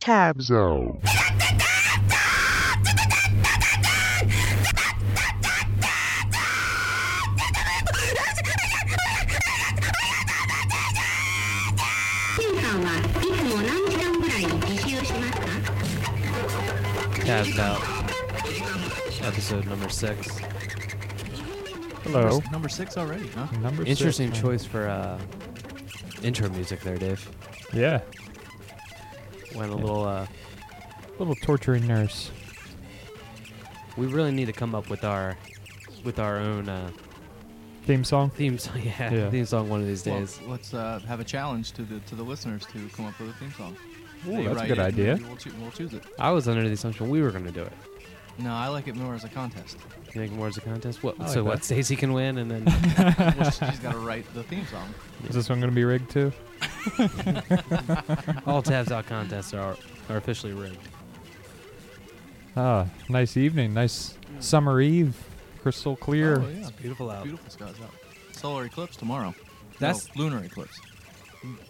Tab 0.00 0.40
Zone. 0.40 0.98
Tabs 17.24 17.58
out. 17.58 17.80
Episode 19.22 19.66
number 19.66 19.88
six. 19.88 20.38
Hello. 22.04 22.28
Number, 22.30 22.50
number 22.50 22.68
six 22.68 22.96
already, 22.96 23.28
huh? 23.28 23.46
Number 23.60 23.84
Interesting 23.84 24.28
six, 24.32 24.42
man. 24.42 24.50
choice 24.52 24.64
for 24.64 24.88
uh, 24.88 25.18
intro 26.22 26.48
music 26.50 26.80
there, 26.80 26.96
Dave. 26.96 27.28
Yeah. 27.72 28.00
Went 29.54 29.72
a 29.72 29.76
little. 29.76 30.04
Uh, 30.04 30.26
Little 31.18 31.34
torturing 31.34 31.86
nurse. 31.86 32.30
we 33.98 34.06
really 34.06 34.30
need 34.32 34.46
to 34.46 34.54
come 34.54 34.74
up 34.74 34.88
with 34.88 35.04
our, 35.04 35.36
with 36.02 36.18
our 36.18 36.38
own 36.38 36.66
uh, 36.66 36.90
Theme 37.84 38.04
song. 38.04 38.30
theme 38.30 38.56
song. 38.58 38.80
Yeah, 38.84 39.12
Yeah. 39.12 39.30
theme 39.30 39.44
song 39.44 39.68
one 39.68 39.80
of 39.82 39.86
these 39.86 40.06
Well, 40.06 40.20
days. 40.20 40.40
let's 40.46 40.72
uh, 40.72 41.00
have 41.06 41.20
a 41.20 41.24
challenge 41.24 41.72
to 41.72 41.82
the 41.82 41.98
to 42.00 42.14
the 42.14 42.22
listeners 42.22 42.64
to 42.72 42.88
come 42.96 43.04
up 43.06 43.18
with 43.20 43.30
a 43.30 43.32
theme 43.34 43.52
song. 43.52 43.76
Ooh, 44.28 44.30
They 44.36 44.44
that's 44.44 44.48
a 44.48 44.54
write 44.54 44.68
good 44.68 44.78
it 44.78 44.82
idea. 44.82 45.18
We'll, 45.26 45.36
choo- 45.36 45.52
we'll 45.60 45.70
choose 45.72 45.92
it. 45.92 46.04
I 46.18 46.30
was 46.30 46.48
under 46.48 46.62
the 46.66 46.72
assumption 46.72 47.10
we 47.10 47.20
were 47.20 47.30
going 47.30 47.44
to 47.44 47.50
do 47.52 47.62
it. 47.62 47.72
No, 48.38 48.52
I 48.54 48.68
like 48.68 48.86
it 48.88 48.96
more 48.96 49.14
as 49.14 49.24
a 49.24 49.28
contest. 49.28 49.76
You 50.14 50.20
think 50.22 50.32
more 50.32 50.46
as 50.48 50.56
a 50.56 50.60
contest? 50.62 51.02
What? 51.02 51.16
I 51.20 51.24
like 51.24 51.32
so 51.34 51.44
what? 51.44 51.56
that. 51.56 51.64
Stacey 51.64 51.96
can 51.96 52.12
win, 52.14 52.38
and 52.38 52.50
then 52.50 52.64
Well, 53.38 53.50
She's 53.50 53.78
got 53.80 53.92
to 53.92 53.98
write 54.08 54.24
the 54.32 54.42
theme 54.44 54.66
song. 54.66 54.88
Is 55.28 55.34
this 55.34 55.48
one 55.50 55.60
going 55.60 55.70
to 55.70 55.74
be 55.76 55.84
rigged 55.84 56.10
too? 56.10 56.32
all 58.46 58.62
tabs 58.62 58.90
out 58.92 59.06
contests 59.06 59.54
are 59.54 59.76
are 60.08 60.16
officially 60.16 60.52
rigged. 60.52 60.78
Ah, 62.56 62.86
nice 63.08 63.36
evening. 63.36 63.74
Nice 63.74 64.16
summer 64.40 64.80
eve. 64.80 65.16
Crystal 65.62 65.94
clear. 65.96 66.40
Oh, 66.40 66.48
yeah. 66.48 66.56
It's 66.60 66.70
beautiful 66.70 67.10
out. 67.10 67.22
Beautiful 67.24 67.50
skies 67.50 67.74
out. 67.82 67.90
Solar 68.32 68.64
eclipse 68.64 68.96
tomorrow. 68.96 69.34
That's- 69.78 70.08
no, 70.16 70.22
lunar 70.24 70.42
eclipse. 70.44 70.80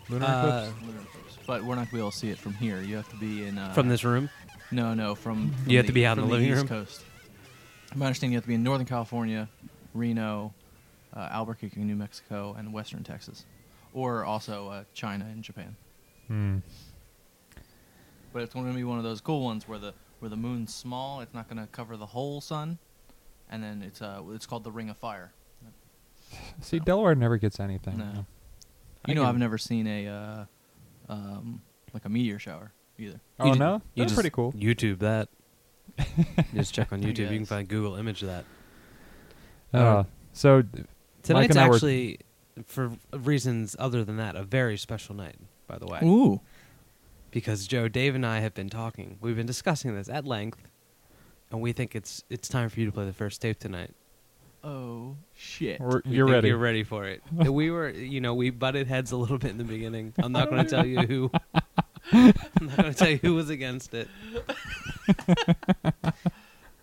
Lunar 0.09 0.25
Uh, 0.27 0.39
eclipse. 0.69 0.83
Lunar 0.87 1.01
eclipse. 1.01 1.39
But 1.47 1.65
we're 1.65 1.75
not 1.75 1.87
gonna 1.87 1.93
be 1.93 1.99
able 1.99 2.11
to 2.13 2.17
see 2.17 2.31
it 2.31 2.39
from 2.39 2.55
here. 2.55 2.81
You 2.81 2.97
have 2.97 3.09
to 3.11 3.17
be 3.17 3.47
in 3.47 3.59
uh, 3.59 3.73
From 3.73 3.89
this 3.89 4.05
room. 4.05 4.31
No, 4.71 4.95
no, 4.95 5.15
from, 5.17 5.51
from 5.51 5.71
You 5.71 5.77
have 5.79 5.87
to 5.87 5.93
be 5.93 6.07
out 6.07 6.17
in 6.19 6.23
from 6.23 6.29
the 6.31 6.35
living 6.37 6.49
East 6.51 6.59
room? 6.59 6.69
Coast. 6.69 7.03
My 7.97 8.07
understanding, 8.07 8.33
you 8.33 8.37
have 8.37 8.45
to 8.45 8.49
be 8.49 8.55
in 8.55 8.63
Northern 8.63 8.87
California, 8.87 9.49
Reno, 9.95 10.55
uh, 11.15 11.29
Albuquerque, 11.33 11.81
New 11.81 11.97
Mexico, 11.97 12.55
and 12.57 12.73
Western 12.73 13.03
Texas, 13.03 13.45
or 13.93 14.25
also 14.25 14.69
uh, 14.69 14.85
China 14.95 15.27
and 15.31 15.43
Japan. 15.43 15.77
Hmm. 16.29 16.59
But 18.33 18.43
it's 18.43 18.55
going 18.55 18.67
to 18.69 18.73
be 18.75 18.85
one 18.85 18.99
of 18.99 19.05
those 19.05 19.21
cool 19.21 19.43
ones 19.45 19.67
where 19.67 19.79
the 19.79 19.93
where 20.21 20.29
the 20.29 20.37
moon's 20.37 20.73
small. 20.75 21.21
It's 21.21 21.35
not 21.35 21.49
going 21.49 21.61
to 21.61 21.67
cover 21.73 21.97
the 21.97 22.07
whole 22.07 22.41
sun, 22.41 22.79
and 23.51 23.63
then 23.63 23.83
it's 23.83 24.01
uh 24.03 24.23
it's 24.31 24.47
called 24.47 24.63
the 24.65 24.71
Ring 24.71 24.89
of 24.89 24.97
Fire. 24.97 25.33
See, 26.61 26.79
Delaware 26.79 27.15
never 27.17 27.39
gets 27.39 27.59
anything. 27.59 27.99
No. 27.99 28.05
you 28.05 28.13
know. 28.13 28.19
You 28.19 28.25
I 29.07 29.15
know, 29.15 29.21
can- 29.23 29.29
I've 29.31 29.39
never 29.39 29.59
seen 29.59 29.87
a 29.87 30.07
uh, 30.07 30.45
um, 31.09 31.61
like 31.93 32.05
a 32.05 32.09
meteor 32.09 32.39
shower 32.39 32.73
either. 32.99 33.21
Oh 33.41 33.47
You 33.47 33.53
ju- 33.55 33.59
no, 33.59 33.73
you 33.95 34.03
that's 34.03 34.13
just 34.13 34.15
pretty 34.15 34.31
cool. 34.31 34.53
YouTube 34.53 35.01
that. 35.01 35.29
just 36.55 36.73
check 36.73 36.93
on 36.93 37.03
YouTube. 37.03 37.31
You 37.33 37.39
can 37.39 37.47
find 37.47 37.67
Google 37.67 37.97
image 37.97 38.21
that. 38.21 38.45
Uh, 39.75 40.05
so 40.33 40.63
d- 40.63 40.85
Tonight's 41.25 41.57
and 41.57 41.65
I 41.65 41.69
were- 41.69 41.75
actually, 41.77 42.21
for 42.67 42.93
reasons 43.13 43.77
other 43.79 44.05
than 44.05 44.17
that, 44.17 44.37
a 44.37 44.43
very 44.43 44.77
special 44.77 45.15
night. 45.15 45.37
By 45.67 45.79
the 45.79 45.87
way, 45.87 46.01
Ooh, 46.03 46.41
because 47.31 47.67
Joe, 47.67 47.89
Dave, 47.89 48.15
and 48.15 48.27
I 48.27 48.41
have 48.41 48.55
been 48.55 48.69
talking. 48.69 49.19
We've 49.21 49.37
been 49.37 49.47
discussing 49.47 49.95
this 49.95 50.09
at 50.09 50.27
length, 50.27 50.69
and 51.51 51.61
we 51.61 51.73
think 51.73 51.95
it's 51.95 52.25
it's 52.29 52.49
time 52.49 52.69
for 52.69 52.81
you 52.81 52.87
to 52.87 52.93
play 52.93 53.05
the 53.07 53.13
first 53.13 53.41
tape 53.41 53.59
tonight. 53.61 53.93
oh 54.65 55.17
shit! 55.35 55.81
we're- 55.81 56.03
you're 56.05 56.27
think 56.27 56.35
ready. 56.35 56.49
You're 56.49 56.59
ready 56.59 56.83
for 56.85 57.07
it. 57.07 57.23
we 57.33 57.71
were, 57.71 57.89
you 57.91 58.21
know, 58.21 58.35
we 58.35 58.51
butted 58.51 58.89
heads 58.89 59.13
a 59.13 59.17
little 59.17 59.39
bit 59.39 59.53
in 59.53 59.59
the 59.59 59.65
beginning. 59.65 60.13
I'm 60.19 60.33
not 60.33 60.51
going 60.51 60.65
to 60.65 60.71
tell 60.71 60.87
you 60.87 61.01
who. 61.03 61.31
I'm 62.13 62.35
not 62.67 62.77
going 62.77 62.93
to 62.93 62.99
tell 62.99 63.11
you 63.11 63.19
who 63.19 63.35
was 63.35 63.51
against 63.51 63.95
it. 63.95 64.09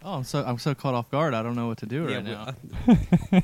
Oh, 0.04 0.14
I'm 0.14 0.24
so 0.24 0.44
I'm 0.46 0.58
so 0.58 0.74
caught 0.74 0.94
off 0.94 1.10
guard. 1.12 1.34
I 1.34 1.44
don't 1.44 1.56
know 1.56 1.68
what 1.68 1.80
to 1.80 1.86
do 1.86 2.06
right 2.08 2.24
we- 2.24 2.32
now. 2.32 2.54
Uh, 3.34 3.42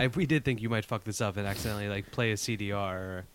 I, 0.00 0.06
we 0.08 0.26
did 0.26 0.44
think 0.44 0.60
you 0.62 0.68
might 0.68 0.84
fuck 0.84 1.04
this 1.04 1.20
up 1.20 1.36
and 1.36 1.46
accidentally 1.46 1.88
like 1.88 2.10
play 2.10 2.32
a 2.32 2.34
CDR 2.34 2.94
or 2.94 3.26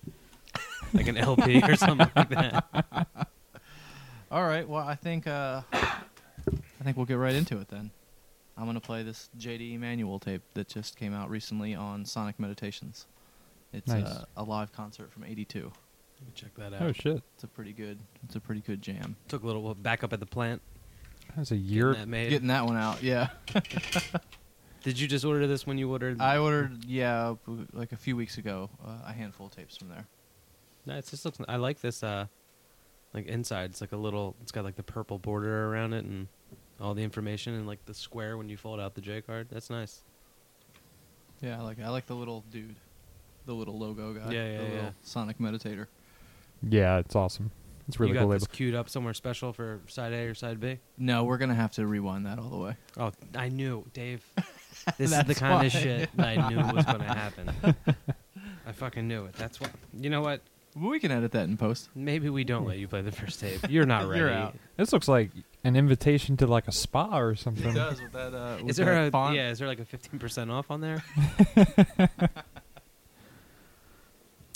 like 0.93 1.07
an 1.07 1.17
LP 1.17 1.61
or 1.61 1.75
something 1.75 2.09
like 2.15 2.29
that. 2.29 3.07
All 4.31 4.45
right. 4.45 4.67
Well, 4.67 4.85
I 4.85 4.95
think 4.95 5.27
uh, 5.27 5.61
I 5.73 6.83
think 6.83 6.97
we'll 6.97 7.05
get 7.05 7.17
right 7.17 7.35
into 7.35 7.57
it 7.59 7.67
then. 7.69 7.91
I'm 8.57 8.65
gonna 8.65 8.79
play 8.79 9.03
this 9.03 9.29
JD 9.37 9.75
Emmanuel 9.75 10.17
tape 10.19 10.41
that 10.53 10.67
just 10.69 10.97
came 10.97 11.13
out 11.13 11.29
recently 11.29 11.75
on 11.75 12.05
Sonic 12.05 12.39
Meditations. 12.39 13.05
It's 13.73 13.87
Nice. 13.87 14.05
uh, 14.05 14.25
a 14.37 14.43
live 14.43 14.71
concert 14.71 15.11
from 15.11 15.25
'82. 15.25 15.59
Let 15.59 16.27
me 16.27 16.31
check 16.33 16.55
that 16.55 16.73
out. 16.73 16.81
Oh 16.81 16.91
shit, 16.93 17.21
It's 17.35 17.43
a 17.43 17.47
pretty 17.47 17.73
good. 17.73 17.99
It's 18.23 18.35
a 18.35 18.39
pretty 18.39 18.61
good 18.61 18.81
jam. 18.81 19.17
Took 19.27 19.43
a 19.43 19.45
little 19.45 19.75
back 19.75 20.03
up 20.05 20.13
at 20.13 20.21
the 20.21 20.25
plant. 20.25 20.61
that's 21.35 21.51
a 21.51 21.55
getting 21.55 21.69
year. 21.73 21.93
that 21.95 22.07
made. 22.07 22.29
Getting 22.29 22.47
that 22.47 22.65
one 22.65 22.77
out, 22.77 23.03
yeah. 23.03 23.27
Did 24.85 24.99
you 24.99 25.07
just 25.07 25.25
order 25.25 25.47
this 25.47 25.65
when 25.65 25.79
you 25.79 25.89
ordered? 25.89 26.21
I 26.21 26.37
ordered, 26.37 26.85
yeah, 26.85 27.33
like 27.73 27.91
a 27.91 27.97
few 27.97 28.15
weeks 28.15 28.37
ago, 28.37 28.69
uh, 28.85 28.99
a 29.07 29.13
handful 29.13 29.47
of 29.47 29.55
tapes 29.55 29.75
from 29.75 29.89
there. 29.89 30.05
No, 30.85 30.95
it 30.95 31.07
just 31.07 31.25
looks. 31.25 31.39
I 31.47 31.55
like 31.55 31.81
this. 31.81 32.03
Uh, 32.03 32.27
like 33.11 33.25
inside, 33.25 33.71
it's 33.71 33.81
like 33.81 33.93
a 33.93 33.97
little. 33.97 34.35
It's 34.43 34.51
got 34.51 34.63
like 34.63 34.75
the 34.75 34.83
purple 34.83 35.17
border 35.17 35.71
around 35.71 35.93
it 35.93 36.05
and 36.05 36.27
all 36.79 36.93
the 36.93 37.03
information 37.03 37.55
and 37.55 37.65
like 37.65 37.83
the 37.85 37.95
square 37.95 38.37
when 38.37 38.47
you 38.47 38.57
fold 38.57 38.79
out 38.79 38.93
the 38.93 39.01
J 39.01 39.21
card. 39.21 39.47
That's 39.49 39.71
nice. 39.71 40.03
Yeah, 41.41 41.59
I 41.59 41.63
like 41.63 41.81
I 41.81 41.89
like 41.89 42.05
the 42.05 42.15
little 42.15 42.43
dude, 42.51 42.75
the 43.47 43.53
little 43.53 43.79
logo 43.79 44.13
guy. 44.13 44.31
Yeah, 44.31 44.51
yeah, 44.51 44.57
the 44.59 44.63
yeah. 44.65 44.69
little 44.69 44.93
Sonic 45.01 45.39
Meditator. 45.39 45.87
Yeah, 46.61 46.99
it's 46.99 47.15
awesome. 47.15 47.49
It's 47.87 47.99
really 47.99 48.11
you 48.11 48.13
got 48.15 48.21
cool 48.21 48.29
this 48.29 48.43
label. 48.43 48.53
queued 48.53 48.75
up 48.75 48.89
somewhere 48.89 49.15
special 49.15 49.51
for 49.51 49.81
side 49.87 50.13
A 50.13 50.27
or 50.27 50.35
side 50.35 50.59
B. 50.59 50.77
No, 50.99 51.23
we're 51.23 51.39
gonna 51.39 51.55
have 51.55 51.71
to 51.71 51.87
rewind 51.87 52.27
that 52.27 52.37
all 52.37 52.49
the 52.49 52.57
way. 52.57 52.77
Oh, 52.97 53.11
I 53.35 53.49
knew, 53.49 53.83
Dave. 53.93 54.23
This 54.97 55.11
is 55.11 55.23
the 55.25 55.35
kind 55.35 55.53
why. 55.55 55.65
of 55.65 55.71
shit 55.71 56.09
that 56.15 56.37
I 56.39 56.49
knew 56.49 56.57
was 56.57 56.85
going 56.85 56.99
to 56.99 57.03
happen. 57.05 57.75
I 58.67 58.71
fucking 58.71 59.07
knew 59.07 59.25
it. 59.25 59.33
That's 59.33 59.59
what. 59.59 59.71
You 59.99 60.09
know 60.09 60.21
what? 60.21 60.41
We 60.75 60.99
can 60.99 61.11
edit 61.11 61.31
that 61.31 61.45
in 61.45 61.55
post. 61.57 61.89
Maybe 61.95 62.29
we 62.29 62.43
don't 62.43 62.65
let 62.67 62.77
you 62.77 62.87
play 62.87 63.01
the 63.01 63.11
first 63.11 63.39
tape. 63.39 63.61
You're 63.69 63.85
not 63.85 64.05
ready. 64.09 64.19
You're 64.19 64.31
out. 64.31 64.55
This 64.75 64.91
looks 64.91 65.07
like 65.07 65.31
an 65.63 65.75
invitation 65.75 66.35
to 66.37 66.47
like 66.47 66.67
a 66.67 66.71
spa 66.73 67.17
or 67.17 67.35
something. 67.35 67.69
It 67.69 67.75
does 67.75 68.01
with 68.01 68.11
that. 68.11 68.33
Uh, 68.33 68.57
with 68.59 68.71
Is 68.71 68.75
there 68.77 68.93
that 68.93 69.07
a 69.07 69.11
font. 69.11 69.35
yeah? 69.35 69.49
Is 69.49 69.59
there 69.59 69.67
like 69.67 69.79
a 69.79 69.85
fifteen 69.85 70.19
percent 70.19 70.51
off 70.51 70.69
on 70.69 70.81
there? 70.81 71.03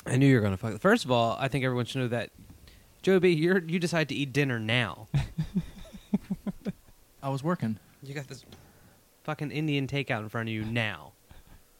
I 0.05 0.17
knew 0.17 0.27
you 0.27 0.35
were 0.35 0.41
gonna 0.41 0.57
fuck. 0.57 0.79
First 0.81 1.05
of 1.05 1.11
all, 1.11 1.37
I 1.39 1.47
think 1.47 1.63
everyone 1.63 1.85
should 1.85 2.01
know 2.01 2.07
that, 2.09 2.31
Joby, 3.01 3.33
you're 3.33 3.59
you 3.59 3.79
decide 3.79 4.09
to 4.09 4.15
eat 4.15 4.33
dinner 4.33 4.59
now. 4.59 5.07
I 7.21 7.29
was 7.29 7.43
working. 7.43 7.77
You 8.01 8.13
got 8.13 8.27
this 8.27 8.43
fucking 9.29 9.51
Indian 9.51 9.85
takeout 9.85 10.21
in 10.21 10.29
front 10.29 10.49
of 10.49 10.53
you 10.55 10.63
now. 10.65 11.13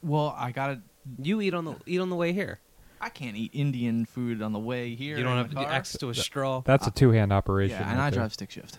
Well, 0.03 0.35
I 0.37 0.51
gotta. 0.51 0.81
You 1.21 1.41
eat 1.41 1.55
on 1.55 1.65
the 1.65 1.75
eat 1.87 1.99
on 1.99 2.09
the 2.11 2.15
way 2.15 2.31
here. 2.31 2.59
I 3.01 3.09
can't 3.09 3.35
eat 3.35 3.49
Indian 3.55 4.05
food 4.05 4.41
on 4.43 4.51
the 4.53 4.59
way 4.59 4.93
here. 4.93 5.17
you 5.17 5.23
don't 5.23 5.37
have 5.37 5.49
the 5.49 5.55
car. 5.55 5.65
access 5.65 5.99
to 6.01 6.09
a 6.09 6.13
straw. 6.13 6.61
That's 6.63 6.85
a 6.85 6.91
two-hand 6.91 7.33
operation. 7.33 7.79
Yeah, 7.79 7.89
and 7.89 7.97
right 7.97 8.07
I 8.07 8.09
there. 8.11 8.19
drive 8.19 8.33
stick 8.33 8.51
shift. 8.51 8.77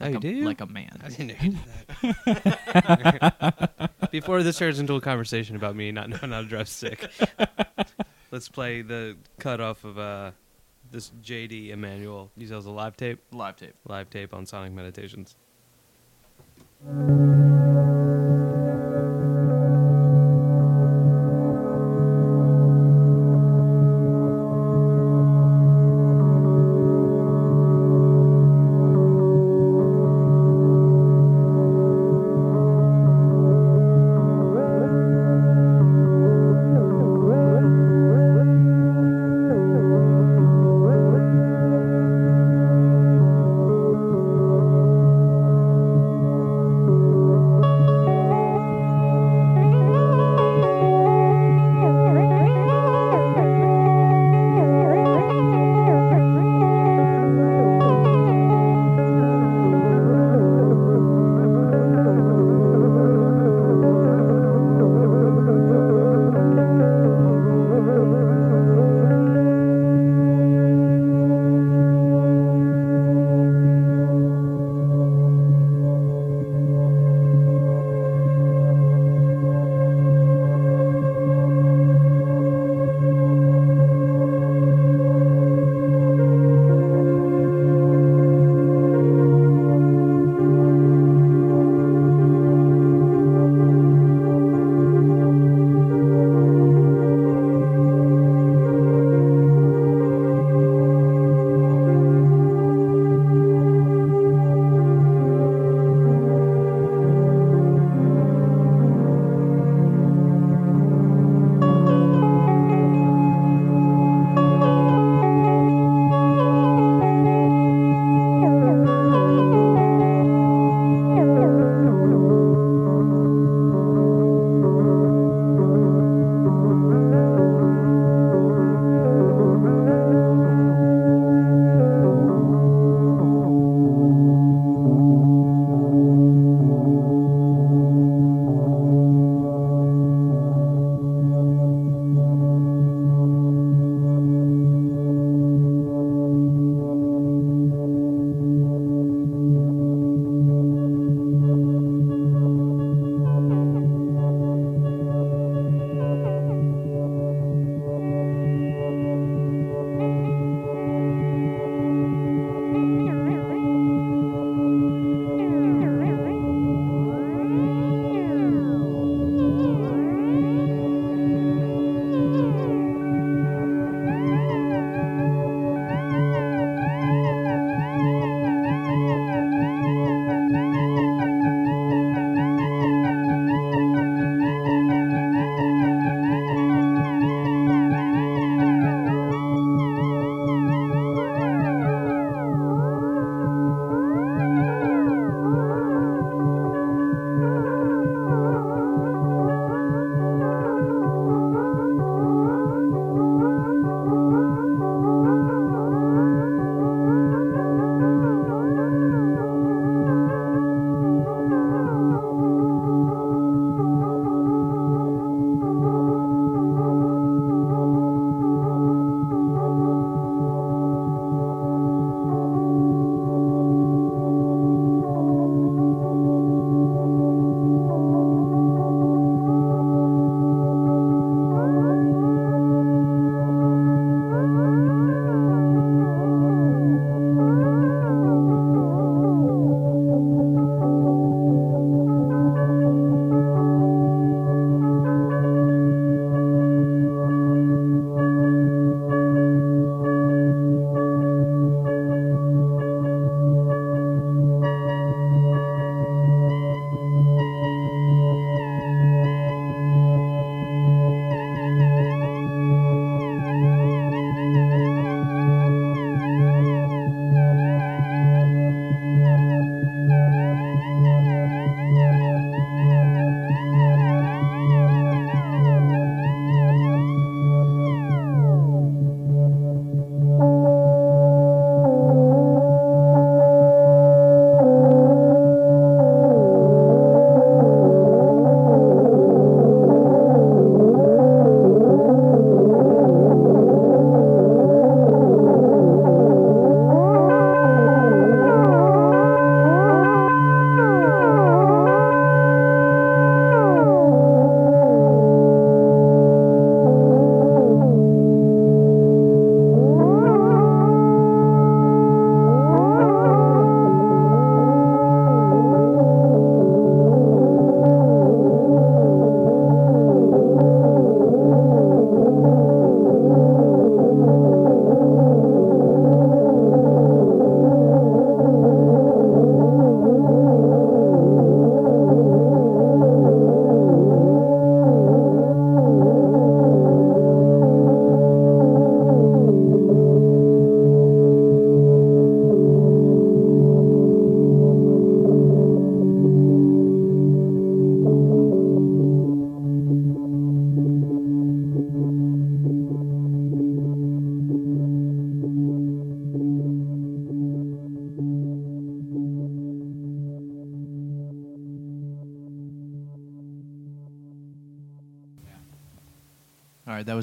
Oh, 0.00 0.04
Like 0.04 0.12
you 0.12 0.18
a, 0.18 0.20
do? 0.20 0.44
Like 0.44 0.60
a 0.62 0.66
man. 0.66 1.00
I 1.04 1.08
didn't 1.10 1.26
know 1.28 1.34
you 1.42 1.50
did 1.50 2.16
that. 3.10 3.90
Before 4.10 4.42
this 4.42 4.56
turns 4.58 4.78
into 4.78 4.94
a 4.94 5.00
conversation 5.00 5.56
about 5.56 5.76
me 5.76 5.92
not 5.92 6.08
knowing 6.08 6.30
how 6.32 6.40
to 6.40 6.46
drive 6.46 6.68
stick, 6.68 7.10
let's 8.30 8.48
play 8.48 8.80
the 8.82 9.16
cut 9.38 9.60
off 9.60 9.84
of 9.84 9.98
uh, 9.98 10.30
this 10.90 11.10
JD 11.22 11.70
Emmanuel. 11.70 12.30
He 12.38 12.46
sells 12.46 12.64
a 12.66 12.70
live 12.70 12.96
tape, 12.96 13.20
Live 13.32 13.56
tape. 13.56 13.74
live 13.86 14.08
tape 14.08 14.32
on 14.32 14.46
Sonic 14.46 14.72
Meditations. 14.72 15.36
Thank 16.84 17.10
you. 17.10 18.11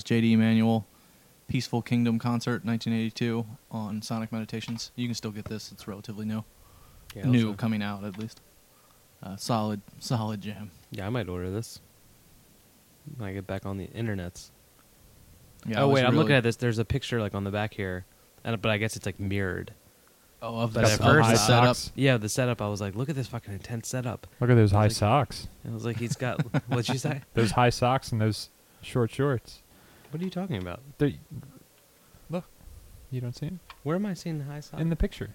JD 0.09 0.31
Emmanuel, 0.31 0.87
Peaceful 1.47 1.83
Kingdom 1.83 2.17
concert, 2.17 2.65
1982, 2.65 3.45
on 3.69 4.01
Sonic 4.01 4.31
Meditations. 4.31 4.91
You 4.95 5.07
can 5.07 5.13
still 5.13 5.29
get 5.29 5.45
this; 5.45 5.71
it's 5.71 5.87
relatively 5.87 6.25
new, 6.25 6.43
Yeah, 7.15 7.25
new 7.27 7.47
also- 7.49 7.57
coming 7.57 7.83
out 7.83 8.03
at 8.03 8.17
least. 8.17 8.41
Uh, 9.21 9.35
solid, 9.35 9.81
solid 9.99 10.41
jam. 10.41 10.71
Yeah, 10.91 11.05
I 11.05 11.09
might 11.09 11.29
order 11.29 11.51
this. 11.51 11.79
When 13.17 13.29
I 13.29 13.33
get 13.33 13.45
back 13.45 13.65
on 13.67 13.77
the 13.77 13.87
internets. 13.87 14.49
Yeah, 15.67 15.81
oh 15.83 15.89
wait, 15.89 16.03
I'm 16.05 16.15
looking 16.15 16.35
at 16.35 16.41
this. 16.41 16.55
There's 16.55 16.79
a 16.79 16.85
picture 16.85 17.19
like 17.21 17.35
on 17.35 17.43
the 17.43 17.51
back 17.51 17.75
here, 17.75 18.05
and 18.43 18.59
but 18.59 18.71
I 18.71 18.77
guess 18.77 18.95
it's 18.95 19.05
like 19.05 19.19
mirrored. 19.19 19.73
Oh, 20.41 20.61
of 20.61 20.73
But 20.73 20.85
the 20.85 20.91
at 20.93 20.99
first- 20.99 21.27
High 21.27 21.35
setup. 21.35 21.75
socks. 21.75 21.91
Yeah, 21.95 22.17
the 22.17 22.29
setup. 22.29 22.61
I 22.63 22.67
was 22.69 22.79
like, 22.81 22.95
look 22.95 23.09
at 23.09 23.15
this 23.15 23.27
fucking 23.27 23.53
intense 23.53 23.89
setup. 23.89 24.25
Look 24.39 24.49
at 24.49 24.55
those 24.55 24.71
high 24.71 24.83
Like- 24.83 24.91
socks. 24.91 25.49
And 25.63 25.73
I 25.73 25.75
was 25.75 25.85
like, 25.85 25.97
he's 25.97 26.15
got. 26.15 26.39
what'd 26.67 26.87
you 26.89 26.97
say? 26.97 27.21
Those 27.35 27.51
high 27.51 27.69
socks 27.69 28.11
and 28.13 28.21
those 28.21 28.49
short 28.81 29.11
shorts. 29.11 29.61
What 30.11 30.21
are 30.21 30.23
you 30.25 30.29
talking 30.31 30.57
about? 30.57 30.81
They, 30.97 31.17
look, 32.29 32.45
you 33.11 33.21
don't 33.21 33.35
see 33.35 33.47
them 33.47 33.59
Where 33.83 33.95
am 33.95 34.05
I 34.05 34.13
seeing 34.13 34.37
the 34.39 34.43
high 34.45 34.59
socks? 34.59 34.81
in 34.81 34.89
the 34.89 34.95
picture. 34.95 35.29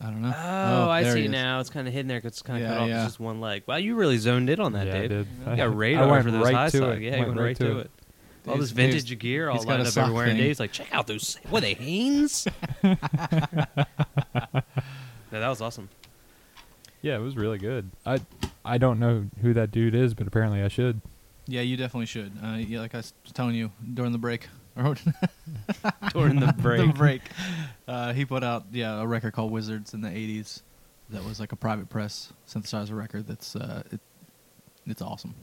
I 0.00 0.06
don't 0.06 0.22
know. 0.22 0.32
Oh, 0.36 0.86
oh, 0.86 0.90
I 0.90 1.02
there 1.04 1.12
see 1.12 1.20
he 1.20 1.24
is. 1.26 1.30
now. 1.30 1.60
It's 1.60 1.70
kind 1.70 1.86
of 1.86 1.94
hidden 1.94 2.08
there 2.08 2.20
'cause 2.20 2.32
it's 2.32 2.42
kind 2.42 2.60
of 2.62 2.68
Yeah, 2.68 2.74
cut 2.74 2.82
off. 2.82 2.88
yeah. 2.88 3.02
It's 3.04 3.12
just 3.12 3.20
one 3.20 3.40
leg. 3.40 3.62
Wow, 3.66 3.76
you 3.76 3.94
really 3.94 4.18
zoned 4.18 4.50
in 4.50 4.58
on 4.58 4.72
that, 4.72 4.86
yeah, 4.88 4.92
Dave. 4.94 5.04
I 5.04 5.08
did. 5.08 5.26
You 5.26 5.46
I, 5.52 5.56
got 5.56 5.62
I 5.62 5.64
radar 5.66 6.08
went 6.08 6.24
for 6.24 6.30
those 6.32 6.44
right 6.44 6.54
high 6.54 6.70
to 6.70 6.78
socks. 6.78 6.96
it. 6.96 7.02
Yeah, 7.02 7.16
you 7.20 7.26
went 7.26 7.38
right 7.40 7.56
to 7.56 7.78
it. 7.78 7.90
All 8.48 8.54
Dave's- 8.54 8.70
this 8.70 8.70
vintage 8.72 9.04
Dave's- 9.08 9.20
gear 9.22 9.48
all 9.48 9.56
he's 9.56 9.64
got 9.64 9.70
lined 9.72 9.82
a 9.82 9.86
up 9.86 9.92
sock 9.92 10.02
everywhere, 10.04 10.24
and 10.26 10.32
thing. 10.38 10.46
Dave's 10.46 10.58
like, 10.58 10.72
check 10.72 10.88
out 10.92 11.06
those. 11.06 11.38
Were 11.52 11.60
they 11.60 11.74
Hanes? 11.74 12.48
no, 12.82 12.96
that 15.30 15.48
was 15.48 15.60
awesome. 15.60 15.88
Yeah, 17.00 17.16
it 17.16 17.20
was 17.20 17.36
really 17.36 17.58
good. 17.58 17.90
I 18.04 18.18
I 18.64 18.78
don't 18.78 18.98
know 18.98 19.26
who 19.40 19.54
that 19.54 19.70
dude 19.70 19.94
is, 19.94 20.14
but 20.14 20.26
apparently 20.26 20.62
I 20.62 20.68
should. 20.68 21.00
Yeah, 21.46 21.62
you 21.62 21.76
definitely 21.76 22.06
should. 22.06 22.32
Uh, 22.42 22.56
yeah, 22.56 22.80
like 22.80 22.94
I 22.94 22.98
was 22.98 23.12
telling 23.34 23.54
you 23.54 23.72
during 23.94 24.12
the 24.12 24.18
break. 24.18 24.48
During 26.14 26.40
the 26.40 26.54
break. 26.58 26.80
the 26.80 26.92
break. 26.94 27.20
Uh, 27.86 28.14
he 28.14 28.24
put 28.24 28.42
out 28.42 28.64
yeah 28.72 29.02
a 29.02 29.06
record 29.06 29.34
called 29.34 29.52
Wizards 29.52 29.92
in 29.92 30.00
the 30.00 30.08
'80s. 30.08 30.62
That 31.10 31.22
was 31.24 31.38
like 31.38 31.52
a 31.52 31.56
private 31.56 31.90
press 31.90 32.32
synthesizer 32.48 32.96
record. 32.96 33.26
That's 33.26 33.54
uh, 33.54 33.82
it, 33.92 34.00
it's 34.86 35.02
awesome. 35.02 35.34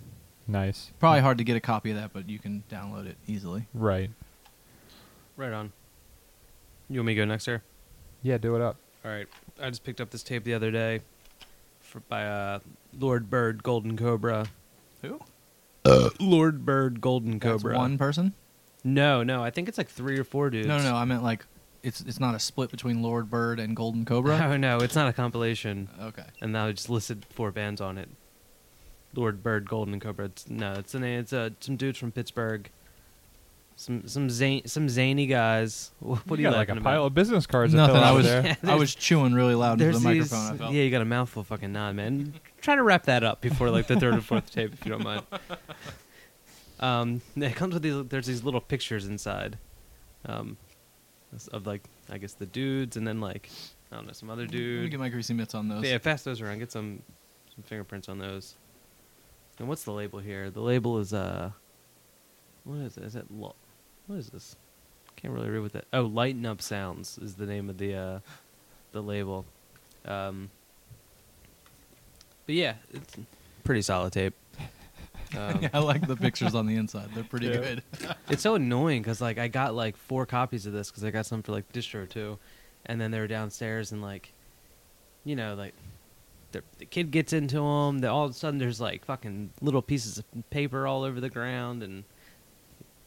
Nice. 0.48 0.92
Probably 1.00 1.22
hard 1.22 1.38
to 1.38 1.44
get 1.44 1.56
a 1.56 1.60
copy 1.60 1.92
of 1.92 1.98
that, 1.98 2.12
but 2.12 2.28
you 2.28 2.40
can 2.40 2.64
download 2.72 3.06
it 3.06 3.18
easily. 3.28 3.68
Right. 3.76 4.10
Right 5.38 5.54
on. 5.54 5.72
You 6.90 7.00
want 7.02 7.08
me 7.08 7.14
to 7.14 7.22
go 7.22 7.26
next, 7.26 7.46
here? 7.46 7.62
Yeah, 8.24 8.40
do 8.40 8.56
it 8.56 8.62
up. 8.62 8.78
All 9.06 9.12
right. 9.12 9.28
I 9.62 9.70
just 9.70 9.84
picked 9.84 10.02
up 10.02 10.10
this 10.10 10.24
tape 10.24 10.44
the 10.44 10.56
other 10.56 10.72
day 10.72 11.02
for, 11.82 12.00
by 12.02 12.26
uh, 12.26 12.60
Lord 13.00 13.30
Bird 13.30 13.62
Golden 13.62 13.96
Cobra. 13.96 14.48
Who? 15.04 15.20
Lord 16.20 16.66
Bird 16.66 17.02
Golden 17.02 17.40
Cobra. 17.40 17.76
one 17.78 17.98
person? 17.98 18.34
No, 18.84 19.24
no. 19.24 19.44
I 19.44 19.50
think 19.50 19.68
it's 19.68 19.78
like 19.78 19.90
three 19.90 20.18
or 20.20 20.24
four 20.24 20.50
dudes. 20.50 20.68
No, 20.68 20.78
no, 20.78 20.92
no. 20.92 20.96
I 20.96 21.06
meant 21.06 21.24
like 21.24 21.46
it's 21.84 22.02
it's 22.02 22.20
not 22.20 22.36
a 22.36 22.40
split 22.40 22.72
between 22.72 23.02
Lord 23.02 23.30
Bird 23.30 23.60
and 23.60 23.76
Golden 23.76 24.06
Cobra. 24.06 24.38
Oh 24.52 24.58
no, 24.58 24.78
it's 24.78 24.96
not 24.96 25.08
a 25.08 25.14
compilation. 25.14 25.90
okay. 26.02 26.26
And 26.42 26.52
now 26.54 26.68
I 26.68 26.72
just 26.72 26.90
listed 26.90 27.26
four 27.30 27.52
bands 27.52 27.82
on 27.82 27.98
it. 27.98 28.10
Lord 29.16 29.42
Bird, 29.42 29.68
Golden 29.68 30.00
Cobra. 30.00 30.26
It's, 30.26 30.50
no, 30.50 30.74
it's 30.74 30.94
an 30.94 31.04
it's 31.04 31.34
uh, 31.34 31.50
some 31.60 31.76
dudes 31.78 31.98
from 31.98 32.12
Pittsburgh. 32.12 32.70
Some 33.80 34.06
some 34.10 34.30
zany 34.30 34.64
some 34.66 34.90
zany 34.90 35.26
guys. 35.26 35.92
What, 36.00 36.28
what 36.28 36.38
are 36.38 36.42
you 36.42 36.50
got 36.50 36.58
like 36.58 36.68
a 36.68 36.72
laughing 36.74 36.84
pile 36.84 36.94
about? 36.96 37.06
of 37.08 37.14
business 37.14 37.48
cards. 37.48 37.74
Nothing. 37.74 37.96
I 37.96 38.12
was 38.12 38.26
there. 38.26 38.44
Yeah, 38.62 38.72
I 38.74 38.76
was 38.76 38.94
chewing 38.94 39.34
really 39.34 39.56
loud 39.56 39.80
into 39.80 39.98
the 39.98 40.00
these, 40.00 40.30
microphone. 40.30 40.56
I 40.56 40.58
felt. 40.58 40.74
yeah, 40.74 40.84
you 40.84 40.92
got 40.92 41.02
a 41.02 41.06
mouthful, 41.06 41.46
fucking 41.46 41.72
nod, 41.72 41.96
man. 41.96 42.34
Try 42.60 42.76
to 42.76 42.84
wrap 42.84 43.06
that 43.06 43.24
up 43.24 43.40
before 43.40 43.70
like 43.70 43.88
the 43.88 43.98
third 43.98 44.16
or 44.16 44.22
fourth 44.22 44.52
tape, 44.52 44.74
if 44.74 44.86
you 44.86 44.92
don't 44.92 45.04
mind. 45.04 45.24
Um, 46.82 47.22
it 47.36 47.56
comes 47.56 47.74
with 47.74 47.84
these. 47.84 48.06
There's 48.08 48.26
these 48.26 48.44
little 48.44 48.62
pictures 48.62 49.06
inside, 49.06 49.58
um, 50.26 50.58
of 51.52 51.68
like 51.68 51.84
I 52.10 52.18
guess 52.18 52.34
the 52.34 52.46
dudes, 52.46 52.98
and 52.98 53.06
then 53.08 53.20
like 53.20 53.50
I 53.92 53.96
don't 53.96 54.08
know 54.08 54.14
some 54.14 54.30
other 54.30 54.44
Let 54.44 54.52
me 54.54 54.58
dude. 54.58 54.92
get 54.92 55.00
my 55.00 55.10
greasy 55.10 55.34
mitts 55.34 55.56
on 55.56 55.68
those. 55.68 55.84
Yeah, 55.84 55.98
pass 55.98 56.24
those 56.24 56.42
around. 56.42 56.60
Get 56.60 56.72
some 56.72 57.02
some 57.54 57.64
fingerprints 57.64 58.08
on 58.10 58.18
those. 58.18 58.56
And 59.58 59.68
what's 59.68 59.84
the 59.84 59.92
label 59.92 60.20
here? 60.20 60.50
The 60.50 60.62
label 60.62 61.00
is 61.00 61.14
uh, 61.14 61.52
what 62.64 62.78
is 62.80 62.98
it? 62.98 63.04
Is 63.04 63.16
it 63.18 63.26
lo- 63.30 63.56
what 64.10 64.18
is 64.18 64.30
this? 64.30 64.56
Can't 65.16 65.34
really 65.34 65.50
read 65.50 65.60
what 65.62 65.74
that. 65.74 65.86
Oh, 65.94 66.02
Lighten 66.04 66.46
Up 66.46 66.62
Sounds 66.62 67.18
is 67.20 67.36
the 67.36 67.46
name 67.46 67.70
of 67.70 67.78
the 67.78 67.94
uh, 67.96 68.20
the 68.92 69.02
label. 69.02 69.46
Um, 70.06 70.50
but 72.46 72.56
yeah, 72.56 72.76
it's 72.94 73.16
pretty 73.64 73.82
solid 73.82 74.14
tape. 74.14 74.34
Um, 75.38 75.62
Yeah, 75.62 75.70
I 75.76 75.80
like 75.80 76.08
the 76.08 76.16
pictures 76.16 76.56
on 76.56 76.66
the 76.66 76.76
inside. 76.76 77.10
They're 77.14 77.24
pretty 77.24 77.46
Yeah. 77.50 77.58
good. 77.60 77.84
It's 78.32 78.42
so 78.42 78.56
annoying 78.56 79.04
because 79.04 79.22
like 79.22 79.38
I 79.38 79.48
got 79.48 79.76
like 79.76 79.96
four 79.96 80.26
copies 80.26 80.66
of 80.66 80.74
this 80.74 80.90
because 80.90 81.04
I 81.04 81.12
got 81.12 81.28
some 81.28 81.44
for 81.44 81.52
like 81.52 81.72
distro 81.72 82.10
too, 82.10 82.40
and 82.88 83.00
then 83.00 83.12
they 83.12 83.20
were 83.20 83.28
downstairs 83.28 83.92
and 83.92 84.02
like, 84.02 84.34
you 85.24 85.36
know, 85.36 85.54
like 85.54 85.76
the, 86.52 86.64
the 86.80 86.86
kid 86.86 87.12
gets 87.12 87.32
into 87.32 87.58
them. 87.58 88.04
All 88.06 88.26
of 88.26 88.32
a 88.32 88.34
sudden 88.34 88.58
there's 88.58 88.82
like 88.82 89.06
fucking 89.06 89.52
little 89.62 89.84
pieces 89.84 90.18
of 90.18 90.26
paper 90.50 90.88
all 90.88 91.04
over 91.04 91.22
the 91.22 91.30
ground, 91.30 91.84
and 91.84 92.06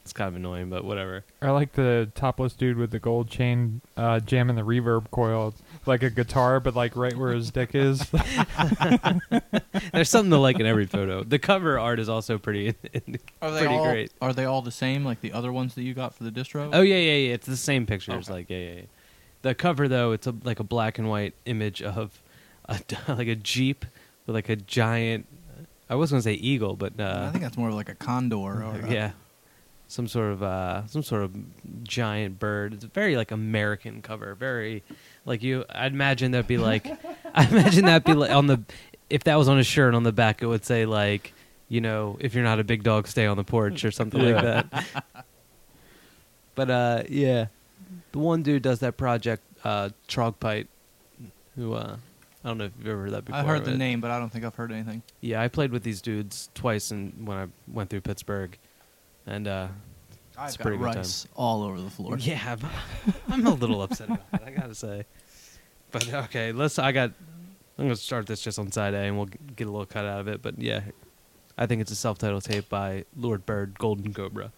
it's 0.03 0.11
kind 0.11 0.27
of 0.27 0.35
annoying, 0.35 0.69
but 0.69 0.83
whatever. 0.83 1.23
I 1.41 1.51
like 1.51 1.71
the 1.73 2.11
topless 2.13 2.53
dude 2.53 2.75
with 2.75 2.91
the 2.91 2.99
gold 2.99 3.29
chain 3.29 3.79
uh, 3.95 4.19
jamming 4.19 4.57
the 4.57 4.61
reverb 4.63 5.09
coil 5.11 5.53
like 5.85 6.03
a 6.03 6.09
guitar, 6.09 6.59
but 6.59 6.75
like 6.75 6.97
right 6.97 7.15
where 7.15 7.31
his 7.31 7.51
dick 7.51 7.73
is. 7.73 8.05
There's 9.93 10.09
something 10.09 10.31
to 10.31 10.37
like 10.37 10.59
in 10.59 10.65
every 10.65 10.87
photo. 10.87 11.23
The 11.23 11.39
cover 11.39 11.79
art 11.79 11.99
is 11.99 12.09
also 12.09 12.37
pretty 12.37 12.69
Are 13.41 13.51
they 13.51 13.59
pretty 13.59 13.75
all, 13.75 13.85
great. 13.85 14.11
Are 14.21 14.33
they 14.33 14.43
all 14.43 14.61
the 14.61 14.71
same 14.71 15.05
like 15.05 15.21
the 15.21 15.31
other 15.31 15.53
ones 15.53 15.75
that 15.75 15.83
you 15.83 15.93
got 15.93 16.13
for 16.13 16.25
the 16.25 16.31
distro? 16.31 16.69
Oh 16.73 16.81
yeah, 16.81 16.97
yeah, 16.97 17.15
yeah. 17.15 17.33
It's 17.33 17.47
the 17.47 17.55
same 17.55 17.85
pictures. 17.85 18.27
Okay. 18.27 18.33
Like 18.33 18.49
yeah, 18.49 18.57
yeah, 18.57 18.73
yeah. 18.73 18.81
The 19.41 19.55
cover 19.55 19.87
though, 19.87 20.11
it's 20.11 20.27
a 20.27 20.35
like 20.43 20.59
a 20.59 20.65
black 20.65 20.99
and 20.99 21.09
white 21.09 21.33
image 21.45 21.81
of 21.81 22.21
a, 22.65 22.79
like 23.07 23.27
a 23.29 23.35
jeep 23.35 23.85
with 24.25 24.35
like 24.35 24.49
a 24.49 24.57
giant. 24.57 25.27
I 25.89 25.95
was 25.95 26.11
gonna 26.11 26.21
say 26.21 26.33
eagle, 26.33 26.75
but 26.75 26.99
uh, 26.99 27.25
I 27.27 27.31
think 27.31 27.43
that's 27.43 27.57
more 27.57 27.69
of 27.69 27.75
like 27.75 27.89
a 27.89 27.95
condor 27.95 28.35
or 28.35 28.81
a- 28.83 28.91
yeah, 28.91 29.11
some 29.93 30.07
sort 30.07 30.31
of 30.31 30.41
uh, 30.41 30.87
some 30.87 31.03
sort 31.03 31.23
of 31.23 31.35
giant 31.83 32.39
bird. 32.39 32.73
It's 32.73 32.83
a 32.83 32.87
very 32.87 33.15
like 33.15 33.31
American 33.31 34.01
cover. 34.01 34.33
Very 34.33 34.83
like 35.23 35.43
you. 35.43 35.65
I'd 35.69 35.93
imagine 35.93 36.31
that'd 36.31 36.47
be 36.47 36.57
like. 36.57 36.87
I 37.35 37.47
imagine 37.47 37.85
that'd 37.85 38.03
be 38.03 38.15
like 38.15 38.31
on 38.31 38.47
the. 38.47 38.61
If 39.09 39.25
that 39.25 39.35
was 39.35 39.47
on 39.47 39.59
a 39.59 39.63
shirt 39.63 39.93
on 39.93 40.01
the 40.01 40.11
back, 40.11 40.41
it 40.41 40.47
would 40.47 40.65
say 40.65 40.87
like, 40.87 41.33
you 41.69 41.79
know, 41.79 42.17
if 42.19 42.33
you're 42.33 42.43
not 42.43 42.59
a 42.59 42.63
big 42.63 42.81
dog, 42.81 43.07
stay 43.07 43.27
on 43.27 43.37
the 43.37 43.43
porch 43.43 43.85
or 43.85 43.91
something 43.91 44.19
like 44.19 44.43
that. 44.43 44.85
but 46.55 46.71
uh, 46.71 47.03
yeah, 47.07 47.47
the 48.11 48.19
one 48.19 48.41
dude 48.41 48.63
does 48.63 48.79
that 48.79 48.97
project, 48.97 49.43
uh, 49.63 49.89
Trogpite, 50.07 50.67
who 51.55 51.73
uh, 51.73 51.97
I 52.43 52.47
don't 52.47 52.57
know 52.57 52.65
if 52.65 52.71
you've 52.79 52.87
ever 52.87 53.03
heard 53.03 53.11
that 53.11 53.25
before. 53.25 53.39
I 53.39 53.43
heard 53.43 53.65
the 53.65 53.77
name, 53.77 54.01
but 54.01 54.09
I 54.09 54.17
don't 54.17 54.31
think 54.31 54.43
I've 54.43 54.55
heard 54.55 54.71
anything. 54.71 55.03
Yeah, 55.21 55.39
I 55.39 55.49
played 55.49 55.71
with 55.71 55.83
these 55.83 56.01
dudes 56.01 56.49
twice, 56.55 56.89
and 56.89 57.27
when 57.27 57.37
I 57.37 57.47
went 57.71 57.91
through 57.91 58.01
Pittsburgh, 58.01 58.57
and 59.25 59.47
uh, 59.47 59.67
I've 60.37 60.47
It's 60.47 60.55
a 60.55 60.59
pretty 60.59 60.77
good 60.77 60.87
time. 60.87 60.95
rice 60.97 61.27
all 61.35 61.63
over 61.63 61.79
the 61.79 61.89
floor. 61.89 62.17
yeah, 62.19 62.57
I'm, 62.57 63.13
I'm 63.29 63.47
a 63.47 63.53
little 63.53 63.81
upset 63.81 64.07
about 64.09 64.19
it. 64.33 64.41
I 64.45 64.51
gotta 64.51 64.75
say. 64.75 65.05
But 65.91 66.11
okay, 66.13 66.51
let's. 66.51 66.79
I 66.79 66.91
got. 66.91 67.11
I'm 67.77 67.85
gonna 67.85 67.95
start 67.95 68.27
this 68.27 68.41
just 68.41 68.59
on 68.59 68.71
side 68.71 68.93
A, 68.93 68.97
and 68.99 69.17
we'll 69.17 69.27
g- 69.27 69.39
get 69.55 69.67
a 69.67 69.71
little 69.71 69.85
cut 69.85 70.05
out 70.05 70.19
of 70.19 70.27
it. 70.27 70.41
But 70.41 70.59
yeah, 70.59 70.81
I 71.57 71.65
think 71.67 71.81
it's 71.81 71.91
a 71.91 71.95
self-titled 71.95 72.43
tape 72.43 72.69
by 72.69 73.05
Lord 73.15 73.45
Bird, 73.45 73.77
Golden 73.79 74.13
Cobra. 74.13 74.51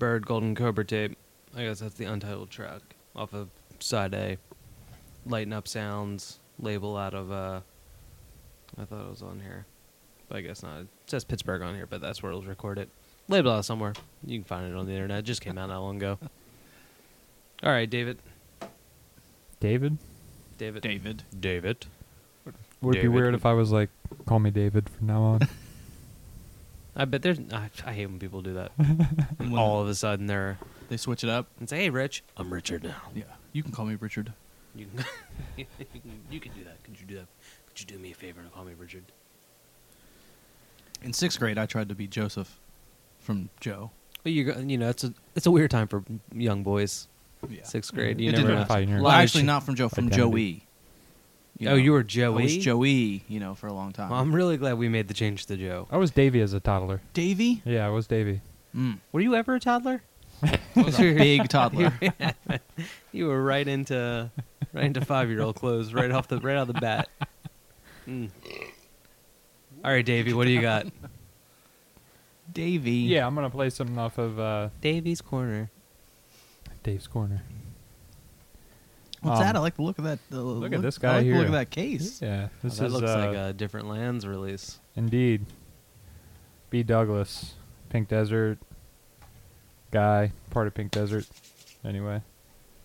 Bird 0.00 0.26
Golden 0.26 0.56
Cobra 0.56 0.84
tape. 0.84 1.16
I 1.56 1.62
guess 1.62 1.78
that's 1.78 1.94
the 1.94 2.06
untitled 2.06 2.50
track 2.50 2.80
off 3.14 3.32
of 3.34 3.50
side 3.78 4.14
A. 4.14 4.38
Lighten 5.26 5.52
Up 5.52 5.68
Sounds 5.68 6.40
label 6.58 6.96
out 6.96 7.14
of 7.14 7.30
uh 7.30 7.60
I 8.78 8.84
thought 8.84 9.04
it 9.04 9.10
was 9.10 9.22
on 9.22 9.40
here. 9.40 9.66
But 10.28 10.38
I 10.38 10.40
guess 10.40 10.62
not. 10.62 10.80
It 10.80 10.88
says 11.06 11.24
Pittsburgh 11.24 11.62
on 11.62 11.74
here, 11.74 11.86
but 11.86 12.00
that's 12.00 12.22
where 12.22 12.32
it 12.32 12.36
was 12.36 12.46
recorded. 12.46 12.88
Label 13.28 13.52
out 13.52 13.64
somewhere. 13.64 13.92
You 14.24 14.38
can 14.38 14.44
find 14.44 14.72
it 14.72 14.76
on 14.76 14.86
the 14.86 14.92
internet. 14.92 15.20
It 15.20 15.22
just 15.22 15.42
came 15.42 15.58
out 15.58 15.68
not 15.68 15.80
long 15.80 15.96
ago. 15.96 16.18
All 17.62 17.70
right, 17.70 17.88
David. 17.88 18.18
David? 19.60 19.98
David. 20.56 20.82
David. 20.82 21.22
David. 21.38 21.86
Would 22.80 22.94
it 22.94 22.98
be 22.98 23.02
David. 23.02 23.14
weird 23.14 23.34
if 23.34 23.44
I 23.44 23.52
was 23.52 23.70
like, 23.70 23.90
call 24.26 24.38
me 24.38 24.50
David 24.50 24.88
from 24.88 25.06
now 25.06 25.22
on. 25.22 25.40
I 26.96 27.04
bet 27.04 27.22
there's 27.22 27.38
I, 27.52 27.70
I 27.86 27.92
hate 27.92 28.06
when 28.06 28.18
people 28.18 28.42
do 28.42 28.54
that. 28.54 28.72
When 29.38 29.56
All 29.56 29.80
of 29.80 29.88
a 29.88 29.94
sudden 29.94 30.26
they're 30.26 30.58
they 30.88 30.96
switch 30.96 31.22
it 31.24 31.30
up. 31.30 31.46
and 31.58 31.68
say, 31.68 31.78
"Hey, 31.78 31.90
Rich, 31.90 32.22
I'm 32.36 32.52
Richard 32.52 32.82
now." 32.84 32.96
Yeah, 33.14 33.24
you 33.52 33.62
can 33.62 33.72
call 33.72 33.86
me 33.86 33.96
Richard. 33.98 34.32
You 34.74 34.86
can, 34.86 35.04
you 35.56 35.66
can, 35.92 36.00
you 36.30 36.40
can 36.40 36.52
do 36.52 36.64
that. 36.64 36.82
Could 36.84 37.00
you 37.00 37.06
do 37.06 37.14
that? 37.16 37.26
Could 37.68 37.80
you 37.80 37.86
do 37.86 37.98
me 37.98 38.10
a 38.12 38.14
favor 38.14 38.40
and 38.40 38.52
call 38.52 38.64
me 38.64 38.72
Richard? 38.76 39.04
In 41.02 41.12
sixth 41.12 41.38
grade, 41.38 41.58
I 41.58 41.66
tried 41.66 41.88
to 41.88 41.94
be 41.94 42.06
Joseph 42.06 42.58
from 43.20 43.48
Joe. 43.60 43.90
Well, 44.24 44.32
you 44.34 44.52
you 44.66 44.76
know 44.78 44.88
it's 44.90 45.04
a 45.04 45.14
it's 45.34 45.46
a 45.46 45.50
weird 45.50 45.70
time 45.70 45.88
for 45.88 46.02
young 46.34 46.62
boys. 46.62 47.08
Yeah. 47.48 47.62
Sixth 47.64 47.94
grade, 47.94 48.20
you 48.20 48.28
It 48.28 48.32
never 48.32 48.42
didn't 48.48 48.48
know. 48.56 48.62
identify 48.64 48.78
in 48.80 48.94
Well, 48.96 49.04
lot 49.04 49.22
actually, 49.22 49.44
not 49.44 49.62
from 49.62 49.74
Joe, 49.76 49.88
from 49.88 50.08
Identity. 50.08 50.20
Joey. 50.20 50.66
Oh, 51.66 51.74
you 51.74 51.92
were 51.92 52.00
I 52.00 52.02
Joey. 52.04 52.42
was 52.44 52.56
Joey, 52.56 53.22
you 53.28 53.38
know, 53.40 53.54
for 53.54 53.66
a 53.66 53.72
long 53.72 53.92
time. 53.92 54.10
Well, 54.10 54.18
I'm 54.18 54.34
really 54.34 54.56
glad 54.56 54.78
we 54.78 54.88
made 54.88 55.08
the 55.08 55.14
change 55.14 55.46
to 55.46 55.56
Joe. 55.56 55.86
I 55.90 55.98
was 55.98 56.10
Davy 56.10 56.40
as 56.40 56.52
a 56.54 56.60
toddler. 56.60 57.00
Davy? 57.12 57.62
Yeah, 57.64 57.86
I 57.86 57.90
was 57.90 58.06
Davy. 58.06 58.40
Mm. 58.74 58.98
Were 59.12 59.20
you 59.20 59.34
ever 59.34 59.56
a 59.56 59.60
toddler? 59.60 60.02
I 60.42 60.58
was 60.76 60.98
a 60.98 61.12
big 61.14 61.48
toddler. 61.48 61.92
You 63.12 63.26
were 63.26 63.42
right 63.42 63.66
into 63.66 64.30
right 64.72 64.84
into 64.84 65.04
five 65.04 65.28
year 65.28 65.42
old 65.42 65.56
clothes 65.56 65.92
right 65.92 66.10
off 66.12 66.28
the 66.28 66.38
right 66.38 66.56
out 66.56 66.68
of 66.68 66.74
the 66.74 66.80
bat. 66.80 67.08
Mm. 68.08 68.30
All 69.84 69.90
right, 69.90 70.04
Davy, 70.06 70.32
what 70.32 70.44
do 70.44 70.50
you 70.50 70.60
got? 70.60 70.86
Davy. 72.52 72.92
Yeah, 72.92 73.26
I'm 73.26 73.34
gonna 73.34 73.50
play 73.50 73.68
something 73.70 73.98
off 73.98 74.16
of 74.18 74.38
uh, 74.38 74.68
Davey's 74.80 75.20
corner. 75.20 75.70
Dave's 76.82 77.06
Corner. 77.06 77.42
What's 79.22 79.38
Um, 79.38 79.44
that? 79.46 79.56
I 79.56 79.58
like 79.58 79.76
the 79.76 79.82
look 79.82 79.98
of 79.98 80.04
that. 80.04 80.18
Uh, 80.32 80.36
look, 80.40 80.72
at 80.72 80.80
this 80.82 80.98
I 80.98 81.02
guy 81.02 81.16
like 81.18 81.26
The 81.26 81.32
look 81.34 81.46
at 81.46 81.52
that 81.52 81.70
case. 81.70 82.22
Yeah, 82.22 82.48
Oh, 82.48 82.56
this 82.62 82.78
that 82.78 82.86
is 82.86 82.92
looks 82.92 83.10
uh, 83.10 83.18
like 83.18 83.36
a 83.36 83.52
different 83.52 83.88
lands 83.88 84.26
release. 84.26 84.78
indeed 84.96 85.44
B. 86.70 86.82
Douglas, 86.82 87.54
Pink 87.90 88.08
Desert 88.08 88.58
guy, 89.90 90.32
part 90.50 90.66
of 90.66 90.74
Pink 90.74 90.90
Desert. 90.92 91.26
Anyway, 91.84 92.20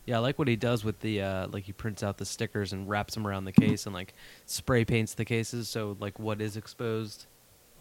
Yeah, 0.06 0.18
I 0.18 0.20
like 0.20 0.40
what 0.40 0.48
he 0.48 0.56
does 0.56 0.84
with 0.86 1.00
the 1.02 1.22
uh, 1.22 1.48
like 1.48 1.64
he 1.66 1.74
prints 1.74 2.02
out 2.04 2.18
the 2.18 2.26
stickers 2.26 2.72
and 2.74 2.88
wraps 2.90 3.14
them 3.14 3.28
around 3.28 3.46
the 3.46 3.52
case 3.52 3.86
and 3.86 3.94
like 3.94 4.14
spray 4.46 4.86
paints 4.86 5.14
the 5.14 5.26
cases 5.26 5.68
so 5.68 5.98
like 6.00 6.18
what 6.20 6.42
is 6.42 6.56
exposed 6.58 7.26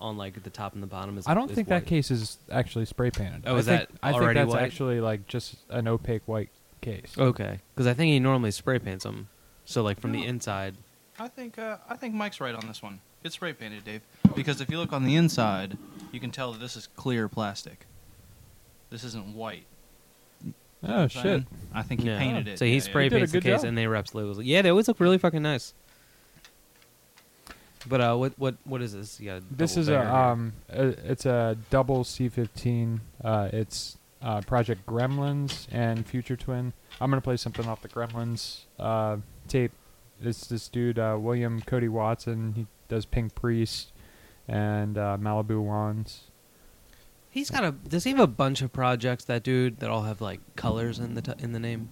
on 0.01 0.17
like 0.17 0.43
the 0.43 0.51
top 0.51 0.75
and 0.75 0.83
the 0.83 0.87
bottom 0.89 1.17
is. 1.19 1.27
I 1.29 1.35
don't 1.35 1.49
is 1.51 1.55
think 1.55 1.69
white. 1.69 1.81
that 1.81 1.87
case 1.87 2.11
is 2.11 2.39
actually 2.51 2.85
spray 2.85 3.11
painted. 3.11 3.45
Oh, 3.47 3.55
I 3.55 3.59
is 3.59 3.67
think, 3.67 3.89
that 3.89 3.91
I 4.03 4.13
think 4.19 4.35
that's 4.35 4.51
white? 4.51 4.63
actually 4.63 5.01
like 5.01 5.27
just 5.29 5.57
an 5.71 5.87
opaque 5.89 6.23
white 6.27 6.51
case. 6.85 7.13
Okay, 7.19 7.61
because 7.75 7.87
I 7.87 7.95
think 7.95 8.11
he 8.13 8.21
normally 8.21 8.51
spray 8.51 8.79
paints 8.79 9.05
them. 9.05 9.29
So 9.65 9.83
like 9.83 9.99
from 10.01 10.13
the 10.13 10.25
inside. 10.25 10.75
I 11.19 11.29
think 11.29 11.59
uh, 11.59 11.79
I 11.89 11.97
think 11.97 12.15
Mike's 12.15 12.41
right 12.41 12.55
on 12.55 12.67
this 12.67 12.83
one. 12.83 13.01
It's 13.23 13.35
spray 13.37 13.53
painted, 13.55 13.85
Dave. 13.85 14.03
Because 14.37 14.61
if 14.61 14.71
you 14.71 14.79
look 14.79 14.93
on 14.93 15.05
the 15.05 15.17
inside, 15.17 15.79
you 16.13 16.21
can 16.21 16.31
tell 16.31 16.53
that 16.53 16.61
this 16.61 16.77
is 16.77 16.87
clear 16.97 17.29
plastic. 17.29 17.87
This 18.91 19.03
isn't 19.05 19.35
white. 19.35 19.65
Oh 20.87 21.09
shit! 21.09 21.45
I 21.73 21.83
think 21.83 22.03
he 22.03 22.09
Yeah. 22.09 22.19
painted 22.19 22.47
it. 22.47 22.59
So 22.59 22.67
he 22.67 22.73
Yeah, 22.73 22.75
yeah. 22.77 22.81
spray 22.83 23.03
He 23.05 23.09
did 23.09 23.17
a 23.17 23.19
paints 23.21 23.33
the 23.33 23.39
good 23.41 23.45
case 23.51 23.61
job. 23.63 23.69
and 23.69 23.79
they 23.79 23.87
wraps 23.87 24.15
labels. 24.15 24.39
Yeah, 24.43 24.61
they 24.61 24.69
always 24.69 24.87
look 24.89 25.01
really 25.01 25.17
fucking 25.19 25.43
nice. 25.43 25.73
But 27.87 28.01
uh, 28.01 28.17
what 28.17 28.33
what 28.39 28.57
what 28.65 28.83
is 28.83 28.93
this? 28.93 29.21
Yeah, 29.21 29.41
This 29.51 29.77
is 29.77 29.89
a 29.89 30.01
um, 30.15 30.53
a, 30.69 30.89
it's 31.11 31.25
a 31.27 31.57
double 31.71 32.05
C15. 32.05 33.01
Uh, 33.23 33.49
it's 33.53 33.97
uh, 34.25 34.41
Project 34.41 34.85
Gremlynz 34.87 35.69
and 35.71 36.05
Future 36.07 36.37
Twin. 36.37 36.73
I'm 37.01 37.11
gonna 37.11 37.21
play 37.21 37.37
something 37.37 37.67
off 37.69 37.83
the 37.83 37.89
Gremlynz 37.89 38.63
uh, 38.81 39.19
tape. 39.47 39.71
It's 40.21 40.47
this 40.47 40.69
dude 40.69 40.99
uh, 40.99 41.17
William 41.21 41.61
Cody 41.61 41.89
Watson. 41.89 42.55
He 42.57 42.67
does 42.89 43.05
Pink 43.05 43.35
Priest 43.35 43.93
and 44.49 44.97
uh, 44.99 45.17
Malibu 45.21 45.63
Wands. 45.63 46.23
He's 47.31 47.51
got 47.51 47.65
a. 47.65 47.73
Does 47.73 48.05
he 48.05 48.11
have 48.11 48.21
a 48.21 48.27
bunch 48.29 48.63
of 48.63 48.73
projects? 48.73 49.25
That 49.25 49.43
dude 49.43 49.81
that 49.81 49.91
all 49.91 50.03
have 50.03 50.21
like 50.21 50.41
colors 50.57 50.99
in 50.99 51.15
the 51.15 51.23
t- 51.23 51.33
in 51.41 51.53
the 51.53 51.59
name. 51.61 51.91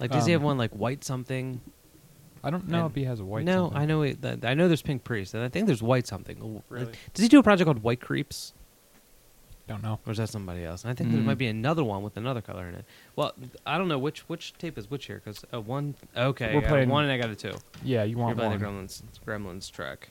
Like, 0.00 0.10
does 0.10 0.26
he 0.26 0.32
Um, 0.34 0.40
have 0.40 0.44
one 0.44 0.58
like 0.58 0.72
white 0.72 1.04
something? 1.04 1.60
I 2.42 2.50
don't 2.50 2.66
know 2.66 2.80
And- 2.86 2.90
if 2.90 2.96
he 2.96 3.04
has 3.04 3.20
a 3.20 3.24
white. 3.24 3.44
no, 3.44 3.66
something. 3.66 3.78
I 3.80 3.84
know 3.86 4.02
it, 4.02 4.18
I 4.44 4.54
know 4.54 4.66
there's 4.66 4.82
Pink 4.82 5.04
Priest, 5.04 5.32
and 5.34 5.44
I 5.44 5.48
think 5.48 5.66
there's 5.68 5.80
White 5.82 6.08
something. 6.08 6.60
Really? 6.68 6.92
Does 7.14 7.22
he 7.22 7.28
do 7.28 7.38
a 7.38 7.42
project 7.44 7.66
called 7.66 7.84
White 7.84 8.00
Creeps, 8.00 8.52
Don't 9.68 9.82
know. 9.82 10.00
or 10.04 10.12
is 10.12 10.18
that 10.18 10.28
somebody 10.28 10.64
else? 10.64 10.82
And 10.84 10.90
I 10.90 10.94
think 10.94 11.12
there 11.12 11.20
Mm. 11.20 11.24
might 11.24 11.38
be 11.38 11.46
another 11.46 11.84
one 11.84 12.02
with 12.02 12.16
another 12.16 12.40
color 12.40 12.68
in 12.68 12.74
it. 12.74 12.84
Well, 13.16 13.32
I 13.64 13.78
don't 13.78 13.88
know 13.88 13.98
which 13.98 14.20
which 14.28 14.54
tape 14.58 14.76
is 14.76 14.90
which 14.90 15.06
here 15.06 15.20
because 15.24 15.44
uh, 15.54 15.60
one. 15.60 15.94
Okay, 16.16 16.52
We're 16.52 16.58
I 16.58 16.60
got 16.62 16.68
playing- 16.68 16.88
one 16.88 17.04
and 17.04 17.12
I 17.12 17.16
got 17.18 17.30
a 17.30 17.36
two. 17.36 17.54
Yeah, 17.84 18.02
you 18.02 18.10
You're 18.16 18.18
want 18.18 18.36
playing 18.36 18.50
one? 18.50 18.58
the 18.60 18.66
Gremlynz 18.66 19.02
Gremlynz 19.26 19.70
track. 19.70 20.10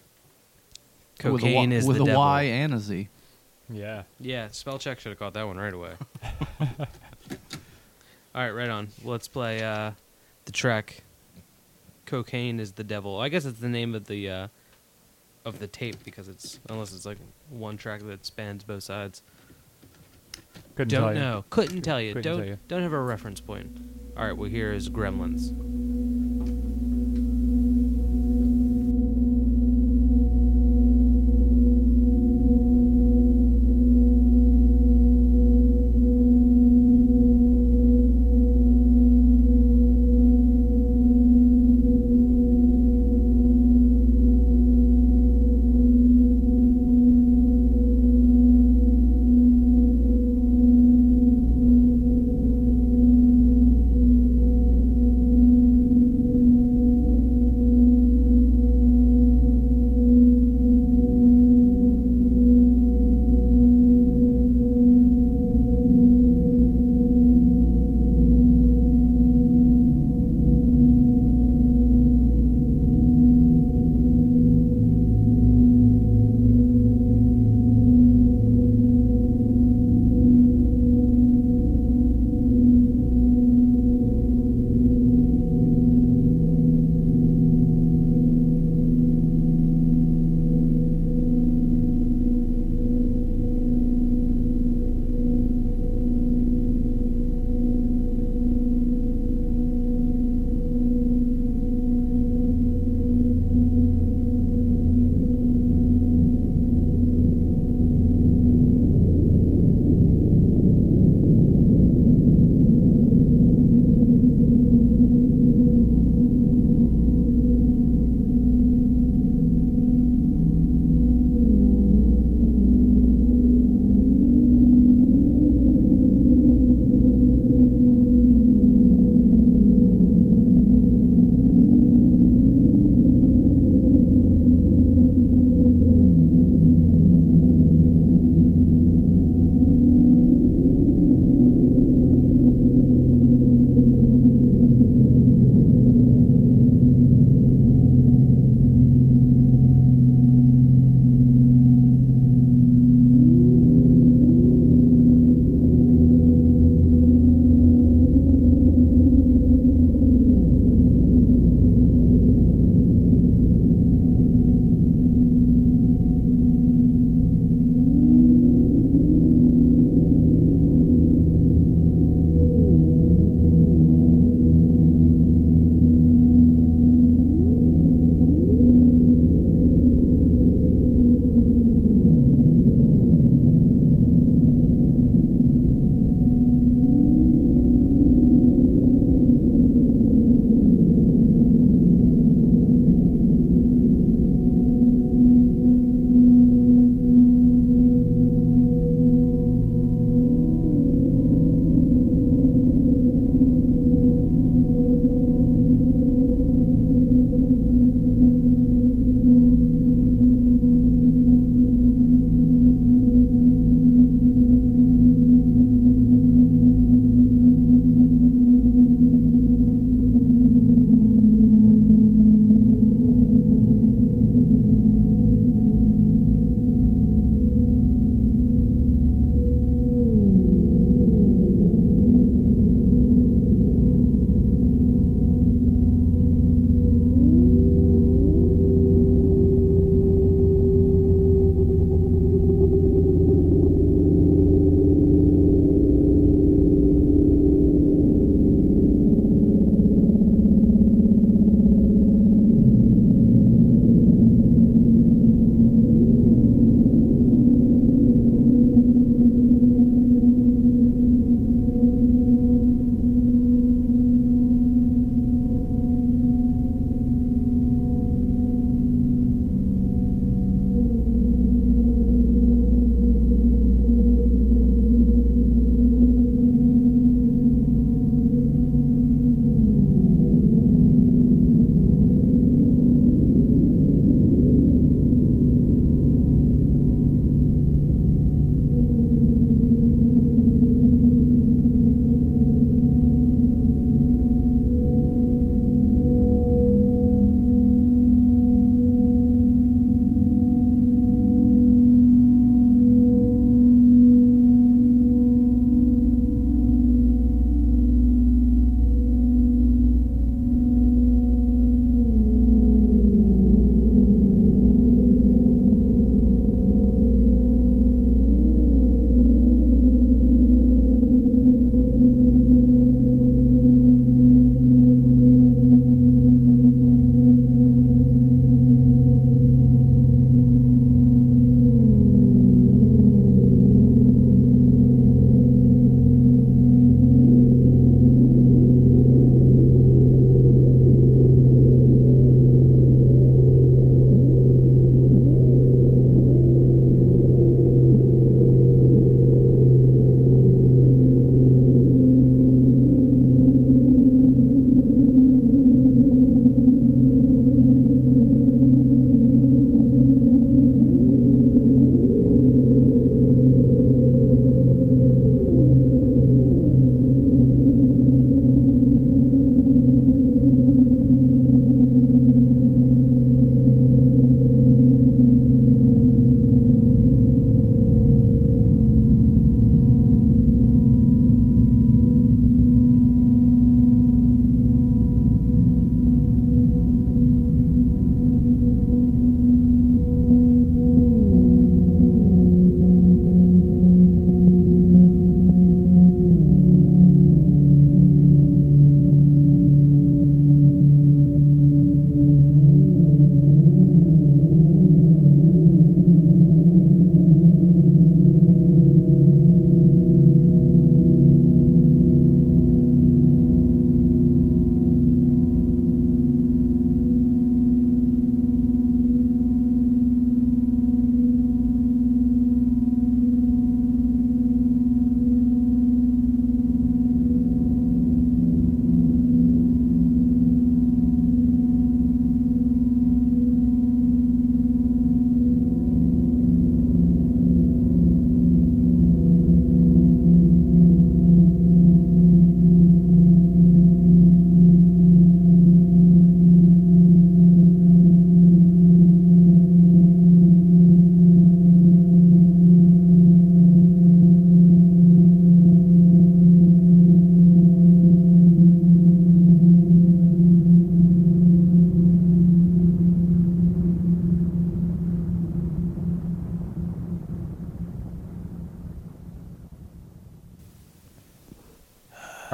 with 1.23 1.25
a, 1.25 1.29
Cocaine 1.37 1.69
y, 1.71 1.75
is 1.75 1.85
with 1.85 1.97
the 1.97 2.03
a 2.03 2.05
devil. 2.07 2.21
Y 2.21 2.41
and 2.43 2.73
a 2.73 2.79
Z. 2.79 3.09
Yeah. 3.69 4.03
Yeah, 4.19 4.47
spell 4.51 4.79
check 4.79 4.99
should 4.99 5.09
have 5.11 5.19
caught 5.19 5.33
that 5.35 5.45
one 5.45 5.57
right 5.57 5.73
away. 5.73 5.93
All 8.33 8.41
right, 8.41 8.51
right 8.51 8.69
on. 8.69 8.87
Let's 9.03 9.27
play 9.27 9.61
uh, 9.61 9.91
the 10.45 10.51
track. 10.51 11.03
Cocaine 12.05 12.59
is 12.59 12.73
the 12.73 12.83
devil. 12.83 13.19
I 13.19 13.29
guess 13.29 13.45
it's 13.45 13.59
the 13.59 13.69
name 13.69 13.95
of 13.95 14.05
the 14.07 14.29
uh, 14.29 14.47
of 15.45 15.59
the 15.59 15.67
tape 15.67 16.03
because 16.03 16.27
it's 16.27 16.59
unless 16.69 16.93
it's 16.93 17.05
like 17.05 17.17
one 17.49 17.77
track 17.77 18.01
that 18.03 18.25
spans 18.25 18.63
both 18.63 18.83
sides. 18.83 19.21
Couldn't 20.75 20.89
don't 20.89 21.01
tell 21.01 21.13
you. 21.13 21.19
know. 21.19 21.45
Couldn't 21.49 21.81
tell 21.81 22.01
you. 22.01 22.13
Couldn't 22.13 22.31
don't 22.31 22.39
tell 22.39 22.47
you. 22.47 22.59
don't 22.67 22.81
have 22.81 22.93
a 22.93 22.99
reference 23.01 23.41
point. 23.41 23.77
All 24.17 24.25
right, 24.25 24.35
well 24.35 24.49
here 24.49 24.73
is 24.73 24.89
Gremlynz. 24.89 25.51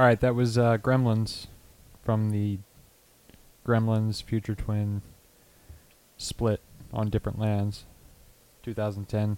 Right, 0.07 0.21
that 0.21 0.35
was 0.35 0.57
uh, 0.57 0.77
Gremlynz 0.77 1.47
from 2.01 2.29
the 2.29 2.59
Gremlynz 3.65 4.23
Future 4.23 4.55
Twin 4.55 5.01
split 6.15 6.61
on 6.93 7.09
different 7.09 7.37
lands, 7.37 7.83
2010. 8.63 9.35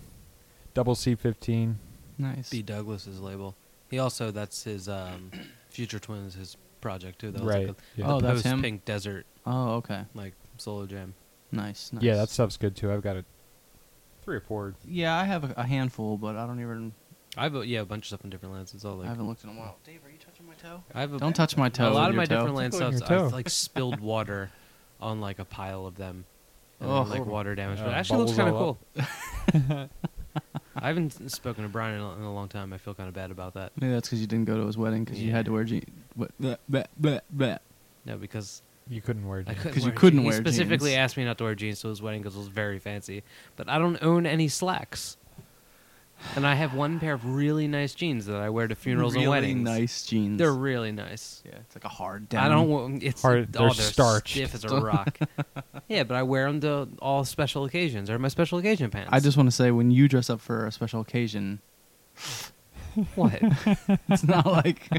Double 0.75 0.93
C15. 0.93 1.73
Nice. 2.19 2.51
B 2.51 2.61
Douglas's 2.61 3.19
label. 3.19 3.55
He 3.89 3.97
also 3.97 4.29
that's 4.29 4.63
his 4.63 4.87
um, 4.87 5.31
Future 5.71 5.97
Twins 5.97 6.35
his 6.35 6.55
project 6.81 7.17
too. 7.17 7.31
That 7.31 7.41
was 7.41 7.51
Right. 7.55 7.67
Like 7.69 7.77
yeah. 7.95 8.05
Oh, 8.07 8.17
a, 8.17 8.21
that's 8.21 8.43
him? 8.43 8.61
Pink 8.61 8.85
Desert 8.85 9.25
Oh, 9.47 9.77
okay. 9.77 10.03
like 10.13 10.35
solo 10.57 10.85
jam. 10.85 11.15
Nice. 11.51 11.91
nice. 11.91 12.03
yeah, 12.03 12.15
that 12.15 12.29
stuff's 12.29 12.57
good 12.57 12.75
too. 12.75 12.93
I've 12.93 13.01
got 13.01 13.15
it 13.15 13.25
three 14.21 14.35
or 14.35 14.41
four. 14.41 14.75
Yeah, 14.87 15.17
I 15.17 15.23
have 15.23 15.45
a, 15.45 15.53
a 15.57 15.63
handful, 15.63 16.15
but 16.19 16.35
I 16.35 16.45
don't 16.45 16.61
even. 16.61 16.93
I 17.37 17.43
have 17.43 17.55
a, 17.55 17.65
yeah 17.65 17.81
a 17.81 17.85
bunch 17.85 18.03
of 18.03 18.07
stuff 18.07 18.23
in 18.23 18.29
different 18.29 18.53
lands. 18.55 18.73
It's 18.73 18.83
all 18.85 18.95
like 18.97 19.07
I 19.07 19.09
haven't 19.09 19.27
looked 19.27 19.43
in 19.43 19.49
a 19.49 19.53
while. 19.53 19.77
Dave, 19.85 20.03
are 20.05 20.09
you 20.09 20.17
touching 20.17 20.38
my 20.49 20.55
toe? 20.55 20.83
I 20.93 21.01
have 21.01 21.13
a, 21.13 21.17
Don't 21.19 21.35
touch 21.35 21.55
my 21.57 21.69
toe. 21.69 21.89
a 21.89 21.93
lot 21.93 22.09
of 22.09 22.15
my 22.15 22.25
toe. 22.25 22.35
different 22.35 22.55
land 22.55 22.73
Tickling 22.73 22.97
stuff. 22.97 23.09
your 23.09 23.19
toe. 23.19 23.25
I've 23.27 23.33
like 23.33 23.49
spilled 23.49 23.99
water 23.99 24.51
on 24.99 25.21
like 25.21 25.39
a 25.39 25.45
pile 25.45 25.85
of 25.85 25.95
them. 25.95 26.25
And 26.81 26.89
Oh. 26.89 27.03
then, 27.03 27.19
like 27.19 27.25
water 27.27 27.55
damage, 27.55 27.79
but 27.79 27.87
Uh, 27.87 27.91
it 27.91 27.93
actually 27.93 28.19
looks 28.25 28.37
kind 28.37 28.49
of 28.49 28.55
cool. 28.55 28.77
I 30.81 30.87
haven't 30.87 31.29
spoken 31.31 31.63
to 31.63 31.69
Brian 31.69 31.95
in 31.95 32.01
a, 32.01 32.13
in 32.15 32.21
a 32.21 32.33
long 32.33 32.47
time. 32.47 32.71
I 32.71 32.77
feel 32.77 32.93
kind 32.93 33.09
of 33.09 33.13
bad 33.15 33.31
about 33.31 33.53
that. 33.55 33.73
Maybe 33.79 33.91
that's 33.91 34.07
because 34.07 34.21
you 34.21 34.27
didn't 34.27 34.45
go 34.45 34.57
to 34.57 34.65
his 34.65 34.77
wedding 34.77 35.03
because 35.03 35.21
you 35.21 35.31
had 35.31 35.45
to 35.45 35.51
wear 35.51 35.63
jeans. 35.65 35.85
What? 36.15 36.31
Bleh, 36.41 36.57
bleh, 36.71 36.85
bleh, 37.01 37.19
bleh. 37.35 37.59
No, 38.05 38.15
because 38.17 38.61
You 38.87 39.01
couldn't 39.01 39.27
wear 39.27 39.41
jeans. 39.43 39.57
couldn't 39.57 39.73
'Cause 39.73 39.85
you 39.85 39.91
couldn't 39.91 40.19
jeans. 40.19 40.27
wear 40.27 40.35
He 40.35 40.39
specifically 40.49 40.91
jeans. 40.91 40.99
asked 40.99 41.17
me 41.17 41.25
not 41.25 41.37
to 41.39 41.43
wear 41.43 41.55
jeans 41.55 41.81
to 41.81 41.89
his 41.89 42.01
wedding 42.01 42.21
because 42.21 42.35
it 42.35 42.39
was 42.39 42.47
very 42.47 42.79
fancy. 42.79 43.23
But 43.57 43.67
I 43.67 43.77
don't 43.77 44.01
own 44.01 44.25
any 44.25 44.47
slacks, 44.47 45.17
and 46.35 46.45
I 46.45 46.53
have 46.55 46.73
one 46.73 46.99
pair 46.99 47.13
of 47.13 47.25
really 47.25 47.67
nice 47.67 47.93
jeans 47.93 48.25
that 48.27 48.35
I 48.37 48.49
wear 48.49 48.67
to 48.67 48.75
funerals 48.75 49.13
really 49.13 49.23
and 49.25 49.31
weddings. 49.31 49.63
nice 49.63 50.05
jeans. 50.05 50.37
They're 50.37 50.53
really 50.53 50.91
nice. 50.91 51.41
yeah, 51.45 51.53
it's 51.59 51.75
like 51.75 51.85
a 51.85 51.89
hard 51.89 52.29
down. 52.29 52.45
I 52.45 52.49
don't. 52.49 52.67
want 52.69 53.03
It's 53.03 53.21
Hard- 53.21 53.49
oh, 53.55 53.59
they're 53.59 53.69
they're 53.69 53.73
starched. 53.85 54.35
stiff 54.35 54.53
as 54.55 54.63
a 54.65 54.69
rock. 54.81 55.17
yeah, 55.87 56.03
but 56.03 56.15
I 56.15 56.23
wear 56.23 56.45
them 56.47 56.61
to 56.61 56.89
all 57.01 57.23
special 57.25 57.65
occasions. 57.65 58.07
They're 58.09 58.19
my 58.19 58.27
special 58.27 58.57
occasion 58.59 58.89
pants. 58.91 59.09
I 59.11 59.19
just 59.19 59.37
want 59.37 59.47
to 59.47 59.55
say 59.55 59.71
when 59.71 59.91
you 59.91 60.07
dress 60.07 60.29
up 60.29 60.41
for 60.41 60.65
a 60.65 60.71
special 60.71 61.01
occasion, 61.01 61.59
what? 63.15 63.39
it's 64.09 64.23
not 64.23 64.45
like. 64.45 64.89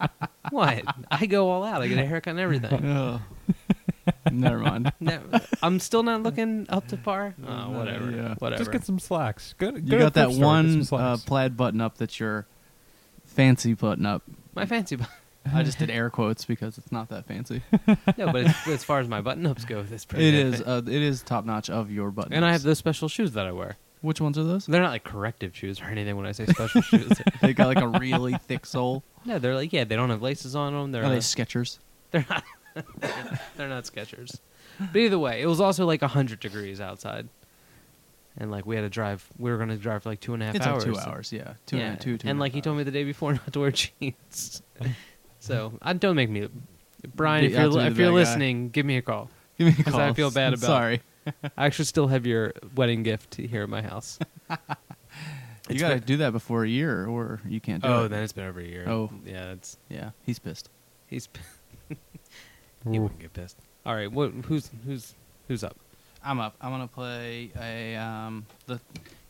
what? 0.50 0.82
I 1.10 1.26
go 1.26 1.50
all 1.50 1.64
out. 1.64 1.82
I 1.82 1.88
get 1.88 1.98
a 1.98 2.06
haircut 2.06 2.30
and 2.32 2.40
everything. 2.40 2.84
Ugh. 2.86 3.20
Never 4.32 4.58
mind. 4.58 4.92
No, 5.00 5.20
I'm 5.62 5.80
still 5.80 6.02
not 6.02 6.22
looking 6.22 6.66
up 6.68 6.86
to 6.88 6.96
par. 6.96 7.34
Oh, 7.46 7.70
whatever. 7.70 8.10
Yeah. 8.10 8.34
Whatever. 8.38 8.58
Just 8.58 8.72
get 8.72 8.84
some 8.84 8.98
slacks. 8.98 9.54
Go, 9.58 9.70
go 9.72 9.76
You 9.78 9.98
got 9.98 10.14
that 10.14 10.24
thrift 10.26 10.36
store, 10.36 10.62
get 10.62 10.84
some 10.86 10.98
one 10.98 11.06
uh, 11.06 11.16
plaid 11.26 11.56
button 11.56 11.80
up 11.80 11.98
that's 11.98 12.18
your 12.20 12.46
fancy 13.24 13.74
button 13.74 14.06
up. 14.06 14.22
my 14.54 14.66
fancy. 14.66 14.96
button. 14.96 15.12
I 15.52 15.62
just 15.64 15.78
did 15.78 15.90
air 15.90 16.08
quotes 16.08 16.44
because 16.44 16.78
it's 16.78 16.92
not 16.92 17.08
that 17.08 17.26
fancy. 17.26 17.62
No, 18.16 18.30
but 18.32 18.46
it's, 18.46 18.68
as 18.68 18.84
far 18.84 19.00
as 19.00 19.08
my 19.08 19.20
button-ups 19.20 19.64
go, 19.64 19.84
it's 19.90 20.04
pretty. 20.04 20.28
It 20.28 20.32
good. 20.32 20.54
is. 20.54 20.60
Uh, 20.60 20.82
it 20.86 21.02
is 21.02 21.22
top 21.22 21.44
notch 21.44 21.68
of 21.70 21.90
your 21.90 22.10
button. 22.10 22.32
and 22.32 22.44
I 22.44 22.52
have 22.52 22.62
those 22.62 22.78
special 22.78 23.08
shoes 23.08 23.32
that 23.32 23.46
I 23.46 23.52
wear. 23.52 23.76
Which 24.02 24.20
ones 24.20 24.36
are 24.38 24.44
those? 24.44 24.66
They're 24.66 24.82
not 24.82 24.90
like 24.90 25.04
corrective 25.04 25.56
shoes 25.56 25.80
or 25.80 25.84
anything 25.86 26.16
when 26.16 26.26
I 26.26 26.32
say 26.32 26.46
special 26.46 26.80
shoes. 26.82 27.10
they 27.40 27.54
got 27.54 27.68
like 27.68 27.80
a 27.82 27.88
really 27.88 28.34
thick 28.34 28.66
sole. 28.66 29.02
No, 29.24 29.38
they're 29.38 29.54
like 29.54 29.72
yeah, 29.72 29.84
they 29.84 29.96
don't 29.96 30.10
have 30.10 30.22
laces 30.22 30.54
on 30.56 30.72
them. 30.74 30.92
They're 30.92 31.04
Are 31.04 31.08
they 31.08 31.16
uh, 31.16 31.20
Skechers? 31.20 31.78
they're 32.10 32.26
not 32.28 32.44
they're 33.56 33.68
not 33.68 33.84
Skechers. 33.84 34.38
But 34.78 34.96
either 34.96 35.18
way, 35.18 35.42
it 35.42 35.46
was 35.46 35.60
also 35.60 35.86
like 35.86 36.02
hundred 36.02 36.40
degrees 36.40 36.80
outside, 36.80 37.28
and 38.38 38.50
like 38.50 38.64
we 38.66 38.74
had 38.76 38.82
to 38.82 38.88
drive. 38.88 39.26
We 39.38 39.50
were 39.50 39.56
going 39.58 39.68
to 39.68 39.76
drive 39.76 40.02
for 40.02 40.08
like 40.08 40.20
two 40.20 40.34
and 40.34 40.42
a 40.42 40.46
half 40.46 40.54
It's 40.56 40.66
hours. 40.66 40.86
like 40.86 40.94
two 41.04 41.10
hours. 41.10 41.32
Yeah, 41.32 41.54
two 41.66 41.76
yeah. 41.76 41.82
and 41.90 42.00
two. 42.00 42.18
two 42.18 42.28
and 42.28 42.38
like 42.40 42.52
he 42.52 42.60
told 42.60 42.78
me 42.78 42.82
the 42.84 42.90
day 42.90 43.04
before 43.04 43.32
not 43.34 43.52
to 43.52 43.60
wear 43.60 43.70
jeans. 43.70 44.62
so 45.38 45.74
I 45.82 45.92
don't 45.92 46.16
make 46.16 46.30
me, 46.30 46.48
Brian. 47.14 47.44
If 47.44 47.52
you're 47.52 47.66
if 47.68 47.74
you're 47.74 47.90
bad 47.90 47.96
guy. 47.98 48.08
listening, 48.10 48.70
give 48.70 48.86
me 48.86 48.96
a 48.96 49.02
call. 49.02 49.28
Give 49.58 49.66
me 49.68 49.74
a 49.78 49.90
call. 49.90 50.00
I 50.00 50.12
feel 50.14 50.30
bad 50.30 50.54
about- 50.54 50.66
Sorry, 50.66 51.02
I 51.56 51.66
actually 51.66 51.84
still 51.84 52.06
have 52.08 52.26
your 52.26 52.54
wedding 52.74 53.02
gift 53.02 53.34
here 53.34 53.62
at 53.62 53.68
my 53.68 53.82
house. 53.82 54.18
you 54.50 54.56
It's 55.68 55.80
got 55.82 55.90
to 55.90 55.94
been- 55.96 56.04
do 56.04 56.16
that 56.18 56.32
before 56.32 56.64
a 56.64 56.68
year, 56.68 57.06
or 57.06 57.40
you 57.46 57.60
can't 57.60 57.82
do 57.82 57.88
Oh, 57.88 57.92
it. 57.92 58.04
Oh, 58.04 58.08
then 58.08 58.22
it's 58.24 58.32
been 58.32 58.46
over 58.48 58.60
a 58.60 58.64
year. 58.64 58.88
Oh. 58.88 59.10
yeah, 59.26 59.52
it's 59.52 59.76
yeah, 59.90 60.10
he's 60.24 60.38
pissed. 60.38 60.70
he's 61.06 61.28
he 62.90 62.98
Ooh. 62.98 63.02
wouldn't 63.02 63.20
get 63.20 63.32
pissed. 63.32 63.56
All 63.84 63.94
right, 63.94 64.10
what 64.10 64.30
who's 64.46 64.70
who's 64.84 65.14
who's 65.48 65.64
up? 65.64 65.76
I'm 66.24 66.38
up. 66.40 66.54
I'm 66.60 66.70
gonna 66.70 66.86
play 66.86 67.50
a 67.60 67.96
um, 67.96 68.46
the 68.66 68.80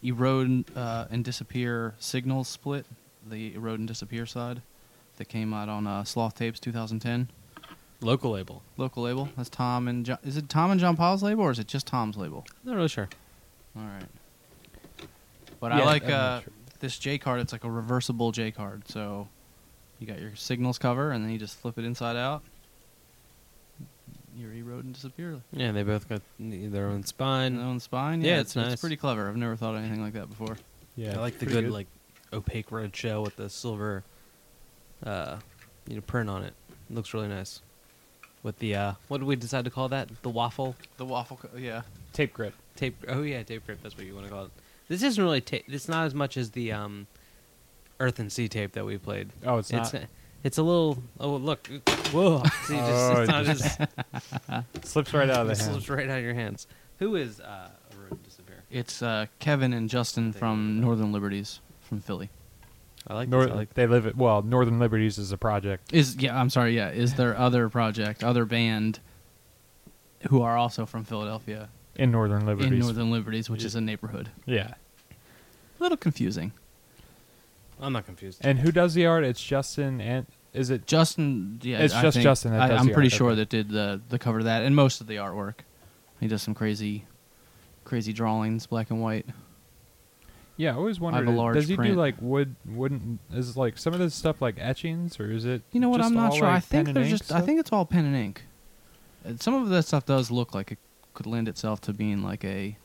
erode 0.02 0.64
uh, 0.76 1.06
and 1.10 1.24
disappear 1.24 1.94
signals 1.98 2.48
split, 2.48 2.84
the 3.28 3.54
erode 3.54 3.78
and 3.78 3.88
disappear 3.88 4.26
side 4.26 4.60
that 5.16 5.26
came 5.28 5.54
out 5.54 5.68
on 5.68 5.86
uh, 5.86 6.04
Sloth 6.04 6.34
Tapes 6.34 6.58
2010 6.60 7.28
Local 8.00 8.32
label. 8.32 8.62
local 8.76 9.04
label. 9.04 9.28
That's 9.36 9.48
Tom 9.48 9.86
and 9.86 10.04
John. 10.04 10.18
Is 10.24 10.36
it 10.36 10.48
Tom 10.48 10.70
and 10.72 10.80
John 10.80 10.96
Paul's 10.96 11.22
label 11.22 11.44
or 11.44 11.50
is 11.52 11.58
it 11.60 11.68
just 11.68 11.86
Tom's 11.86 12.16
label? 12.16 12.44
Not 12.64 12.74
really 12.74 12.88
sure. 12.88 13.08
All 13.76 13.82
right. 13.84 15.06
But 15.60 15.70
Yeah, 15.72 15.82
I 15.82 15.84
like 15.84 16.02
I'm 16.04 16.10
not 16.10 16.20
uh, 16.20 16.40
sure. 16.40 16.52
this 16.80 16.98
J 16.98 17.18
card. 17.18 17.40
It's 17.40 17.52
like 17.52 17.62
a 17.62 17.70
reversible 17.70 18.32
J 18.32 18.50
card. 18.50 18.88
So 18.88 19.28
you 20.00 20.06
got 20.08 20.20
your 20.20 20.34
signals 20.34 20.78
cover, 20.78 21.12
and 21.12 21.24
then 21.24 21.30
you 21.30 21.38
just 21.38 21.56
flip 21.58 21.78
it 21.78 21.84
inside 21.84 22.16
out. 22.16 22.42
Your 24.36 24.52
erode 24.52 24.84
and 24.84 24.94
disappear. 24.94 25.40
Yeah, 25.52 25.72
they 25.72 25.82
both 25.82 26.08
got 26.08 26.22
their 26.38 26.86
own 26.86 27.04
spine. 27.04 27.54
And 27.54 27.62
on 27.62 27.74
the 27.76 27.80
spine. 27.80 28.22
Yeah, 28.22 28.34
Yeah, 28.36 28.40
it's 28.40 28.56
it's, 28.56 28.56
nice. 28.56 28.80
pretty 28.80 28.96
clever. 28.96 29.28
I've 29.28 29.36
never 29.36 29.56
thought 29.56 29.74
of 29.74 29.80
anything 29.82 30.02
like 30.02 30.14
that 30.14 30.28
before. 30.30 30.56
Yeah, 30.96 31.16
I 31.16 31.20
like 31.20 31.38
the 31.38 31.46
pretty 31.46 31.62
good, 31.62 31.70
like 31.70 31.86
opaque 32.32 32.72
red 32.72 32.94
shell 32.96 33.22
with 33.22 33.36
the 33.36 33.50
silver, 33.50 34.04
uh, 35.04 35.36
you 35.86 35.96
know, 35.96 36.00
print 36.02 36.30
on 36.30 36.42
it. 36.44 36.54
it. 36.88 36.94
Looks 36.94 37.12
really 37.12 37.28
nice. 37.28 37.60
With 38.42 38.58
the 38.58 38.74
uh, 38.74 38.92
what 39.08 39.18
did 39.18 39.26
we 39.26 39.36
decide 39.36 39.64
to 39.66 39.70
call 39.70 39.88
that? 39.90 40.08
The 40.22 40.30
waffle 40.30 40.76
The 40.96 41.04
waffle. 41.04 41.36
Co- 41.38 41.56
yeah. 41.56 41.82
tape 42.12 42.32
grip. 42.34 42.54
tape. 42.74 42.96
Oh 43.08 43.22
yeah, 43.22 43.42
tape 43.42 43.64
grip. 43.66 43.78
That's 43.82 43.96
what 43.96 44.06
you 44.06 44.14
want 44.14 44.26
to 44.26 44.32
call 44.32 44.44
it. 44.46 44.50
This 44.88 45.02
isn't 45.02 45.22
really 45.22 45.40
tape. 45.40 45.64
It's 45.68 45.88
not 45.88 46.06
as 46.06 46.14
much 46.14 46.36
as 46.36 46.50
the 46.50 46.72
um, 46.72 47.06
Earth 48.00 48.18
and 48.18 48.32
Sea 48.32 48.48
tape 48.48 48.72
that 48.72 48.84
we 48.84 48.98
played. 48.98 49.28
Oh, 49.46 49.58
it's 49.58 49.70
not. 49.72 49.94
It's 49.94 50.06
it's 50.44 50.58
a 50.58 50.62
little. 50.62 51.02
Oh 51.20 51.36
look! 51.36 51.66
Whoa! 52.12 52.42
See, 52.64 52.74
just, 52.74 52.90
Oh, 52.90 53.20
it's 53.22 53.28
it 53.28 53.32
not 53.32 53.44
just- 53.44 53.78
just, 53.78 54.86
slips 54.92 55.12
right 55.14 55.28
out 55.30 55.46
of 55.46 55.50
it 55.50 55.56
the 55.58 55.62
hand. 55.64 55.72
slips 55.74 55.88
right 55.88 56.08
out 56.08 56.18
of 56.18 56.24
your 56.24 56.34
hands. 56.34 56.66
Who 56.98 57.16
is 57.16 57.40
uh, 57.40 57.68
Erode 57.96 58.22
disappear? 58.22 58.62
It's 58.70 59.02
uh, 59.02 59.26
Kevin 59.38 59.72
and 59.72 59.88
Justin 59.90 60.32
from. 60.32 60.80
Northern 60.80 61.12
Liberties 61.12 61.60
from 61.80 62.00
Philly. 62.00 62.30
I 63.08 63.14
like. 63.14 63.28
Nor- 63.28 63.44
this. 63.44 63.52
I 63.52 63.56
like 63.56 63.74
they 63.74 63.86
live 63.86 64.06
at 64.06 64.16
well. 64.16 64.42
Northern 64.42 64.78
Liberties 64.78 65.18
is 65.18 65.32
a 65.32 65.38
project. 65.38 65.92
Is 65.92 66.16
yeah, 66.16 66.38
I'm 66.38 66.50
sorry, 66.50 66.76
yeah. 66.76 66.90
Is 66.90 67.14
their 67.14 67.36
other 67.36 67.68
project, 67.68 68.22
other 68.22 68.44
band, 68.44 69.00
who 70.28 70.42
are 70.42 70.56
also 70.56 70.86
from 70.86 71.04
Philadelphia 71.04 71.68
in 71.96 72.10
Northern 72.12 72.46
Liberties. 72.46 72.72
in 72.72 72.78
Northern 72.78 73.10
Liberties, 73.10 73.50
which 73.50 73.64
is 73.64 73.74
a 73.74 73.80
neighborhood. 73.80 74.30
Yeah. 74.46 74.74
A 75.10 75.82
little 75.82 75.98
confusing. 75.98 76.52
I'm 77.82 77.92
not 77.92 78.06
confused. 78.06 78.40
And 78.42 78.60
who 78.60 78.72
does 78.72 78.94
the 78.94 79.06
art? 79.06 79.24
It's 79.24 79.42
Justin 79.42 80.00
and 80.00 80.26
is 80.54 80.70
it 80.70 80.86
Justin, 80.86 81.60
yeah, 81.62 81.78
It's 81.78 81.94
I 81.94 82.02
just 82.02 82.16
think- 82.16 82.24
Justin 82.24 82.52
that 82.52 82.60
I, 82.60 82.68
does 82.68 82.80
I'm 82.80 82.86
the 82.86 82.92
pretty 82.92 83.08
art, 83.08 83.18
sure 83.18 83.30
okay. 83.30 83.36
that 83.40 83.48
did 83.48 83.68
the 83.70 84.00
the 84.08 84.18
cover 84.18 84.38
of 84.38 84.44
that 84.44 84.62
and 84.62 84.76
most 84.76 85.00
of 85.00 85.06
the 85.06 85.16
artwork. 85.16 85.60
He 86.20 86.28
does 86.28 86.42
some 86.42 86.54
crazy, 86.54 87.04
crazy 87.84 88.12
drawings, 88.12 88.66
black 88.66 88.90
and 88.90 89.02
white. 89.02 89.26
Yeah, 90.56 90.72
I 90.72 90.76
always 90.76 91.00
wondered. 91.00 91.26
a 91.26 91.30
large 91.30 91.56
does 91.56 91.68
he 91.68 91.76
do 91.76 91.94
like 91.94 92.14
wood? 92.20 92.54
Wooden? 92.66 93.18
Is 93.32 93.56
like 93.56 93.78
some 93.78 93.94
of 93.94 93.98
this 93.98 94.14
stuff 94.14 94.40
like 94.40 94.56
etchings, 94.58 95.18
or 95.18 95.32
is 95.32 95.44
it? 95.44 95.62
You 95.72 95.80
know 95.80 95.88
what? 95.88 95.98
just 95.98 96.08
I'm 96.08 96.14
not 96.14 96.34
sure. 96.34 96.46
I 96.46 96.54
like, 96.54 96.68
pen 96.68 96.84
think 96.84 96.94
they're 96.94 97.04
ink 97.04 97.18
just. 97.18 97.32
I 97.32 97.40
think 97.40 97.58
it's 97.58 97.72
all 97.72 97.84
pen 97.84 98.04
and 98.04 98.14
ink. 98.14 98.42
And 99.24 99.40
some 99.40 99.54
of 99.54 99.68
that 99.70 99.84
stuff 99.84 100.06
does 100.06 100.30
look 100.30 100.54
like 100.54 100.70
it 100.70 100.78
could 101.14 101.26
lend 101.26 101.48
itself 101.48 101.80
to 101.82 101.92
being 101.92 102.22
like 102.22 102.44
a 102.44 102.76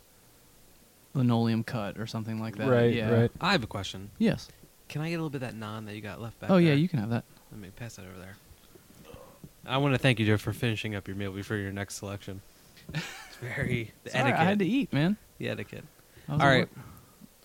linoleum 1.13 1.63
cut 1.63 1.99
or 1.99 2.07
something 2.07 2.39
like 2.39 2.55
that. 2.57 2.69
Right, 2.69 2.93
yeah. 2.93 3.11
right. 3.11 3.31
I 3.41 3.51
have 3.51 3.63
a 3.63 3.67
question. 3.67 4.11
Yes. 4.17 4.47
Can 4.89 5.01
I 5.01 5.09
get 5.09 5.15
a 5.15 5.17
little 5.17 5.29
bit 5.29 5.37
of 5.43 5.49
that 5.49 5.55
non 5.55 5.85
that 5.85 5.95
you 5.95 6.01
got 6.01 6.21
left 6.21 6.39
back? 6.39 6.49
Oh 6.49 6.57
yeah, 6.57 6.69
there? 6.69 6.77
you 6.77 6.87
can 6.89 6.99
have 6.99 7.09
that. 7.09 7.23
Let 7.51 7.61
me 7.61 7.69
pass 7.75 7.95
that 7.97 8.03
over 8.05 8.17
there. 8.19 8.35
I 9.65 9.77
want 9.77 9.93
to 9.93 9.97
thank 9.97 10.19
you, 10.19 10.25
Joe, 10.25 10.37
for 10.37 10.53
finishing 10.53 10.95
up 10.95 11.07
your 11.07 11.17
meal 11.17 11.31
before 11.31 11.57
your 11.57 11.73
next 11.73 11.95
selection. 11.95 12.41
It's 12.93 13.03
very 13.41 13.91
the 14.03 14.11
Sorry, 14.11 14.23
etiquette. 14.23 14.39
I 14.39 14.43
had 14.45 14.59
to 14.59 14.65
eat, 14.65 14.93
man. 14.93 15.17
The 15.39 15.49
etiquette. 15.49 15.83
All 16.29 16.37
right. 16.37 16.59
work. 16.61 16.69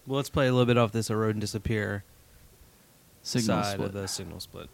Well, 0.07 0.16
let's 0.16 0.30
play 0.30 0.47
a 0.47 0.53
little 0.53 0.66
bit 0.66 0.76
off 0.78 0.93
this 0.93 1.11
erode 1.11 1.34
and 1.34 1.40
disappear 1.40 2.05
Signal 3.22 3.62
side 3.62 3.74
split. 3.74 3.88
of 3.88 3.93
the 3.95 4.07
signal 4.09 4.40
split. 4.40 4.68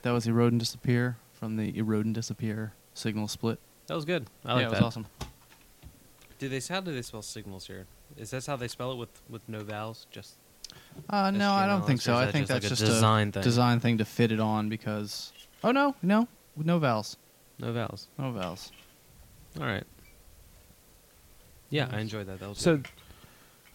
Right, 0.00 0.02
that 0.04 0.12
was 0.12 0.26
Erode 0.26 0.52
and 0.52 0.60
Disappear 0.60 1.16
from 1.32 1.56
the 1.56 1.76
Erode 1.76 2.06
and 2.06 2.14
Disappear 2.14 2.72
signal 2.94 3.28
split. 3.28 3.58
That 3.86 3.94
was 3.94 4.04
good. 4.04 4.26
I 4.44 4.54
like 4.54 4.60
yeah, 4.62 4.66
it 4.66 4.70
was 4.70 4.78
that. 4.78 4.84
awesome. 4.84 5.06
Do 6.38 6.48
they 6.48 6.60
how 6.68 6.80
do 6.80 6.92
they 6.92 7.02
spell 7.02 7.22
signals 7.22 7.66
here? 7.66 7.86
Is 8.16 8.30
that 8.30 8.46
how 8.46 8.56
they 8.56 8.68
spell 8.68 8.92
it 8.92 8.96
with 8.96 9.20
with 9.28 9.48
no 9.48 9.62
vowels? 9.62 10.06
Just 10.10 10.34
Uh, 11.08 11.30
no, 11.30 11.52
I 11.52 11.66
don't 11.66 11.86
think 11.86 12.00
so. 12.00 12.14
I 12.14 12.30
think 12.30 12.46
just 12.46 12.48
that's 12.48 12.64
like 12.64 12.70
just 12.70 12.82
a 12.82 12.86
design 12.86 13.32
thing. 13.32 13.42
design 13.42 13.80
thing 13.80 13.98
to 13.98 14.04
fit 14.04 14.32
it 14.32 14.40
on 14.40 14.68
because. 14.68 15.32
Oh 15.62 15.72
no, 15.72 15.94
no, 16.02 16.26
no 16.56 16.78
vowels, 16.78 17.16
no 17.58 17.72
vowels. 17.72 18.08
no 18.18 18.30
vowels. 18.32 18.72
All 19.60 19.66
right. 19.66 19.84
Yeah, 21.68 21.88
I 21.92 22.00
enjoyed 22.00 22.26
that. 22.26 22.40
That 22.40 22.48
was 22.48 22.58
So, 22.58 22.76
good. 22.78 22.88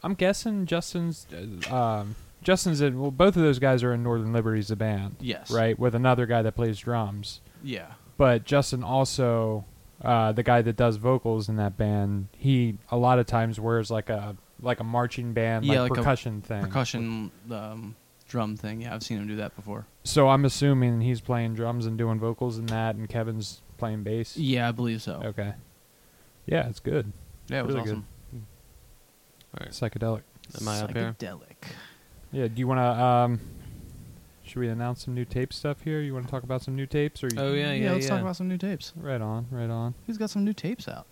I'm 0.03 0.13
guessing 0.15 0.65
Justin's, 0.65 1.25
uh, 1.71 1.75
um, 1.75 2.15
Justin's 2.41 2.81
in. 2.81 2.99
Well, 2.99 3.11
both 3.11 3.35
of 3.35 3.41
those 3.43 3.59
guys 3.59 3.83
are 3.83 3.93
in 3.93 4.03
Northern 4.03 4.31
Liberties, 4.33 4.67
the 4.67 4.75
band, 4.75 5.15
Yes. 5.19 5.49
right? 5.51 5.77
With 5.77 5.95
another 5.95 6.25
guy 6.25 6.41
that 6.43 6.53
plays 6.55 6.77
drums. 6.79 7.41
Yeah. 7.63 7.93
But 8.17 8.45
Justin 8.45 8.83
also, 8.83 9.65
uh, 10.01 10.31
the 10.31 10.43
guy 10.43 10.61
that 10.61 10.75
does 10.75 10.97
vocals 10.97 11.49
in 11.49 11.55
that 11.57 11.77
band, 11.77 12.27
he 12.37 12.77
a 12.91 12.97
lot 12.97 13.17
of 13.19 13.25
times 13.25 13.59
wears 13.59 13.89
like 13.91 14.09
a 14.09 14.37
like 14.61 14.79
a 14.79 14.83
marching 14.83 15.33
band, 15.33 15.65
Yeah, 15.65 15.81
like, 15.81 15.91
like 15.91 15.99
a 15.99 16.01
percussion 16.03 16.41
thing. 16.41 16.61
Percussion 16.61 17.31
um, 17.51 17.95
drum 18.27 18.55
thing. 18.55 18.81
Yeah, 18.81 18.93
I've 18.95 19.03
seen 19.03 19.17
him 19.17 19.27
do 19.27 19.35
that 19.35 19.53
before. 19.55 19.85
So 20.05 20.29
I'm 20.29 20.45
assuming 20.45 21.01
he's 21.01 21.19
playing 21.21 21.55
drums 21.55 21.85
and 21.85 21.97
doing 21.97 22.19
vocals 22.19 22.57
in 22.57 22.67
that, 22.67 22.95
and 22.95 23.09
Kevin's 23.09 23.61
playing 23.77 24.03
bass. 24.03 24.37
Yeah, 24.37 24.69
I 24.69 24.71
believe 24.71 25.01
so. 25.01 25.21
Okay. 25.25 25.53
Yeah, 26.45 26.69
it's 26.69 26.79
good. 26.79 27.11
Yeah, 27.49 27.59
it 27.59 27.65
was 27.65 27.75
Really 27.75 27.85
good. 27.87 27.91
awesome. 27.95 28.47
All 29.59 29.65
right. 29.65 29.69
Psychedelic. 29.71 30.21
Am 30.61 30.67
I 30.67 30.79
up 30.81 30.93
here? 30.93 31.15
Psychedelic. 31.19 31.54
Yeah. 32.35 32.47
Do 32.49 32.59
you 32.59 32.67
want 32.67 32.79
to? 32.79 33.03
Um, 33.03 33.39
should 34.43 34.59
we 34.59 34.67
announce 34.67 35.05
some 35.05 35.15
new 35.15 35.25
tape 35.25 35.53
stuff 35.53 35.81
here? 35.81 36.01
You 36.01 36.13
want 36.13 36.25
to 36.25 36.31
talk 36.31 36.43
about 36.43 36.61
some 36.61 36.75
new 36.75 36.85
tapes, 36.85 37.23
or? 37.23 37.27
You, 37.27 37.39
Oh 37.39 37.53
yeah, 37.53 37.71
yeah, 37.71 37.93
let's 37.93 38.05
yeah. 38.05 38.11
talk 38.11 38.21
about 38.21 38.35
some 38.35 38.49
new 38.49 38.57
tapes. 38.57 38.93
Right 38.95 39.21
on. 39.21 39.47
Right 39.49 39.69
on. 39.69 39.95
Who's 40.05 40.17
got 40.17 40.29
some 40.29 40.43
new 40.43 40.53
tapes 40.53 40.87
out? 40.87 41.07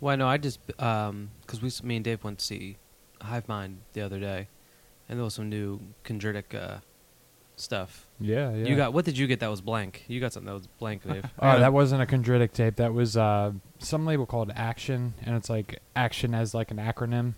Well, 0.00 0.16
no, 0.16 0.28
I 0.28 0.36
just 0.38 0.60
um 0.80 1.30
because 1.42 1.60
we 1.60 1.70
me 1.86 1.96
and 1.96 2.04
Dave 2.04 2.22
went 2.22 2.38
to 2.38 2.44
see 2.44 2.76
Hive 3.20 3.48
Mind 3.48 3.78
the 3.92 4.02
other 4.02 4.20
day, 4.20 4.48
and 5.08 5.18
there 5.18 5.24
was 5.24 5.34
some 5.34 5.48
new 5.48 5.80
Chondritic 6.04 6.54
uh, 6.54 6.78
stuff. 7.56 8.06
Yeah. 8.20 8.52
Yeah. 8.52 8.66
You 8.68 8.76
got 8.76 8.92
what 8.92 9.04
did 9.04 9.18
you 9.18 9.26
get 9.26 9.40
that 9.40 9.50
was 9.50 9.60
blank? 9.60 10.04
You 10.06 10.20
got 10.20 10.32
something 10.32 10.46
that 10.46 10.54
was 10.54 10.68
blank, 10.78 11.02
Dave. 11.08 11.24
Oh, 11.40 11.58
that 11.58 11.72
wasn't 11.72 12.02
a 12.02 12.06
chondritic 12.06 12.52
tape. 12.52 12.76
That 12.76 12.94
was 12.94 13.16
uh, 13.16 13.52
some 13.80 14.06
label 14.06 14.26
called 14.26 14.52
Action, 14.54 15.14
and 15.24 15.34
it's 15.36 15.50
like 15.50 15.80
Action 15.96 16.34
as 16.34 16.54
like 16.54 16.70
an 16.70 16.78
acronym, 16.78 17.34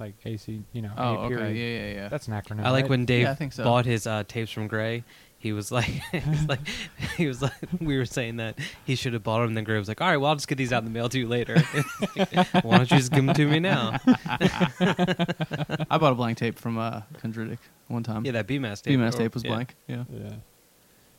like 0.00 0.14
AC. 0.24 0.62
You 0.72 0.82
know. 0.82 0.92
Oh, 0.96 1.02
A 1.02 1.18
okay. 1.26 1.36
period. 1.36 1.56
Yeah, 1.56 1.86
yeah, 1.86 1.94
yeah. 2.02 2.08
That's 2.08 2.26
an 2.28 2.34
acronym. 2.34 2.64
I 2.64 2.70
like 2.70 2.84
right? 2.84 2.90
when 2.90 3.04
Dave 3.04 3.22
Yeah, 3.22 3.32
I 3.32 3.34
think 3.34 3.52
so. 3.52 3.64
bought 3.64 3.84
his 3.84 4.06
uh, 4.06 4.24
tapes 4.26 4.50
from 4.50 4.66
Greh. 4.68 5.02
He 5.38 5.52
was 5.52 5.72
like, 5.72 5.86
he 6.12 6.28
was 6.30 6.48
like, 6.48 6.60
he 7.16 7.26
was 7.26 7.40
like, 7.40 7.52
we 7.80 7.96
were 7.96 8.04
saying 8.04 8.36
that 8.36 8.58
he 8.84 8.94
should 8.94 9.12
have 9.14 9.22
bought 9.22 9.38
them. 9.40 9.48
And 9.48 9.56
then 9.56 9.64
Greh 9.64 9.78
was 9.78 9.88
like, 9.88 10.00
all 10.00 10.08
right, 10.08 10.16
well, 10.16 10.30
I'll 10.30 10.36
just 10.36 10.48
get 10.48 10.58
these 10.58 10.72
out 10.72 10.82
in 10.82 10.84
the 10.84 10.90
mail 10.90 11.08
to 11.08 11.18
you 11.18 11.28
later. 11.28 11.58
Why 12.62 12.78
don't 12.78 12.90
you 12.90 12.96
just 12.98 13.12
give 13.12 13.24
them 13.24 13.34
to 13.34 13.46
me 13.46 13.58
now? 13.58 13.98
I 14.08 15.96
bought 15.98 16.12
a 16.12 16.14
blank 16.14 16.38
tape 16.38 16.58
from 16.58 16.78
uh, 16.78 17.02
Chondritic 17.22 17.58
one 17.88 18.02
time. 18.02 18.24
Yeah, 18.26 18.32
that 18.32 18.46
BMAS 18.46 18.82
tape. 18.82 18.98
BMS 18.98 19.14
or- 19.14 19.18
tape 19.18 19.34
was 19.34 19.44
yeah. 19.44 19.50
blank. 19.50 19.76
Yeah. 19.86 20.04
Yeah. 20.12 20.32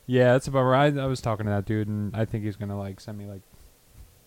Yeah, 0.08 0.34
that's 0.34 0.48
about 0.48 0.64
right. 0.64 0.96
I, 0.98 1.04
I 1.04 1.06
was 1.06 1.22
talking 1.22 1.46
to 1.46 1.52
that 1.52 1.66
dude, 1.66 1.88
and 1.88 2.14
I 2.16 2.26
think 2.26 2.44
he's 2.44 2.58
gonna 2.58 2.78
like 2.78 3.00
send 3.00 3.18
me 3.18 3.26
like 3.28 3.42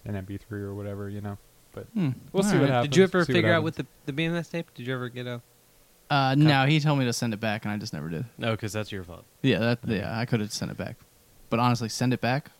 an 0.04 0.14
MP3 0.14 0.52
or 0.52 0.74
whatever, 0.74 1.08
you 1.10 1.20
know. 1.20 1.36
But 1.74 1.86
Hmm. 1.94 2.10
We'll 2.32 2.42
see 2.42 2.50
All 2.54 2.60
what 2.60 2.62
right. 2.62 2.70
happens. 2.70 2.90
Did 2.90 2.96
you 2.96 3.02
ever 3.04 3.24
See 3.24 3.32
what 3.32 3.36
figure 3.36 3.52
out 3.52 3.62
with 3.62 3.76
the 3.76 3.86
the 4.06 4.12
BMS 4.12 4.50
tape? 4.50 4.72
Did 4.74 4.86
you 4.86 4.94
ever 4.94 5.08
get 5.08 5.26
a? 5.26 5.42
Uh, 6.10 6.34
no, 6.36 6.66
he 6.66 6.78
told 6.80 6.98
me 6.98 7.04
to 7.06 7.12
send 7.12 7.32
it 7.34 7.40
back, 7.40 7.64
and 7.64 7.72
I 7.72 7.76
just 7.78 7.92
never 7.92 8.08
did. 8.08 8.26
No, 8.38 8.52
because 8.52 8.72
that's 8.72 8.92
your 8.92 9.02
fault. 9.04 9.24
Yeah, 9.42 9.58
that 9.58 9.78
yeah, 9.86 10.16
I 10.18 10.24
could 10.26 10.40
have 10.40 10.52
sent 10.52 10.70
it 10.70 10.76
back, 10.76 10.96
but 11.50 11.58
honestly, 11.58 11.88
send 11.88 12.12
it 12.12 12.20
back. 12.20 12.50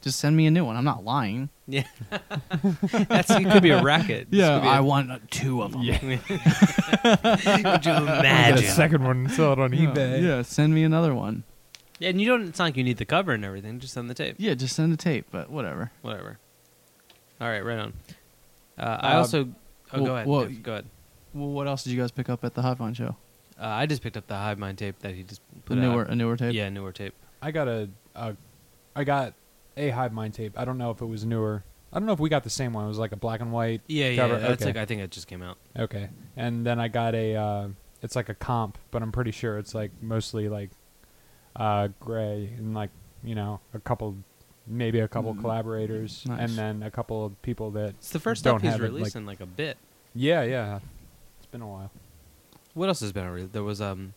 Just 0.00 0.18
send 0.18 0.36
me 0.36 0.46
a 0.46 0.50
new 0.50 0.64
one. 0.64 0.76
I'm 0.76 0.84
not 0.84 1.04
lying. 1.04 1.48
Yeah, 1.66 1.84
that's 3.08 3.30
it. 3.30 3.50
Could 3.50 3.62
be 3.62 3.70
a 3.70 3.82
racket. 3.82 4.30
This 4.30 4.46
could 4.48 4.62
be 4.62 4.68
I 4.68 4.78
a- 4.78 4.82
want 4.82 5.10
uh, 5.12 5.18
two 5.30 5.62
of 5.62 5.72
them. 5.72 5.82
Yeah. 5.82 5.98
Could 5.98 6.20
you 6.20 6.38
Get 7.80 7.86
imagine? 7.86 8.64
a 8.64 8.68
second 8.68 9.04
one 9.04 9.16
and 9.18 9.30
sell 9.30 9.52
it 9.52 9.58
on 9.58 9.70
eBay. 9.70 10.22
Yeah, 10.22 10.42
send 10.42 10.74
me 10.74 10.82
another 10.84 11.14
one. 11.14 11.44
Yeah, 12.00 12.08
and 12.10 12.20
you 12.20 12.26
don't. 12.28 12.48
It's 12.48 12.58
not 12.58 12.66
like 12.66 12.76
you 12.76 12.84
need 12.84 12.96
the 12.98 13.04
cover 13.04 13.32
and 13.32 13.44
everything. 13.44 13.78
Just 13.80 13.94
send 13.94 14.10
the 14.10 14.14
tape. 14.14 14.36
Yeah, 14.38 14.54
just 14.54 14.74
send 14.76 14.92
the 14.92 14.96
tape, 14.96 15.26
but 15.30 15.48
whatever. 15.50 15.90
Whatever. 16.02 16.38
All 17.40 17.48
right, 17.48 17.64
right 17.64 17.78
on. 17.78 17.92
Uh, 18.78 18.98
I 19.00 19.12
Um, 19.12 19.16
also. 19.18 19.44
Oh, 19.92 19.98
well- 19.98 20.04
go 20.04 20.14
ahead. 20.16 20.26
well, 20.26 20.44
Dave, 20.46 20.62
go 20.62 20.72
ahead. 20.72 20.86
Well, 21.32 21.48
what 21.50 21.66
else 21.66 21.84
did 21.84 21.90
you 21.92 22.00
guys 22.00 22.10
pick 22.10 22.28
up 22.28 22.44
at 22.44 22.54
the 22.54 22.62
Hive 22.62 22.78
Mind 22.80 22.96
show? 22.96 23.16
Uh, 23.60 23.66
I 23.66 23.86
just 23.86 24.02
picked 24.02 24.16
up 24.16 24.26
the 24.26 24.34
Hive 24.36 24.58
Mind 24.58 24.78
tape 24.78 24.98
that 25.00 25.14
he 25.14 25.22
just 25.22 25.40
A 25.56 25.60
put 25.60 25.78
newer, 25.78 26.02
out. 26.02 26.10
a 26.10 26.14
newer 26.14 26.36
tape. 26.36 26.54
Yeah, 26.54 26.68
newer 26.68 26.92
tape. 26.92 27.14
I 27.42 27.50
got 27.50 27.68
a, 27.68 27.88
a, 28.14 28.36
I 28.96 29.04
got 29.04 29.34
a 29.76 29.90
Hive 29.90 30.12
Mind 30.12 30.34
tape. 30.34 30.58
I 30.58 30.64
don't 30.64 30.78
know 30.78 30.90
if 30.90 31.00
it 31.00 31.06
was 31.06 31.24
newer. 31.24 31.62
I 31.92 31.98
don't 31.98 32.06
know 32.06 32.12
if 32.12 32.18
we 32.20 32.28
got 32.28 32.42
the 32.42 32.50
same 32.50 32.72
one. 32.72 32.84
It 32.84 32.88
was 32.88 32.98
like 32.98 33.12
a 33.12 33.16
black 33.16 33.40
and 33.40 33.52
white. 33.52 33.82
Yeah, 33.86 34.08
yeah. 34.08 34.16
Cover- 34.16 34.38
That's 34.40 34.62
okay. 34.62 34.66
like 34.70 34.76
I 34.76 34.84
think 34.84 35.00
it 35.02 35.10
just 35.12 35.26
came 35.28 35.42
out. 35.42 35.58
Okay. 35.78 36.08
And 36.36 36.66
then 36.66 36.80
I 36.80 36.88
got 36.88 37.14
a, 37.14 37.36
uh, 37.36 37.68
it's 38.02 38.16
like 38.16 38.28
a 38.28 38.34
comp, 38.34 38.78
but 38.90 39.02
I'm 39.02 39.12
pretty 39.12 39.30
sure 39.30 39.58
it's 39.58 39.74
like 39.74 39.90
mostly 40.02 40.48
like, 40.48 40.70
uh, 41.56 41.88
gray 42.00 42.52
and 42.58 42.74
like 42.74 42.90
you 43.22 43.34
know 43.36 43.60
a 43.72 43.78
couple, 43.78 44.16
maybe 44.66 45.00
a 45.00 45.08
couple 45.08 45.34
Mm, 45.34 45.40
collaborators, 45.40 46.24
nice. 46.26 46.40
and 46.40 46.50
then 46.58 46.82
a 46.82 46.90
couple 46.90 47.24
of 47.24 47.40
people 47.42 47.70
that. 47.72 47.90
It's 47.90 48.10
the 48.10 48.18
first 48.20 48.44
Don't 48.44 48.60
stuff 48.60 48.62
he's 48.62 48.80
have 48.80 48.82
it, 48.82 48.92
like- 49.00 49.14
in 49.14 49.26
like 49.26 49.40
a 49.40 49.46
bit. 49.46 49.76
Yeah, 50.14 50.42
yeah. 50.42 50.80
It's 51.38 51.46
been 51.46 51.62
a 51.62 51.66
while. 51.68 51.90
What 52.74 52.88
else 52.88 53.00
has 53.00 53.12
been 53.12 53.28
released? 53.28 53.52
There 53.52 53.62
was 53.62 53.80
um, 53.80 54.14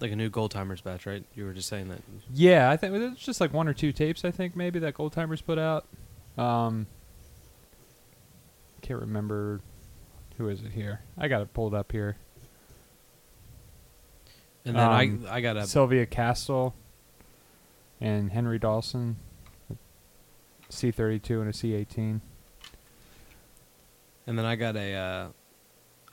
like 0.00 0.12
a 0.12 0.16
new 0.16 0.30
Gold 0.30 0.50
Timers 0.50 0.80
batch, 0.80 1.06
right? 1.06 1.24
You 1.34 1.44
were 1.44 1.52
just 1.52 1.68
saying 1.68 1.88
that. 1.88 2.00
Yeah, 2.32 2.70
I 2.70 2.76
think 2.76 2.94
it's 2.94 3.20
just 3.24 3.40
like 3.40 3.52
one 3.52 3.68
or 3.68 3.74
two 3.74 3.92
tapes. 3.92 4.24
I 4.24 4.30
think 4.30 4.54
maybe 4.56 4.78
that 4.80 4.94
Gold 4.94 5.12
Timers 5.12 5.40
put 5.42 5.58
out. 5.58 5.86
Um, 6.38 6.86
can't 8.82 9.00
remember 9.00 9.60
who 10.36 10.48
is 10.48 10.62
it 10.62 10.72
here. 10.72 11.00
I 11.16 11.28
got 11.28 11.40
it 11.42 11.52
pulled 11.54 11.74
up 11.74 11.92
here. 11.92 12.16
And 14.66 14.76
then 14.76 14.82
Um, 14.84 15.26
I 15.28 15.36
I 15.36 15.40
got 15.42 15.56
a 15.56 15.66
Sylvia 15.66 16.06
Castle 16.06 16.74
and 18.00 18.32
Henry 18.32 18.58
Dawson, 18.58 19.16
C 20.68 20.90
thirty 20.90 21.18
two 21.18 21.40
and 21.40 21.48
a 21.48 21.52
C 21.52 21.74
eighteen. 21.74 22.20
and 24.26 24.38
then 24.38 24.44
I 24.44 24.56
got 24.56 24.76
a. 24.76 24.92
Uh, 24.94 25.28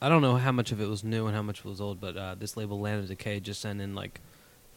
I 0.04 0.10
don't 0.10 0.22
know 0.24 0.36
how 0.36 0.52
much 0.52 0.72
of 0.72 0.82
it 0.82 0.88
was 0.90 1.04
new 1.04 1.28
and 1.28 1.36
how 1.36 1.44
much 1.44 1.64
was 1.64 1.80
old, 1.80 2.02
but 2.02 2.18
uh, 2.18 2.36
this 2.38 2.58
label 2.58 2.80
Land 2.80 3.02
of 3.04 3.08
Decay 3.08 3.40
just 3.40 3.62
sent 3.62 3.80
in 3.82 3.94
like 3.94 4.20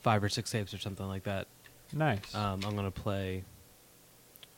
five 0.03 0.23
or 0.23 0.29
six 0.29 0.51
tapes 0.51 0.75
or 0.75 0.79
something 0.79 1.07
like 1.07 1.23
that. 1.25 1.47
Nice. 1.95 2.35
Um, 2.35 2.61
I'm 2.67 2.77
gonna 2.77 2.91
play 2.91 3.45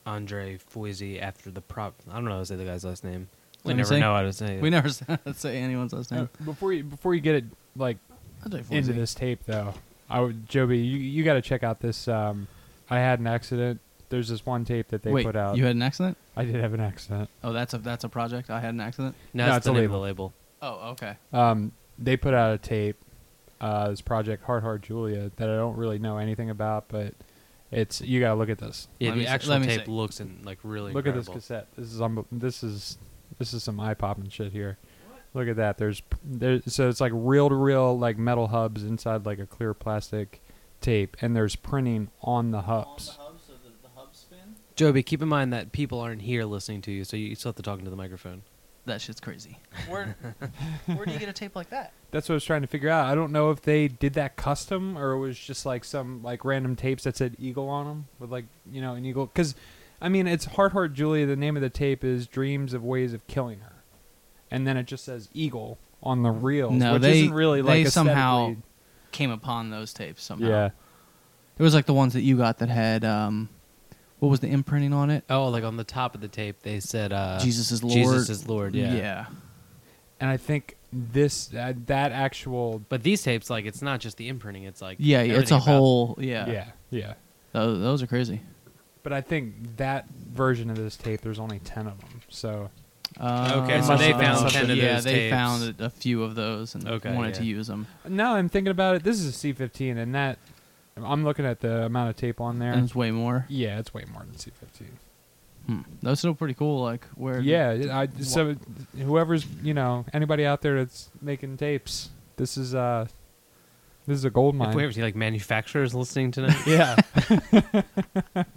Andre 0.05 0.59
Foisy 0.59 1.21
after 1.21 1.51
the 1.51 1.61
prop. 1.61 1.95
I 2.11 2.15
don't 2.15 2.25
know 2.25 2.33
how 2.33 2.39
to 2.41 2.47
say 2.47 2.57
the 2.57 2.65
guy's 2.65 2.85
last 2.85 3.05
name. 3.05 3.29
We 3.65 3.75
never 3.75 3.89
see. 3.95 4.01
know 4.01 4.15
how 4.15 4.23
to 4.23 4.33
say 4.33 4.57
it. 4.57 4.63
We 4.63 4.71
never 4.71 4.89
say 5.35 5.59
anyone's 5.59 5.93
last 5.93 6.13
Uh, 6.13 6.17
name. 6.17 6.29
before 6.45 6.73
you 6.73 6.85
before 6.85 7.15
you 7.15 7.21
get 7.21 7.35
it 7.37 7.45
like 7.77 7.99
I'll 8.45 8.51
tell 8.51 8.61
you 8.61 8.67
into 8.71 8.93
this 8.93 9.15
tape 9.15 9.41
though, 9.47 9.75
I 10.09 10.21
would 10.21 10.49
Joby, 10.49 10.79
you 10.79 10.99
you 10.99 11.25
got 11.25 11.35
to 11.35 11.43
check 11.43 11.63
out 11.63 11.81
this. 11.81 12.09
Um, 12.09 12.49
I 12.91 12.99
had 12.99 13.19
an 13.21 13.27
accident. 13.27 13.81
There's 14.09 14.29
this 14.29 14.47
one 14.47 14.65
tape 14.65 14.89
that 14.89 15.03
they 15.03 15.11
Wait, 15.11 15.27
put 15.27 15.35
out. 15.35 15.57
you 15.57 15.65
had 15.65 15.75
an 15.75 15.83
accident? 15.83 16.17
I 16.37 16.45
did 16.45 16.55
have 16.57 16.73
an 16.75 16.81
accident. 16.81 17.29
Oh, 17.43 17.53
that's 17.53 17.75
a 17.75 17.79
that's 17.79 18.05
a 18.05 18.09
project. 18.09 18.51
I 18.51 18.61
had 18.61 18.73
an 18.75 18.81
accident. 18.81 19.17
No, 19.35 19.45
No, 19.47 19.49
it's 19.51 19.57
it's 19.59 19.65
the 19.67 19.73
a 19.73 19.75
name 19.75 19.83
label. 19.83 19.95
of 19.97 20.01
the 20.01 20.05
label. 20.05 20.33
Oh, 20.63 20.91
okay. 20.93 21.17
Um, 21.33 21.73
they 21.99 22.17
put 22.17 22.33
out 22.35 22.55
a 22.55 22.59
tape, 22.59 22.97
uh, 23.61 23.89
this 23.91 24.01
project 24.01 24.45
Hard 24.45 24.63
Hard 24.63 24.83
Julia 24.83 25.31
that 25.37 25.49
I 25.51 25.57
don't 25.57 25.77
really 25.77 25.99
know 25.99 26.19
anything 26.19 26.51
about, 26.51 26.85
but 26.89 27.15
it's 27.73 28.01
you 28.01 28.21
gotta 28.21 28.39
look 28.39 28.49
at 28.49 28.59
this. 28.59 28.87
Yeah, 29.01 29.09
Let 29.09 29.15
the 29.15 29.19
me 29.19 29.25
see- 29.25 29.31
actual 29.31 29.51
let 29.53 29.61
me 29.63 29.67
tape 29.67 29.87
see. 29.87 29.91
looks 29.91 30.21
in 30.21 30.39
like 30.45 30.59
really. 30.63 30.93
look 30.93 31.07
at 31.09 31.15
this 31.15 31.27
incredible. 31.27 31.41
cassette. 31.41 31.67
This 31.77 31.93
is 31.93 32.01
unbe- 32.01 32.27
this 32.31 32.63
is 32.63 32.99
this 33.39 33.53
is 33.53 33.65
some 33.65 33.81
eye 33.81 33.95
popping 33.95 34.29
shit 34.29 34.53
here. 34.53 34.79
Look 35.37 35.49
at 35.49 35.57
that. 35.57 35.77
There's 35.77 36.03
there 36.25 36.61
so 36.67 36.89
it's 36.89 37.01
like 37.01 37.13
reel 37.15 37.51
to 37.51 37.55
reel 37.55 37.97
like 37.97 38.17
metal 38.17 38.49
hubs 38.49 38.83
inside 38.83 39.27
like 39.27 39.39
a 39.39 39.47
clear 39.47 39.75
plastic 39.75 40.41
tape, 40.81 41.17
and 41.21 41.37
there's 41.37 41.57
printing 41.57 42.09
on 42.23 42.53
the 42.53 42.63
hub. 42.63 42.87
On 42.87 42.97
the 42.97 43.13
hubs. 43.13 43.49
Of 43.51 43.63
the 43.63 43.71
the 43.83 43.89
hub 43.95 44.15
spin? 44.17 44.57
Joby, 44.77 45.03
keep 45.03 45.21
in 45.21 45.29
mind 45.29 45.53
that 45.53 45.73
people 45.73 46.01
aren't 46.01 46.23
here 46.23 46.45
listening 46.45 46.81
to 46.83 46.91
you, 46.91 47.05
so 47.05 47.17
you 47.17 47.35
still 47.35 47.51
have 47.51 47.57
to 47.57 47.63
talk 47.63 47.79
into 47.79 47.91
the 47.91 47.97
microphone. 47.97 48.43
That 48.87 49.01
shit's 49.01 49.21
crazy. 49.21 49.59
Where 49.89 50.17
where 50.87 51.05
do 51.05 51.13
you 51.13 51.19
get 51.19 51.29
a 51.29 51.33
tape 51.33 51.55
like 51.55 51.71
that? 51.71 51.93
That's 52.13 52.29
what 52.29 52.35
I 52.35 52.37
was 52.37 52.45
trying 52.45 52.63
to 52.63 52.69
figure 52.69 52.89
out. 52.89 53.07
I 53.07 53.15
don't 53.15 53.33
know 53.33 53.51
if 53.51 53.61
they 53.61 53.89
did 53.89 54.15
that 54.15 54.37
custom 54.37 54.97
or 54.97 55.11
it 55.13 55.19
was 55.19 55.39
just 55.39 55.67
like 55.67 55.85
some 55.85 56.23
like 56.23 56.45
random 56.45 56.77
tapes 56.77 57.05
that 57.05 57.17
said 57.17 57.37
Eagle 57.39 57.69
on 57.69 57.87
them 57.87 58.07
with 58.19 58.31
like 58.31 58.47
you 58.71 58.81
know 58.81 58.95
an 58.95 59.05
eagle. 59.05 59.27
Because 59.27 59.55
I 60.01 60.09
mean, 60.09 60.27
it's 60.27 60.45
Heart 60.45 60.73
Heart 60.73 60.95
Julia. 60.95 61.27
The 61.27 61.37
name 61.37 61.57
of 61.57 61.63
the 61.63 61.71
tape 61.71 62.05
is 62.05 62.27
Dreams 62.27 62.73
of 62.75 62.85
Ways 62.85 63.13
of 63.13 63.27
Killing 63.27 63.61
Her, 63.61 63.76
and 64.51 64.67
then 64.67 64.77
it 64.77 64.87
just 64.87 65.05
says 65.05 65.29
Eagle 65.35 65.79
on 66.03 66.23
the 66.23 66.31
reels, 66.31 66.73
No, 66.75 66.95
which 66.95 67.03
they- 67.03 67.21
isn't 67.23 67.35
really 67.35 67.63
they 67.63 67.85
like 67.85 67.89
somehow 67.89 68.43
aesthetically- 68.51 68.63
Came 69.13 69.31
upon 69.31 69.71
those 69.71 69.95
tapes 69.95 70.23
somehow. 70.23 70.47
Yeah, 70.49 70.71
It 71.59 71.63
was 71.63 71.73
like 71.75 71.87
the 71.87 71.95
ones 71.95 72.13
that 72.13 72.21
you 72.21 72.37
got 72.37 72.59
that 72.59 72.69
had 72.69 73.03
um, 73.03 73.49
what 74.19 74.29
was 74.29 74.41
the 74.41 74.49
imprinting 74.49 74.93
on 74.93 75.09
it? 75.11 75.25
Oh, 75.31 75.49
like 75.49 75.65
on 75.65 75.77
the 75.79 75.85
top 75.85 76.15
of 76.15 76.21
the 76.21 76.29
tape, 76.29 76.61
they 76.63 76.81
said 76.81 77.15
uh, 77.15 77.39
Jesus 77.41 77.71
is 77.71 77.83
Lord. 77.83 77.95
Jesus 77.95 78.29
is 78.29 78.47
Lord. 78.49 78.75
Yeah. 78.75 78.93
Yeah. 78.95 79.27
and 80.21 80.29
I 80.29 80.37
think 80.37 80.77
this 80.93 81.53
uh, 81.55 81.73
that 81.87 82.13
actual 82.13 82.83
But 82.91 83.03
these 83.05 83.23
tapes, 83.23 83.49
like, 83.49 83.65
it's 83.65 83.81
not 83.81 84.01
just 84.01 84.19
the 84.19 84.29
imprinting; 84.29 84.65
it's 84.65 84.83
like 84.83 84.99
Yeah, 85.01 85.23
yeah, 85.23 85.35
it's 85.39 85.51
everything 85.51 85.55
a 85.55 85.57
about- 85.63 85.79
whole. 85.79 86.19
Yeah, 86.21 86.51
yeah 86.51 86.65
yeah. 86.91 87.15
Those, 87.53 87.81
those 87.81 88.03
are 88.03 88.07
crazy. 88.07 88.43
But 89.03 89.13
I 89.15 89.23
think 89.23 89.77
that 89.79 90.09
version 90.11 90.69
of 90.69 90.77
this 90.77 90.97
tape, 90.97 91.23
there's 91.23 91.39
only 91.39 91.61
ten 91.61 91.87
of 91.87 91.99
them. 92.01 92.21
So 92.29 92.71
Uh, 93.19 93.63
Okay, 93.65 93.81
so 93.83 93.97
they 93.97 94.13
found 94.13 94.51
10 94.51 94.71
of 94.71 94.77
yeah, 94.77 94.95
those 94.95 95.05
they 95.05 95.15
tapes. 95.15 95.33
found 95.35 95.81
a, 95.81 95.85
a 95.87 95.91
few 95.91 96.23
of 96.23 96.35
those 96.35 96.75
and 96.75 96.87
Okay, 96.87 97.15
wanted 97.15 97.35
yeah. 97.37 97.41
to 97.41 97.45
use 97.45 97.67
them. 97.67 97.87
now 98.09 98.35
I'm 98.35 98.49
thinking 98.49 98.71
about 98.71 98.97
it. 98.97 99.03
This 99.05 99.21
is 99.21 99.29
a 99.45 99.53
C15, 99.55 99.97
and 99.97 100.15
that 100.15 100.39
I'm 100.97 101.25
looking 101.25 101.45
at 101.47 101.61
the 101.61 101.85
amount 101.87 102.11
of 102.11 102.17
tape 102.17 102.41
on 102.41 102.59
there. 102.59 102.73
And 102.73 102.85
it's 102.85 102.95
way 102.95 103.11
more. 103.11 103.47
yeah, 103.49 103.79
it's 103.79 103.93
way 103.95 104.05
more 104.13 104.23
than 104.23 104.35
C15. 104.35 104.87
Hmm. 105.67 105.81
That's 106.03 106.21
still 106.21 106.35
pretty 106.35 106.55
cool. 106.55 106.81
Like 106.83 107.05
where? 107.17 107.41
Yeah, 107.41 107.87
I, 107.91 108.23
so 108.23 108.55
whoever's 108.97 109.45
you 109.63 109.75
know 109.75 110.05
anybody 110.13 110.47
out 110.47 110.63
there 110.63 110.77
that's 110.79 111.11
making 111.21 111.57
tapes, 111.57 112.11
this 112.37 112.57
is 112.57 112.73
uh, 112.73 113.07
this 114.07 114.17
is 114.19 114.25
a 114.25 114.31
gold 114.31 114.55
mine. 114.55 114.69
If 114.69 114.75
we 114.77 114.85
ever 114.85 114.93
see 114.93 115.03
like 115.03 115.17
manufacturers 115.17 115.93
listening 115.93 116.31
tonight, 116.31 116.57
yeah, 116.69 116.95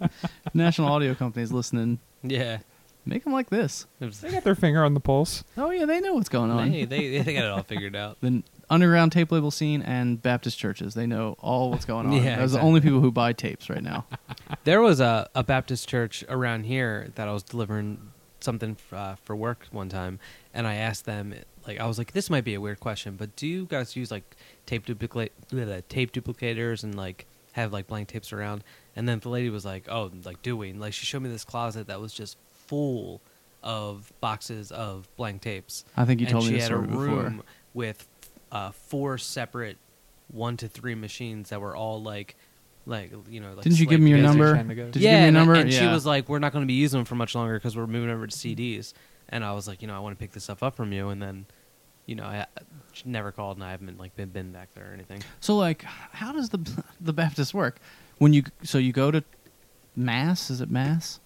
National 0.54 0.88
Audio 0.88 1.14
Company's 1.14 1.50
listening. 1.52 1.98
yeah, 2.22 2.58
Make 3.06 3.24
them 3.24 3.32
like 3.32 3.50
this. 3.50 3.86
They 3.98 4.30
got 4.30 4.44
their 4.44 4.54
finger 4.54 4.84
on 4.84 4.94
the 4.94 5.00
pulse. 5.00 5.42
Oh 5.56 5.70
yeah, 5.70 5.86
they 5.86 6.00
know 6.00 6.14
what's 6.14 6.28
going 6.28 6.50
on. 6.50 6.70
they, 6.70 6.84
they 6.84 7.18
they 7.22 7.32
got 7.34 7.44
it 7.44 7.50
all 7.50 7.62
figured 7.62 7.96
out. 7.96 8.18
the 8.20 8.42
underground 8.68 9.12
tape 9.12 9.32
label 9.32 9.50
scene 9.50 9.82
and 9.82 10.20
Baptist 10.22 10.58
churches. 10.58 10.94
They 10.94 11.06
know 11.06 11.36
all 11.40 11.70
what's 11.70 11.84
going 11.84 12.06
on. 12.06 12.12
Yeah, 12.20 12.20
Those 12.20 12.28
are 12.28 12.42
exactly. 12.42 12.58
the 12.60 12.66
only 12.66 12.80
people 12.80 13.00
who 13.00 13.10
buy 13.10 13.32
tapes 13.32 13.68
right 13.68 13.82
now. 13.82 14.06
There 14.64 14.82
was 14.82 15.00
a, 15.00 15.28
a 15.34 15.42
Baptist 15.42 15.88
church 15.88 16.22
around 16.28 16.64
here 16.64 17.08
that 17.14 17.26
I 17.26 17.32
was 17.32 17.42
delivering 17.42 18.10
something 18.40 18.76
uh, 18.92 19.14
for 19.24 19.34
work 19.34 19.66
one 19.70 19.88
time, 19.88 20.18
and 20.52 20.66
I 20.66 20.74
asked 20.74 21.06
them, 21.06 21.34
like, 21.66 21.80
I 21.80 21.86
was 21.86 21.96
like, 21.98 22.12
this 22.12 22.28
might 22.28 22.44
be 22.44 22.54
a 22.54 22.60
weird 22.60 22.78
question, 22.78 23.16
but 23.16 23.34
do 23.36 23.46
you 23.46 23.64
guys 23.64 23.96
use 23.96 24.10
like 24.10 24.36
tape 24.66 24.84
duplicate 24.84 25.32
uh, 25.52 25.80
tape 25.88 26.12
duplicators 26.12 26.82
and 26.84 26.94
like 26.94 27.26
have 27.52 27.72
like 27.72 27.86
blank 27.86 28.08
tapes 28.08 28.32
around? 28.32 28.64
And 28.94 29.08
then 29.08 29.20
the 29.20 29.28
lady 29.30 29.48
was 29.50 29.64
like, 29.64 29.88
oh, 29.88 30.10
like 30.24 30.42
doing 30.42 30.78
like 30.78 30.92
she 30.92 31.06
showed 31.06 31.22
me 31.22 31.30
this 31.30 31.44
closet 31.44 31.86
that 31.86 32.00
was 32.00 32.12
just 32.12 32.36
full 32.70 33.20
of 33.62 34.10
boxes 34.20 34.70
of 34.72 35.06
blank 35.16 35.42
tapes. 35.42 35.84
I 35.96 36.04
think 36.06 36.20
you 36.20 36.26
and 36.26 36.32
told 36.32 36.44
she 36.44 36.52
me 36.52 36.56
this 36.56 36.68
had 36.68 36.72
a 36.72 36.82
story 36.82 36.86
before. 36.88 37.22
room 37.24 37.42
with 37.74 38.08
uh, 38.52 38.70
four 38.70 39.18
separate 39.18 39.76
one 40.28 40.56
to 40.58 40.68
three 40.68 40.94
machines 40.94 41.50
that 41.50 41.60
were 41.60 41.74
all 41.76 42.00
like 42.00 42.36
like 42.86 43.12
you 43.28 43.40
know 43.40 43.52
like 43.54 43.64
Didn't 43.64 43.78
you 43.80 43.86
give 43.86 44.00
me 44.00 44.10
your 44.10 44.20
number? 44.20 44.52
Trying 44.54 44.68
to 44.68 44.74
go- 44.74 44.90
Did 44.90 45.02
you 45.02 45.08
yeah, 45.08 45.12
give 45.12 45.20
me 45.20 45.24
a 45.24 45.26
and, 45.28 45.34
number? 45.36 45.54
and 45.54 45.72
she 45.72 45.80
Yeah. 45.84 45.92
was 45.92 46.06
like, 46.06 46.28
"We're 46.28 46.38
not 46.38 46.52
going 46.52 46.62
to 46.62 46.66
be 46.66 46.74
using 46.74 46.98
them 47.00 47.04
for 47.04 47.16
much 47.16 47.34
longer 47.34 47.54
because 47.58 47.76
we're 47.76 47.86
moving 47.86 48.08
over 48.10 48.26
to 48.26 48.34
CDs." 48.36 48.94
And 49.28 49.44
I 49.44 49.52
was 49.52 49.68
like, 49.68 49.82
"You 49.82 49.88
know, 49.88 49.96
I 49.96 49.98
want 49.98 50.16
to 50.16 50.20
pick 50.22 50.32
this 50.32 50.44
stuff 50.44 50.62
up 50.62 50.74
from 50.76 50.92
you." 50.92 51.08
And 51.10 51.20
then, 51.20 51.46
you 52.06 52.14
know, 52.14 52.24
I 52.24 52.46
she 52.92 53.02
never 53.08 53.30
called, 53.32 53.58
and 53.58 53.64
I 53.64 53.72
haven't 53.72 53.98
like 53.98 54.16
been 54.16 54.30
been 54.30 54.52
back 54.52 54.68
there 54.74 54.90
or 54.90 54.94
anything. 54.94 55.22
So 55.40 55.56
like, 55.56 55.82
how 55.82 56.32
does 56.32 56.48
the 56.48 56.58
the 57.00 57.12
Baptist 57.12 57.52
work? 57.52 57.78
When 58.18 58.32
you 58.32 58.44
so 58.62 58.78
you 58.78 58.92
go 58.92 59.10
to 59.10 59.22
mass? 59.96 60.48
Is 60.50 60.60
it 60.60 60.70
mass? 60.70 61.20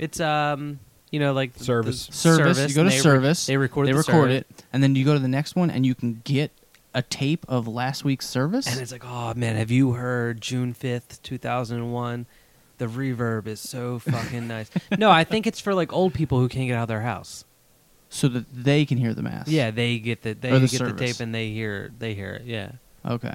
It's 0.00 0.18
um, 0.20 0.80
you 1.10 1.20
know, 1.20 1.32
like 1.32 1.52
the- 1.54 1.64
Service. 1.64 2.06
the 2.06 2.12
Service. 2.12 2.58
You 2.68 2.74
go 2.74 2.74
to 2.74 2.80
and 2.80 2.90
they 2.90 2.96
re- 2.96 3.00
service. 3.02 3.46
they 3.46 3.56
record. 3.56 3.86
they 3.86 3.92
the 3.92 3.98
record 3.98 4.12
service, 4.30 4.44
it, 4.50 4.64
and 4.72 4.82
then 4.82 4.94
you 4.94 5.04
go 5.04 5.12
to 5.12 5.18
the 5.20 5.28
next 5.28 5.54
one, 5.56 5.70
and 5.70 5.84
you 5.86 5.94
can 5.94 6.20
get 6.24 6.50
a 6.94 7.02
tape 7.02 7.44
of 7.48 7.68
last 7.68 8.02
week's 8.04 8.28
service. 8.28 8.66
and 8.66 8.80
it's 8.80 8.90
like, 8.92 9.04
"Oh 9.04 9.32
man, 9.34 9.56
have 9.56 9.70
you 9.70 9.92
heard 9.92 10.40
June 10.40 10.72
fifth, 10.74 11.22
two 11.22 11.38
thousand 11.38 11.76
and 11.78 11.92
one? 11.92 12.26
The 12.78 12.86
reverb 12.86 13.46
is 13.46 13.60
so 13.60 13.98
fucking 14.10 14.48
nice. 14.48 14.70
No, 14.98 15.10
I 15.10 15.22
think 15.24 15.46
it's 15.46 15.60
for 15.60 15.74
like 15.74 15.92
old 15.92 16.14
people 16.14 16.40
who 16.40 16.48
can't 16.48 16.66
get 16.66 16.76
out 16.76 16.82
of 16.84 16.88
their 16.88 17.02
house. 17.02 17.44
so 18.08 18.26
that 18.28 18.46
they 18.52 18.84
can 18.86 18.96
hear 18.98 19.12
the 19.14 19.22
mass. 19.22 19.46
Yeah, 19.48 19.70
they 19.70 19.98
get 19.98 20.22
the 20.22 20.32
they 20.32 20.50
Or 20.50 20.54
the 20.58 20.60
get 20.66 20.70
the 20.70 20.76
service. 20.78 21.16
tape 21.16 21.20
and 21.22 21.34
they 21.34 21.50
hear 21.50 21.90
they 21.98 22.14
hear 22.14 22.30
it. 22.34 22.42
Yeah, 22.46 22.72
Okay. 23.06 23.34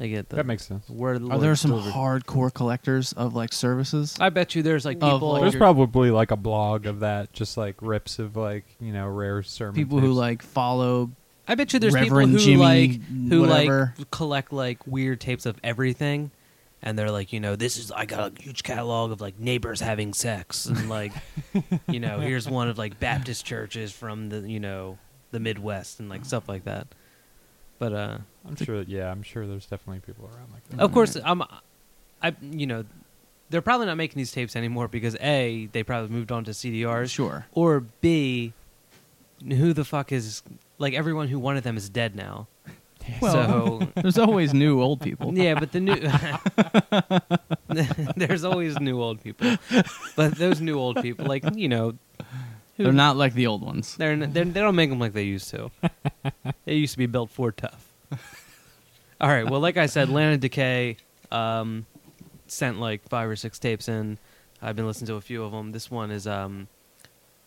They 0.00 0.08
get 0.08 0.28
the 0.30 0.36
That 0.36 0.46
makes 0.46 0.66
sense. 0.66 0.88
Where 0.88 1.12
of 1.14 1.22
the 1.22 1.28
Are 1.30 1.38
there 1.38 1.54
some 1.54 1.70
delivered. 1.72 1.92
hardcore 1.92 2.52
collectors 2.52 3.12
of 3.12 3.34
like 3.34 3.52
services? 3.52 4.16
I 4.18 4.30
bet 4.30 4.54
you 4.54 4.62
there's 4.62 4.84
like 4.84 4.96
Of, 5.00 5.02
people. 5.12 5.32
like, 5.32 5.42
There's 5.42 5.52
your- 5.54 5.60
probably 5.60 6.10
like 6.10 6.30
a 6.30 6.36
blog 6.36 6.86
of 6.86 7.00
that, 7.00 7.32
just 7.32 7.56
like 7.56 7.76
rips 7.80 8.18
of 8.18 8.34
like 8.36 8.64
you 8.80 8.92
know 8.92 9.06
rare 9.06 9.42
sermon. 9.42 9.74
People 9.74 10.00
who 10.00 10.08
tapes. 10.08 10.16
like 10.16 10.42
follow. 10.42 11.10
I 11.46 11.54
bet 11.54 11.72
you 11.72 11.78
there's 11.80 11.94
Reverend 11.94 12.38
people 12.38 12.40
who 12.40 12.44
Jimmy, 12.44 12.98
like 12.98 13.02
who 13.30 13.40
whatever. 13.42 13.94
like 13.98 14.10
collect 14.10 14.52
like 14.52 14.86
weird 14.86 15.20
tapes 15.20 15.46
of 15.46 15.58
everything, 15.64 16.30
and 16.80 16.98
they're 16.98 17.10
like, 17.10 17.32
you 17.32 17.40
know, 17.40 17.56
this 17.56 17.76
is 17.76 17.90
I 17.92 18.06
got 18.06 18.38
a 18.38 18.42
huge 18.42 18.62
catalog 18.62 19.10
of 19.12 19.20
like 19.20 19.38
neighbors 19.38 19.80
having 19.80 20.14
sex, 20.14 20.64
and 20.66 20.88
like, 20.88 21.12
you 21.88 22.00
know, 22.00 22.20
here's 22.20 22.48
one 22.48 22.68
of 22.68 22.78
like 22.78 22.98
Baptist 23.00 23.44
churches 23.44 23.92
from 23.92 24.28
the 24.30 24.48
you 24.48 24.60
know 24.60 24.96
the 25.32 25.40
Midwest 25.40 26.00
and 26.00 26.08
like 26.08 26.24
stuff 26.24 26.48
like 26.48 26.64
that. 26.64 26.86
But 27.78 27.92
uh, 27.92 28.18
I'm 28.46 28.56
sure. 28.56 28.82
Yeah, 28.82 29.10
I'm 29.10 29.22
sure 29.22 29.46
there's 29.46 29.66
definitely 29.66 30.00
people 30.00 30.24
around 30.24 30.52
like 30.52 30.68
that. 30.68 30.80
of 30.80 30.90
mm-hmm. 30.90 30.94
course, 30.94 31.16
I'm, 31.24 31.42
I 32.22 32.34
you 32.42 32.66
know, 32.66 32.84
they're 33.50 33.62
probably 33.62 33.86
not 33.86 33.96
making 33.96 34.18
these 34.18 34.32
tapes 34.32 34.56
anymore 34.56 34.88
because 34.88 35.16
a 35.20 35.68
they 35.72 35.82
probably 35.82 36.08
moved 36.08 36.32
on 36.32 36.44
to 36.44 36.52
CDRs, 36.52 37.10
Sure. 37.10 37.46
or 37.52 37.80
b 38.00 38.52
who 39.46 39.72
the 39.72 39.84
fuck 39.84 40.12
is 40.12 40.42
like 40.78 40.94
everyone 40.94 41.28
who 41.28 41.38
wanted 41.38 41.64
them 41.64 41.76
is 41.76 41.88
dead 41.88 42.14
now. 42.14 42.46
Well, 43.20 43.32
so 43.32 43.88
There's 44.02 44.18
always 44.18 44.52
new 44.52 44.80
old 44.80 45.00
people. 45.00 45.36
Yeah, 45.36 45.58
but 45.58 45.72
the 45.72 45.80
new 45.80 45.96
there's 48.16 48.44
always 48.44 48.78
new 48.78 49.00
old 49.00 49.22
people, 49.24 49.56
but 50.16 50.36
those 50.36 50.60
new 50.60 50.78
old 50.78 51.02
people, 51.02 51.24
like 51.24 51.42
you 51.56 51.68
know, 51.68 51.94
who- 52.76 52.84
They're 52.84 52.92
not 52.92 53.16
like 53.16 53.32
the 53.32 53.46
old 53.46 53.62
ones. 53.62 53.96
they're, 53.96 54.14
they're 54.16 54.44
they 54.44 54.60
don't 54.60 54.76
make 54.76 54.90
them 54.90 55.00
like 55.00 55.14
they 55.14 55.24
used 55.24 55.48
to. 55.50 55.70
they 56.66 56.74
used 56.74 56.92
to 56.92 56.98
be 56.98 57.06
built 57.06 57.30
for 57.30 57.50
tough. 57.50 57.89
All 59.20 59.28
right, 59.28 59.48
well, 59.48 59.60
like 59.60 59.76
I 59.76 59.86
said, 59.86 60.08
Land 60.08 60.34
of 60.34 60.40
Decay 60.40 60.96
um, 61.30 61.84
sent 62.46 62.80
like 62.80 63.06
five 63.08 63.28
or 63.28 63.36
six 63.36 63.58
tapes 63.58 63.88
in. 63.88 64.18
I've 64.62 64.76
been 64.76 64.86
listening 64.86 65.08
to 65.08 65.14
a 65.14 65.20
few 65.20 65.42
of 65.44 65.52
them. 65.52 65.72
This 65.72 65.90
one 65.90 66.10
is 66.10 66.26
um, 66.26 66.68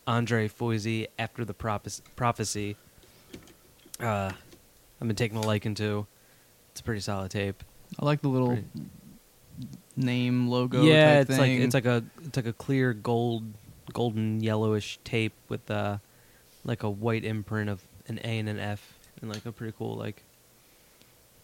Andre 0.07 0.47
Foisy 0.47 1.07
after 1.17 1.43
the 1.45 1.53
Prophe- 1.53 2.01
prophecy. 2.15 2.75
Uh, 3.99 4.31
I've 5.01 5.07
been 5.07 5.15
taking 5.15 5.37
a 5.37 5.41
liking 5.41 5.75
to. 5.75 6.05
It's 6.71 6.81
a 6.81 6.83
pretty 6.83 7.01
solid 7.01 7.31
tape. 7.31 7.63
I 7.99 8.05
like 8.05 8.21
the 8.21 8.29
little 8.29 8.49
Pretty- 8.49 8.67
name 9.95 10.47
logo. 10.47 10.83
yeah, 10.83 11.19
it's 11.21 11.29
thing. 11.29 11.39
like 11.39 11.51
it's 11.51 11.73
like 11.73 11.85
a 11.85 12.03
it's 12.23 12.35
like 12.37 12.47
a 12.47 12.53
clear 12.53 12.93
gold, 12.93 13.43
golden 13.93 14.41
yellowish 14.41 14.99
tape 15.03 15.33
with 15.49 15.69
uh, 15.69 15.97
like 16.65 16.83
a 16.83 16.89
white 16.89 17.23
imprint 17.25 17.69
of 17.69 17.81
an 18.07 18.19
A 18.23 18.39
and 18.39 18.49
an 18.49 18.59
F, 18.59 18.93
and 19.21 19.31
like 19.31 19.45
a 19.45 19.51
pretty 19.51 19.73
cool 19.77 19.95
like, 19.95 20.23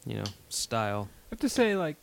you 0.05 0.15
know, 0.15 0.23
style. 0.49 1.09
I 1.11 1.27
have 1.31 1.39
to 1.41 1.49
say, 1.49 1.75
like, 1.75 1.97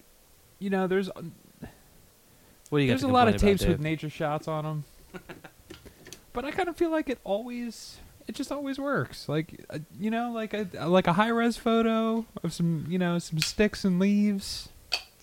you 0.58 0.70
know, 0.70 0.86
there's 0.86 1.08
What 1.10 2.78
do 2.78 2.78
you 2.80 2.88
there's 2.88 3.02
a 3.02 3.08
lot 3.08 3.28
of 3.28 3.36
tapes 3.36 3.64
with 3.64 3.80
nature 3.80 4.10
shots 4.10 4.48
on 4.48 4.64
them, 4.64 4.84
but 6.32 6.44
I 6.44 6.50
kind 6.50 6.68
of 6.68 6.76
feel 6.76 6.90
like 6.90 7.08
it 7.08 7.18
always, 7.24 7.98
it 8.26 8.34
just 8.34 8.50
always 8.52 8.78
works. 8.78 9.28
Like, 9.28 9.64
uh, 9.70 9.78
you 9.98 10.10
know, 10.10 10.30
like 10.32 10.54
a 10.54 10.68
like 10.86 11.06
a 11.06 11.12
high 11.14 11.28
res 11.28 11.56
photo 11.56 12.24
of 12.42 12.52
some, 12.52 12.86
you 12.88 12.98
know, 12.98 13.18
some 13.18 13.38
sticks 13.38 13.84
and 13.84 13.98
leaves. 13.98 14.68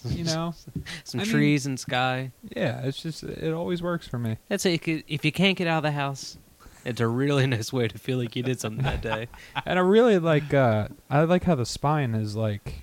You 0.06 0.26
know, 0.26 0.54
some 1.06 1.22
I 1.22 1.24
mean- 1.24 1.32
trees 1.32 1.66
and 1.66 1.80
sky. 1.80 2.32
yeah, 2.56 2.82
it's 2.84 3.02
just 3.02 3.24
it 3.24 3.54
always 3.54 3.82
works 3.82 4.06
for 4.08 4.20
me. 4.20 4.38
That's 4.50 4.66
it. 4.66 4.82
If 4.86 5.24
you 5.24 5.32
can't 5.32 5.58
get 5.58 5.68
out 5.68 5.78
of 5.78 5.84
the 5.84 5.92
house, 5.92 6.38
it's 6.86 7.00
a 7.02 7.08
really 7.08 7.48
nice 7.48 7.72
way 7.74 7.88
to 7.88 7.98
feel 7.98 8.18
like 8.18 8.36
you 8.36 8.44
did 8.44 8.60
something 8.60 8.84
that 8.84 9.02
day. 9.02 9.28
and 9.66 9.78
I 9.80 9.82
really 9.82 10.20
like 10.20 10.54
uh 10.54 10.88
I 11.10 11.24
like 11.24 11.44
how 11.44 11.56
the 11.56 11.66
spine 11.66 12.16
is 12.16 12.36
like 12.36 12.82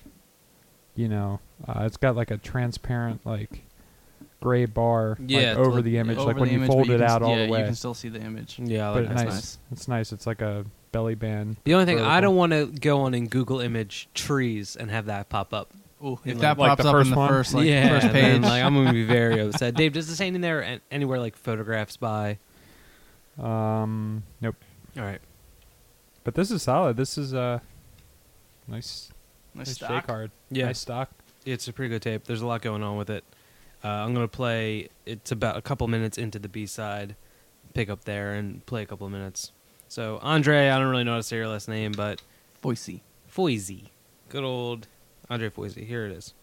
you 0.95 1.09
know, 1.09 1.41
uh, 1.67 1.85
it's 1.85 1.97
got 1.97 2.17
like 2.17 2.31
a 2.31 2.37
transparent 2.37 3.25
like 3.25 3.65
gray 4.41 4.65
bar 4.67 5.17
like, 5.19 5.31
Yeah, 5.31 5.55
over 5.57 5.77
like, 5.77 5.85
the 5.85 5.99
image 5.99 6.19
Over 6.19 6.27
like 6.29 6.37
when 6.37 6.49
the 6.49 6.55
you 6.55 6.59
image, 6.61 6.71
fold 6.71 6.91
it 6.91 6.99
can 6.99 7.03
out 7.03 7.23
s- 7.23 7.27
all 7.27 7.37
yeah, 7.37 7.47
the 7.47 7.53
way. 7.53 7.59
You 7.61 7.65
can 7.67 7.75
still 7.75 7.95
see 7.95 8.09
the 8.09 8.21
image. 8.21 8.59
Yeah, 8.59 8.91
I 8.91 8.95
but 8.95 9.05
like 9.05 9.09
that. 9.09 9.25
nice. 9.25 9.33
nice. 9.35 9.59
It's 9.73 9.89
nice. 9.89 10.13
It's 10.13 10.27
like 10.27 10.41
a 10.43 10.65
belly 10.93 11.15
band. 11.15 11.57
The 11.65 11.75
only 11.75 11.87
thing 11.87 12.01
I 12.01 12.21
don't 12.21 12.37
want 12.37 12.53
to 12.53 12.67
go 12.67 13.03
on 13.03 13.15
and 13.15 13.31
Google 13.31 13.61
image 13.61 14.09
trees 14.15 14.77
and 14.77 14.91
have 14.91 15.07
that 15.07 15.29
pop 15.29 15.55
up. 15.55 15.71
Ooh, 16.03 16.19
if 16.25 16.39
that 16.39 16.59
like 16.59 16.71
pops 16.71 16.85
up 16.87 16.93
first 16.93 17.07
in 17.09 17.11
the 17.13 17.17
one? 17.19 17.29
first 17.29 17.55
like 17.55 17.67
yeah, 17.67 17.89
first 17.89 18.13
then, 18.13 18.41
page, 18.41 18.51
like 18.51 18.63
I'm 18.65 18.75
gonna 18.75 18.93
be 18.93 19.05
very 19.05 19.39
upset. 19.47 19.75
Dave, 19.75 19.93
does 19.93 20.09
this 20.09 20.21
ain't 20.23 20.35
in 20.35 20.41
there 20.41 20.61
an- 20.61 20.81
anywhere 20.91 21.19
like 21.21 21.37
photographs 21.37 21.97
by? 21.99 22.39
Um 23.41 24.23
nope. 24.41 24.57
All 24.97 25.03
right. 25.05 25.21
But 26.25 26.35
this 26.35 26.51
is 26.51 26.63
solid. 26.63 26.97
This 26.97 27.17
is 27.19 27.33
a 27.33 27.63
nice 28.69 29.11
Nice 29.55 29.67
nice 29.69 29.75
stock. 29.77 29.91
shake 29.91 30.07
hard. 30.11 30.31
Yeah, 30.51 30.67
Nice 30.67 30.79
stock. 30.79 31.11
it's 31.45 31.67
a 31.67 31.73
pretty 31.73 31.89
good 31.89 32.03
tape. 32.03 32.25
There's 32.25 32.43
a 32.43 32.47
lot 32.47 32.63
going 32.63 32.83
on 32.83 32.97
with 32.97 33.11
it. 33.11 33.25
Uh, 33.83 33.89
I'm 33.89 34.13
gonna 34.15 34.29
play. 34.29 34.89
It's 35.07 35.33
about 35.33 35.57
a 35.57 35.63
couple 35.63 35.89
minutes 35.89 36.19
into 36.19 36.39
the 36.39 36.49
B 36.49 36.67
side. 36.67 37.17
Pick 37.75 37.89
up 37.89 38.05
there 38.05 38.35
and 38.35 38.65
play 38.67 38.83
a 38.83 38.87
couple 38.87 39.07
of 39.07 39.13
minutes. 39.13 39.53
So 39.89 40.19
Andre, 40.23 40.69
I 40.69 40.79
don't 40.79 40.89
really 40.89 41.05
know 41.05 41.13
how 41.13 41.17
to 41.17 41.23
say 41.23 41.37
your 41.37 41.49
last 41.49 41.69
name, 41.69 41.93
but 41.93 42.21
Boise. 42.63 43.03
Foisy, 43.35 43.87
good 44.29 44.45
old 44.45 44.87
Andre 45.31 45.49
Foisy. 45.51 45.87
Here 45.87 46.05
it 46.07 46.13
is. 46.13 46.35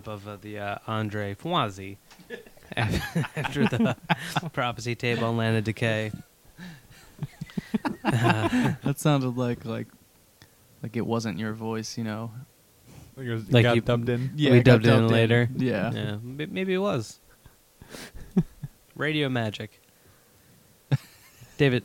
Clip 0.00 0.14
of 0.14 0.26
uh, 0.28 0.36
the 0.40 0.58
uh, 0.58 0.78
Andre 0.86 1.34
Foisy 1.34 1.96
after 2.76 3.64
the 3.66 3.96
prophecy 4.52 4.94
tape 4.94 5.20
on 5.22 5.36
Land 5.36 5.58
of 5.58 5.64
Decay. 5.64 6.10
Uh, 8.04 8.72
That 8.82 8.98
sounded 8.98 9.36
like 9.36 9.64
like 9.64 9.88
like 10.82 10.96
it 10.96 11.04
wasn't 11.06 11.38
your 11.38 11.52
voice, 11.52 11.98
you 11.98 12.04
know. 12.04 12.30
Like 13.16 13.26
it 13.26 13.34
was- 13.34 13.52
Like 13.52 13.62
got 13.64 13.74
you- 13.76 13.82
dubbed 13.82 14.08
in. 14.08 14.32
Yeah, 14.36 14.52
We 14.52 14.58
it 14.58 14.64
got 14.64 14.82
dubbed 14.82 14.86
it 14.86 14.92
in 14.92 15.08
later. 15.08 15.48
Yeah. 15.56 15.92
yeah, 15.92 16.16
maybe 16.22 16.72
it 16.74 16.78
was 16.78 17.20
radio 18.96 19.28
magic. 19.28 19.80
David, 21.58 21.84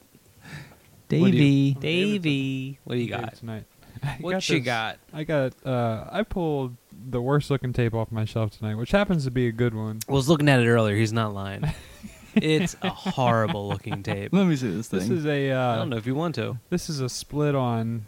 Davy, 1.09 1.73
Davey, 1.73 1.73
Davey, 1.73 2.79
what 2.85 2.95
do 2.95 3.01
you 3.01 3.09
got? 3.09 3.35
tonight? 3.35 3.65
I 4.01 4.17
What 4.21 4.47
you 4.47 4.59
this- 4.59 4.65
got? 4.65 4.99
I 5.11 5.25
got. 5.25 5.53
Uh, 5.65 6.07
I 6.09 6.23
pulled 6.23 6.77
the 7.07 7.21
worst 7.21 7.49
looking 7.49 7.73
tape 7.73 7.93
off 7.93 8.11
my 8.11 8.25
shelf 8.25 8.57
tonight, 8.57 8.75
which 8.75 8.91
happens 8.91 9.25
to 9.25 9.31
be 9.31 9.47
a 9.47 9.51
good 9.51 9.73
one. 9.73 9.99
I 10.09 10.11
was 10.11 10.27
looking 10.29 10.49
at 10.49 10.59
it 10.59 10.67
earlier. 10.67 10.95
He's 10.95 11.13
not 11.13 11.33
lying. 11.33 11.63
it's 12.35 12.75
a 12.81 12.89
horrible 12.89 13.67
looking 13.69 14.03
tape. 14.03 14.33
Let 14.33 14.45
me 14.47 14.55
see 14.55 14.71
this 14.71 14.87
thing. 14.87 14.99
This 14.99 15.09
is 15.09 15.25
a. 15.25 15.51
Uh, 15.51 15.73
I 15.73 15.75
don't 15.77 15.89
know 15.89 15.97
if 15.97 16.05
you 16.05 16.15
want 16.15 16.35
to. 16.35 16.57
This 16.69 16.89
is 16.89 16.99
a 16.99 17.09
split 17.09 17.55
on 17.55 18.05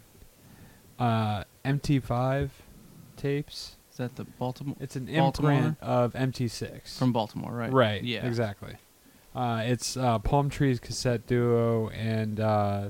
uh, 1.00 1.44
MT5 1.66 2.50
tapes. 3.16 3.76
Is 3.92 3.98
that 3.98 4.16
the 4.16 4.26
Baltimore 4.26 4.76
It's 4.80 4.96
an 4.96 5.08
Baltimore? 5.08 5.52
imprint 5.54 5.78
of 5.82 6.14
MT6 6.14 6.98
from 6.98 7.12
Baltimore, 7.14 7.52
right? 7.52 7.72
Right. 7.72 8.04
Yeah. 8.04 8.26
Exactly. 8.26 8.76
Uh, 9.36 9.64
it's 9.66 9.98
uh, 9.98 10.20
Palm 10.20 10.50
Trees 10.50 10.80
cassette 10.80 11.26
duo 11.28 11.90
and 11.90 12.40
uh, 12.40 12.90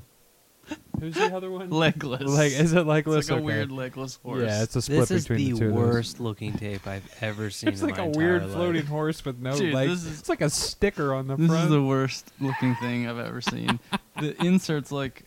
who's 0.99 1.13
the 1.15 1.35
other 1.35 1.49
one? 1.51 1.69
Legless. 1.69 2.21
Like, 2.23 2.51
is 2.51 2.73
it 2.73 2.85
legless? 2.85 3.25
it's 3.25 3.29
legless? 3.29 3.29
like 3.29 3.29
a 3.29 3.33
Okay. 3.35 3.43
weird 3.43 3.71
legless 3.71 4.15
horse. 4.23 4.43
Yeah, 4.43 4.63
it's 4.63 4.75
a 4.75 4.81
split 4.81 5.07
This 5.07 5.23
between 5.27 5.37
the 5.37 5.51
the 5.53 5.59
two. 5.59 5.67
of 5.69 5.73
those. 5.75 5.83
worst 5.93 6.19
looking 6.19 6.53
tape 6.53 6.85
I've 6.87 7.09
ever 7.21 7.49
seen. 7.51 7.69
It's 7.69 7.81
in 7.81 7.87
like 7.87 7.97
my 7.97 8.05
a 8.05 8.09
weird 8.09 8.43
life. 8.43 8.51
floating 8.53 8.85
horse 8.85 9.23
with 9.25 9.39
no 9.39 9.57
Dude, 9.57 9.73
legs. 9.73 10.03
this 10.03 10.13
is- 10.13 10.19
it's 10.19 10.29
like 10.29 10.41
a 10.41 10.49
sticker 10.49 11.13
on 11.13 11.27
the 11.27 11.35
This 11.35 11.47
front. 11.47 11.61
This 11.61 11.65
is 11.65 11.71
the 11.71 11.83
worst 11.83 12.31
looking 12.39 12.75
thing 12.75 13.07
I've 13.07 13.19
ever 13.19 13.41
seen. 13.41 13.79
the 14.19 14.35
inserts 14.43 14.91
like 14.91 15.23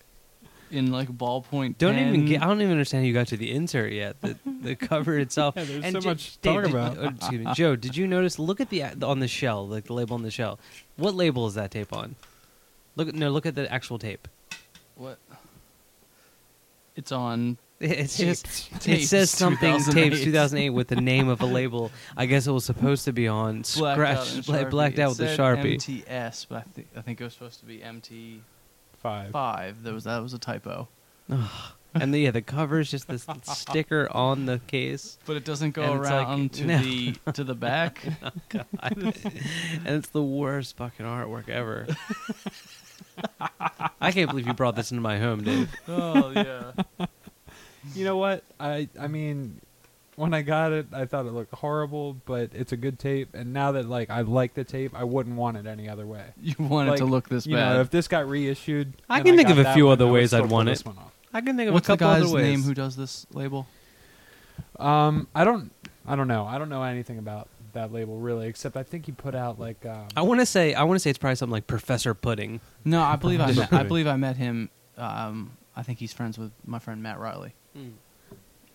in 0.73 0.93
like 0.93 1.09
ballpoint. 1.09 1.79
Don't 1.79 1.99
even 1.99 2.27
get. 2.27 2.43
I 2.43 2.47
don't 2.47 2.61
even 2.61 2.71
understand 2.73 3.03
how 3.05 3.09
you 3.09 3.13
got 3.15 3.27
to 3.29 3.37
the 3.37 3.51
insert 3.51 3.93
yet. 3.93 4.21
The 4.21 4.37
the 4.63 4.77
cover 4.77 5.19
itself. 5.19 5.55
Yeah, 5.57 5.65
there's 5.65 5.85
And 5.85 5.95
so 5.95 6.01
J- 6.01 6.09
much 6.09 6.33
to 6.35 6.39
Dave, 6.43 6.55
talk 6.55 6.65
did- 6.65 6.71
about. 6.75 6.99
uh, 6.99 7.09
excuse 7.17 7.45
me, 7.45 7.53
Joe. 7.55 7.75
Did 7.75 7.97
you 7.97 8.07
notice? 8.07 8.39
Look 8.39 8.61
at 8.61 8.71
the 8.71 8.85
on 9.05 9.19
the 9.19 9.27
shell, 9.27 9.67
like 9.67 9.85
the 9.87 9.95
label 9.95 10.15
on 10.15 10.23
the 10.23 10.31
shell. 10.31 10.61
What 10.97 11.15
label 11.17 11.47
is 11.49 11.55
that 11.55 11.71
tape 11.73 11.93
on? 11.93 12.15
Look 12.95 13.13
no. 13.15 13.31
Look 13.31 13.47
at 13.47 13.57
the 13.57 13.73
actual 13.73 13.99
tape. 13.99 14.29
What? 14.95 15.19
It's 16.97 17.13
on. 17.13 17.59
It's 17.83 18.19
Tapes. 18.19 18.43
just 18.43 18.73
it 18.73 18.81
Tapes 18.83 19.09
says 19.09 19.31
something 19.31 19.73
2008. 19.79 20.11
tapes 20.11 20.23
2008 20.23 20.69
with 20.69 20.89
the 20.89 20.97
name 21.01 21.29
of 21.29 21.41
a 21.41 21.47
label. 21.47 21.91
I 22.15 22.27
guess 22.27 22.47
it 22.47 22.53
was 22.53 22.67
supposed 22.67 23.07
to 23.07 23.13
be 23.15 23.27
on 23.27 23.63
Blacked 23.63 23.79
out 24.03 24.27
scratch 24.27 24.35
in 24.35 24.41
bla- 24.43 24.55
Sharpie. 24.65 24.71
blacked 24.71 24.99
It 24.99 25.01
out 25.03 25.09
with 25.09 25.17
the 25.19 25.29
said 25.29 25.39
sharpie. 25.39 25.73
MTS, 26.05 26.45
but 26.45 26.57
I 26.59 26.61
think 26.75 26.89
I 26.95 27.01
think 27.01 27.23
it 27.23 27.25
was 27.25 27.33
supposed 27.33 27.59
to 27.61 27.65
be 27.65 27.83
MT 27.83 28.43
Five. 28.99 29.31
five. 29.31 29.83
There 29.83 29.95
was 29.95 30.05
that 30.05 30.23
was 30.23 30.35
a 30.35 30.39
typo, 30.39 30.89
and 31.95 32.13
the, 32.13 32.19
yeah, 32.19 32.33
the 32.33 32.43
cover 32.43 32.81
is 32.81 32.91
just 32.91 33.09
this 33.09 33.27
sticker 33.45 34.09
on 34.11 34.45
the 34.45 34.59
case. 34.67 35.17
but 35.25 35.39
it 35.39 35.47
doesn't 35.47 35.71
go 35.71 35.83
And 35.85 36.01
it's 36.03 36.11
like- 36.11 36.27
around 36.29 36.53
to 36.53 36.67
no. 36.67 36.79
the 36.83 37.15
to 37.33 37.45
the 37.45 37.55
back. 37.55 38.03
Oh, 38.23 38.31
and 38.83 39.15
it's 39.87 40.11
the 40.11 40.23
worst 40.23 40.77
fucking 40.77 41.07
artwork 41.07 41.49
ever. 41.49 41.87
I 44.01 44.13
can't 44.13 44.29
believe 44.31 44.47
you 44.47 44.55
brought 44.55 44.77
this 44.77 44.91
into 44.91 45.01
my 45.03 45.19
home, 45.19 45.43
Dave. 45.45 45.71
oh 45.89 46.31
yeah. 46.31 46.73
You 47.95 48.05
know 48.05 48.19
what? 48.19 48.45
I 48.61 48.89
I 49.01 49.07
mean, 49.09 49.59
when 50.17 50.35
I 50.35 50.43
got 50.43 50.73
it, 50.73 50.89
I 50.93 51.07
thought 51.07 51.25
it 51.25 51.33
looked 51.33 51.55
horrible, 51.55 52.15
but 52.27 52.51
it's 52.53 52.73
a 52.73 52.77
good 52.77 52.99
tape. 52.99 53.35
And 53.35 53.55
now 53.55 53.73
that 53.73 53.89
like 53.89 54.11
I 54.11 54.21
like 54.21 54.53
the 54.53 54.65
tape, 54.65 54.93
I 54.95 55.05
wouldn't 55.05 55.37
want 55.37 55.57
it 55.57 55.67
any 55.67 55.89
other 55.89 56.07
way. 56.07 56.25
You 56.43 56.55
want 56.59 56.91
it 56.91 56.99
to 56.99 57.07
look 57.07 57.29
this 57.31 57.47
you 57.47 57.57
bad. 57.57 57.75
know, 57.75 57.81
if 57.81 57.91
this 57.91 58.07
got 58.07 58.29
reissued, 58.29 58.93
I 59.09 59.17
and 59.19 59.25
can 59.27 59.37
think 59.37 59.49
got 59.49 59.53
of 59.53 59.61
a 59.61 59.63
that 59.65 59.75
few 59.75 59.87
one, 59.87 59.93
other 59.95 60.05
I 60.05 60.09
would 60.11 60.15
ways 60.15 60.31
still 60.31 60.43
I'd 60.45 60.49
pull 60.49 60.57
want 60.59 60.69
this 60.69 60.81
it. 60.81 60.87
one 60.87 60.99
off. 60.99 61.13
I 61.33 61.41
can 61.41 61.57
think 61.57 61.69
of 61.69 61.75
What's 61.75 61.89
a 61.89 61.93
the 61.93 61.97
couple 61.97 62.15
guy's 62.15 62.25
other 62.25 62.35
ways. 62.35 62.45
name 62.45 62.63
who 62.63 62.75
does 62.75 62.97
this 62.97 63.27
label? 63.33 63.67
Um, 64.79 65.27
I 65.35 65.45
don't, 65.45 65.71
I 66.07 66.17
don't 66.17 66.29
know. 66.29 66.45
I 66.47 66.59
don't 66.59 66.69
know 66.69 66.83
anything 66.83 67.19
about 67.19 67.49
that 67.75 67.93
label 67.93 68.19
really, 68.19 68.49
except 68.49 68.77
I 68.77 68.83
think 68.83 69.07
he 69.07 69.13
put 69.13 69.35
out 69.35 69.59
like. 69.59 69.85
Um, 69.87 70.09
I 70.17 70.23
want 70.23 70.41
to 70.41 70.47
say 70.47 70.75
I 70.75 70.83
want 70.85 70.97
to 70.97 71.01
say 71.01 71.11
it's 71.11 71.19
probably 71.19 71.37
something 71.37 71.53
like 71.53 71.67
Professor 71.67 72.15
Pudding. 72.15 72.61
No, 72.85 73.03
I 73.03 73.17
believe 73.17 73.41
I 73.41 73.53
Just 73.53 73.71
met, 73.71 73.73
I 73.73 73.83
believe 73.85 74.07
I 74.07 74.17
met 74.17 74.37
him. 74.37 74.71
Um, 74.97 75.57
I 75.77 75.83
think 75.83 75.99
he's 75.99 76.13
friends 76.13 76.39
with 76.39 76.53
my 76.67 76.79
friend 76.79 77.03
Matt 77.03 77.19
Riley. 77.19 77.55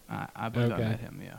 I, 0.10 0.28
I 0.36 0.50
believe 0.50 0.72
Okay. 0.72 0.84
I 0.84 0.89
met 0.89 1.00
him. 1.00 1.22
Yeah. 1.24 1.38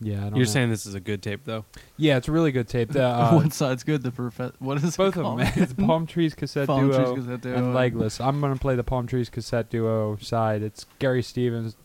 yeah, 0.00 0.18
I 0.18 0.20
don't 0.24 0.36
You're 0.36 0.46
know. 0.46 0.52
saying 0.52 0.70
this 0.70 0.86
is 0.86 0.94
a 0.94 1.00
good 1.00 1.22
tape 1.22 1.40
though. 1.44 1.64
Yeah, 1.96 2.16
it's 2.18 2.28
a 2.28 2.32
really 2.32 2.52
good 2.52 2.68
tape. 2.68 2.92
The, 2.92 3.02
uh, 3.06 3.34
One 3.34 3.50
side's 3.50 3.82
good. 3.82 4.02
The 4.02 4.12
prof- 4.12 4.52
What 4.60 4.82
is 4.82 4.96
both 4.96 5.16
it 5.16 5.24
of 5.24 5.38
them. 5.38 5.46
it's 5.56 5.72
Palm 5.72 6.06
Trees 6.06 6.34
cassette 6.34 6.66
Palm 6.68 6.88
duo 6.90 7.04
Trees 7.14 7.24
Cassette 7.24 7.40
Duo 7.40 7.54
and 7.56 7.64
and- 7.66 7.74
Legless. 7.74 8.20
I'm 8.20 8.40
gonna 8.40 8.56
play 8.56 8.76
the 8.76 8.84
Palm 8.84 9.06
Trees 9.06 9.28
cassette 9.28 9.70
duo 9.70 10.16
side. 10.20 10.62
It's 10.62 10.86
Gary 11.00 11.22
Stevens, 11.22 11.76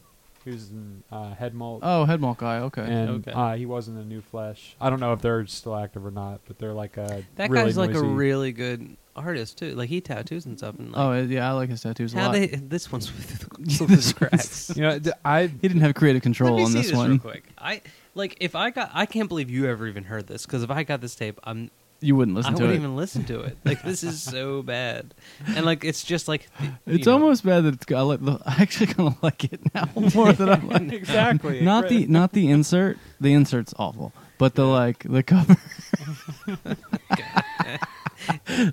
who's 0.46 0.70
in 0.72 1.04
uh, 1.12 1.34
Head 1.36 1.54
Malt. 1.54 1.82
Oh, 1.84 2.06
Headmalt 2.08 2.38
guy. 2.38 2.60
Okay. 2.60 2.82
and 2.84 3.10
Okay. 3.28 3.32
uh, 3.32 3.56
he 3.56 3.66
was 3.66 3.88
in 3.88 3.96
the 3.96 4.04
New 4.04 4.22
Flesh. 4.22 4.76
I 4.82 4.90
don't 4.90 5.00
know 5.00 5.14
if 5.14 5.22
they're 5.22 5.46
still 5.48 5.76
active 5.76 6.06
or 6.06 6.12
not, 6.12 6.42
but 6.48 6.60
they're 6.60 6.74
like 6.74 6.98
a 6.98 7.24
That 7.36 7.50
really 7.50 7.66
guy's 7.66 7.78
like 7.78 7.92
a 7.92 7.94
noisy- 7.94 8.08
really 8.08 8.52
good 8.52 8.98
artist 9.16 9.60
too. 9.60 9.76
Like 9.76 9.90
he 9.90 10.02
tattoos 10.02 10.46
and 10.46 10.58
stuff. 10.58 10.78
And 10.80 10.92
like, 10.92 11.00
oh 11.02 11.22
yeah, 11.24 11.48
I 11.50 11.54
like 11.54 11.70
his 11.70 11.82
tattoos 11.82 12.14
a 12.14 12.18
how 12.20 12.26
lot. 12.28 12.32
they 12.34 12.48
this 12.48 12.92
one's 12.92 13.12
with, 13.14 13.48
with 13.82 13.90
the 13.90 14.02
scratch. 14.02 14.70
You 14.76 14.82
know, 14.84 15.00
th- 15.00 15.16
I 15.24 15.44
he 15.48 15.68
didn't 15.68 15.82
have 15.82 15.94
creative 15.96 16.22
control 16.22 16.52
Let 16.52 16.58
me 16.58 16.64
on 16.66 16.72
see 16.72 16.78
this, 16.80 16.88
this 16.88 16.98
one. 16.98 17.10
real 17.12 17.20
quick. 17.20 17.44
I 17.58 17.82
like 18.16 18.38
if 18.42 18.56
I 18.56 18.70
got. 18.72 18.90
I 18.94 19.06
can't 19.06 19.30
believe 19.30 19.50
you 19.50 19.68
ever 19.68 19.88
even 19.88 20.04
heard 20.06 20.28
this 20.28 20.46
because 20.46 20.64
if 20.64 20.70
I 20.72 20.84
got 20.84 21.02
this 21.02 21.16
tape, 21.16 21.40
I'm. 21.44 21.70
You 22.04 22.16
wouldn't 22.16 22.36
listen 22.36 22.54
to 22.54 22.56
it. 22.56 22.56
I 22.56 22.58
to 22.60 22.64
wouldn't 22.66 22.84
it. 22.84 22.84
even 22.86 22.96
listen 22.96 23.24
to 23.26 23.40
it. 23.42 23.58
Like 23.64 23.82
this 23.84 24.04
is 24.04 24.22
so 24.22 24.62
bad, 24.76 25.14
and 25.48 25.66
like 25.66 25.84
it's 25.84 26.04
just 26.04 26.28
like 26.28 26.48
you 26.62 26.70
It's 26.86 27.06
know, 27.08 27.14
almost 27.14 27.46
bad 27.46 27.62
that 27.64 27.74
it's 27.76 27.86
got. 27.86 28.00
I, 28.00 28.02
like 28.02 28.24
the, 28.24 28.40
I 28.46 28.56
actually 28.62 28.88
kind 28.88 29.08
of 29.10 29.24
like 29.24 29.44
it 29.46 29.62
now 29.74 29.88
more 30.16 30.34
than 30.34 30.50
I 30.50 30.56
like. 30.60 30.92
exactly 30.94 31.62
Not 31.62 31.90
the 31.90 32.06
not 32.08 32.34
the 32.34 32.50
insert. 32.50 32.98
The 33.22 33.34
insert's 33.34 33.74
awful, 33.80 34.12
but 34.38 34.56
the 34.56 34.66
like 34.66 35.04
the 35.10 35.24
cover 35.24 35.56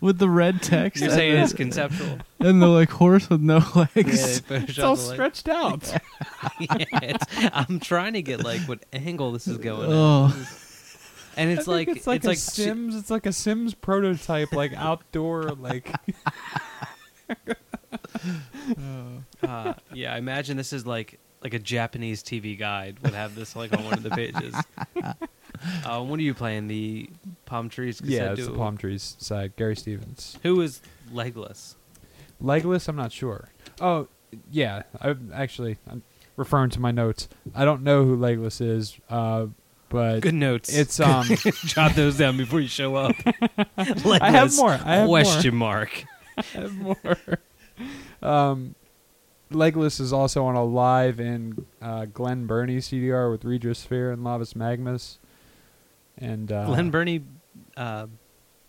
with 0.00 0.18
the 0.18 0.28
red 0.28 0.62
text. 0.62 1.00
You're 1.02 1.10
and 1.10 1.16
saying 1.18 1.34
the- 1.34 1.42
it's 1.42 1.52
conceptual. 1.52 2.18
and 2.38 2.62
the 2.62 2.68
like 2.68 2.90
horse 2.90 3.28
with 3.28 3.40
no 3.40 3.58
Yeah, 3.74 3.86
legs. 3.96 4.40
they 4.42 4.56
It's 4.56 4.78
all 4.78 4.96
photoshopped 4.96 5.00
the, 5.02 5.06
like- 5.06 5.14
stretched 5.14 5.48
out. 5.48 5.92
yeah, 6.60 6.98
it's, 7.02 7.24
I'm 7.52 7.80
trying 7.80 8.12
to 8.14 8.22
get 8.22 8.44
like 8.44 8.60
what 8.62 8.84
angle 8.92 9.32
this 9.32 9.46
is 9.48 9.58
going. 9.58 9.88
at. 9.90 9.94
Oh, 9.96 10.46
And 11.36 11.50
it's 11.50 11.66
like 11.66 11.88
it's 11.88 12.06
like 12.06 12.24
a 12.24 12.28
like 12.28 12.38
Sims. 12.38 12.94
It's 12.96 13.10
like 13.10 13.26
a 13.26 13.32
Sims 13.32 13.74
prototype, 13.74 14.52
like 14.52 14.72
outdoor, 14.76 15.44
like 15.52 15.92
Uh, 19.42 19.74
yeah, 19.92 20.14
I 20.14 20.18
imagine 20.18 20.56
this 20.56 20.72
is 20.72 20.86
like 20.86 21.18
like 21.42 21.54
a 21.54 21.58
Japanese 21.58 22.22
TV 22.22 22.58
guide 22.58 22.98
would 23.02 23.14
have 23.14 23.34
this 23.34 23.56
like 23.56 23.72
on 23.76 23.84
one 23.84 23.94
of 23.94 24.02
the 24.02 24.10
pages. 24.10 24.54
Uh, 25.84 26.02
what 26.02 26.18
are 26.18 26.22
you 26.22 26.32
playing? 26.32 26.68
The 26.68 27.10
palm 27.44 27.68
trees? 27.68 28.00
yeah, 28.02 28.32
it's 28.32 28.46
the 28.46 28.52
palm 28.54 28.78
trees 28.78 29.14
side. 29.18 29.56
Gary 29.56 29.76
Stevens, 29.76 30.38
Who 30.42 30.62
is 30.62 30.80
legless? 31.12 31.76
legless. 32.40 32.88
I'm 32.88 32.96
not 32.96 33.12
sure. 33.12 33.50
Oh, 33.78 34.08
yeah. 34.50 34.84
I 35.02 35.14
actually 35.34 35.76
I'm 35.90 36.02
referring 36.36 36.70
to 36.70 36.80
my 36.80 36.92
notes. 36.92 37.28
I 37.54 37.66
don't 37.66 37.82
know 37.82 38.04
who 38.06 38.16
legless 38.16 38.62
is, 38.62 38.96
uh, 39.10 39.48
but 39.90 40.20
Good 40.20 40.34
notes. 40.34 40.74
it's 40.74 40.98
um. 41.00 41.26
jot 41.66 41.94
those 41.94 42.16
down 42.16 42.38
before 42.38 42.60
you 42.60 42.68
show 42.68 42.94
up. 42.96 43.14
legless, 43.76 44.20
I 44.22 44.30
have 44.30 44.56
more. 44.56 44.70
I 44.70 44.94
have 44.96 45.08
question 45.08 45.54
mark. 45.54 46.04
more. 46.36 46.44
I 46.54 46.58
have 46.60 46.74
more. 46.78 47.38
um, 48.22 48.74
legless 49.50 50.00
is 50.00 50.12
also 50.12 50.44
on 50.46 50.54
a 50.54 50.64
live 50.64 51.20
in 51.20 51.66
uh, 51.82 52.06
Glen 52.06 52.46
Burnie 52.46 52.78
CDR 52.78 53.30
with 53.30 53.42
Regiosphere 53.42 54.12
and 54.12 54.22
Lavas 54.22 54.54
Magmas, 54.54 55.18
and 56.16 56.50
uh, 56.50 56.66
Glen 56.66 56.90
Burnie, 56.90 57.24
uh, 57.76 58.06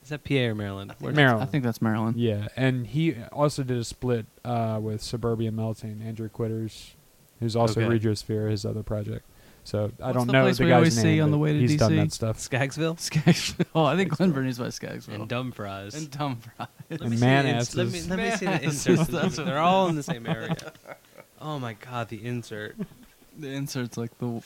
is 0.04 0.10
that 0.10 0.24
PA 0.24 0.34
or 0.36 0.56
Maryland? 0.56 0.96
Where- 1.00 1.14
Maryland. 1.14 1.44
I 1.44 1.46
think 1.46 1.64
that's 1.64 1.82
Maryland. 1.82 2.18
Yeah, 2.18 2.48
and 2.56 2.88
he 2.88 3.16
also 3.32 3.64
did 3.64 3.78
a 3.78 3.84
split 3.84 4.26
uh, 4.44 4.80
with 4.82 5.02
Suburbia 5.02 5.52
Melting, 5.52 6.02
Andrew 6.02 6.30
Quitters, 6.30 6.96
who's 7.40 7.56
also 7.56 7.82
Okay. 7.82 8.00
Regiosphere, 8.00 8.50
his 8.50 8.66
other 8.66 8.84
project. 8.84 9.26
So 9.64 9.92
I 10.02 10.08
What's 10.08 10.18
don't 10.18 10.28
the 10.28 10.34
know 10.34 10.44
place 10.44 10.58
the 10.58 10.64
we 10.64 10.70
guy's 10.70 10.76
always 10.78 10.96
name. 10.98 11.04
see 11.04 11.22
on 11.22 11.30
but 11.30 11.32
the 11.32 11.38
way 11.38 11.54
to 11.54 11.60
he's 11.60 11.78
done 11.78 11.92
DC? 11.92 11.96
that 11.98 12.12
stuff. 12.14 12.38
Scaggsville 12.40 12.96
Scaggsville. 12.98 13.66
Oh, 13.76 13.86
I 13.86 13.96
think 13.96 14.10
Glen 14.18 14.32
Burnie's 14.32 14.58
by 14.58 14.68
Skaggsville. 14.68 15.14
and 15.16 15.28
Dumfries. 15.30 15.94
And 15.94 16.10
Dumfries. 16.12 16.68
And 16.90 17.02
me 17.10 17.16
see 17.18 17.22
man 17.22 17.46
the 17.46 17.52
ins- 17.58 17.76
Let 17.76 17.88
me, 17.88 18.02
let 18.04 18.18
me 18.20 18.32
see 18.32 18.46
the 18.46 18.52
Man 18.52 18.64
inserts. 18.64 19.02
asses, 19.02 19.08
that's 19.14 19.38
what- 19.38 19.46
They're 19.46 19.60
all 19.60 19.88
in 19.88 19.96
the 19.96 20.04
same 20.04 20.26
area. 20.28 20.56
Oh 21.40 21.60
my 21.60 21.74
god, 21.74 22.10
the 22.10 22.26
insert. 22.26 22.76
The 23.40 23.48
insert's 23.50 23.98
like 23.98 24.18
the. 24.20 24.42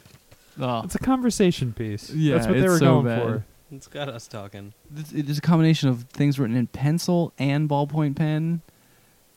Oh, 0.60 0.82
It's 0.84 0.96
a 0.96 1.00
conversation 1.00 1.74
piece. 1.74 2.10
Yeah, 2.12 2.36
That's 2.36 2.48
what 2.48 2.54
they 2.54 2.60
it's 2.64 2.70
were 2.72 2.78
so 2.80 2.86
going 3.02 3.06
bad. 3.06 3.22
for. 3.22 3.46
It's 3.72 3.88
got 3.88 4.08
us 4.10 4.28
talking. 4.28 4.74
It's, 4.96 5.12
it's 5.12 5.38
a 5.40 5.42
combination 5.42 5.90
of 5.90 6.04
things 6.04 6.38
written 6.40 6.56
in 6.56 6.68
pencil 6.68 7.34
and 7.40 7.68
ballpoint 7.68 8.16
pen, 8.16 8.62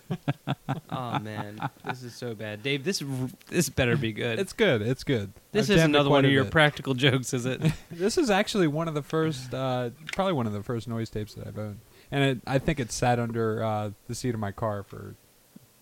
oh 0.90 1.20
man, 1.20 1.60
this 1.84 2.02
is 2.02 2.16
so 2.16 2.34
bad, 2.34 2.64
Dave. 2.64 2.86
This 2.86 3.04
this 3.50 3.68
better 3.68 3.98
be 3.98 4.14
good. 4.14 4.40
It's 4.40 4.54
good. 4.54 4.82
It's 4.82 5.04
good. 5.04 5.34
this 5.52 5.70
I've 5.70 5.76
is 5.76 5.82
jammed 5.82 5.94
it 5.94 5.98
another 5.98 6.08
quite 6.10 6.20
one 6.20 6.26
a 6.26 6.30
of 6.30 6.34
your 6.34 6.46
bit. 6.46 6.54
practical 6.54 6.94
jokes, 6.94 7.34
is 7.34 7.46
it? 7.46 7.62
This 7.92 8.18
is 8.18 8.30
actually 8.30 8.68
one 8.68 8.88
of 8.88 8.94
the 8.94 9.04
first, 9.04 9.54
uh, 9.54 9.90
probably 10.14 10.32
one 10.32 10.48
of 10.48 10.54
the 10.54 10.64
first 10.64 10.88
noise 10.88 11.10
tapes 11.10 11.34
that 11.34 11.48
I've 11.48 11.60
owned, 11.60 11.80
and 12.16 12.24
it, 12.24 12.42
I 12.48 12.58
think 12.60 12.80
it 12.80 12.92
sat 12.92 13.20
under 13.20 13.62
uh, 13.64 13.92
the 14.08 14.16
seat 14.16 14.34
of 14.34 14.40
my 14.40 14.52
car 14.52 14.84
for 14.84 15.16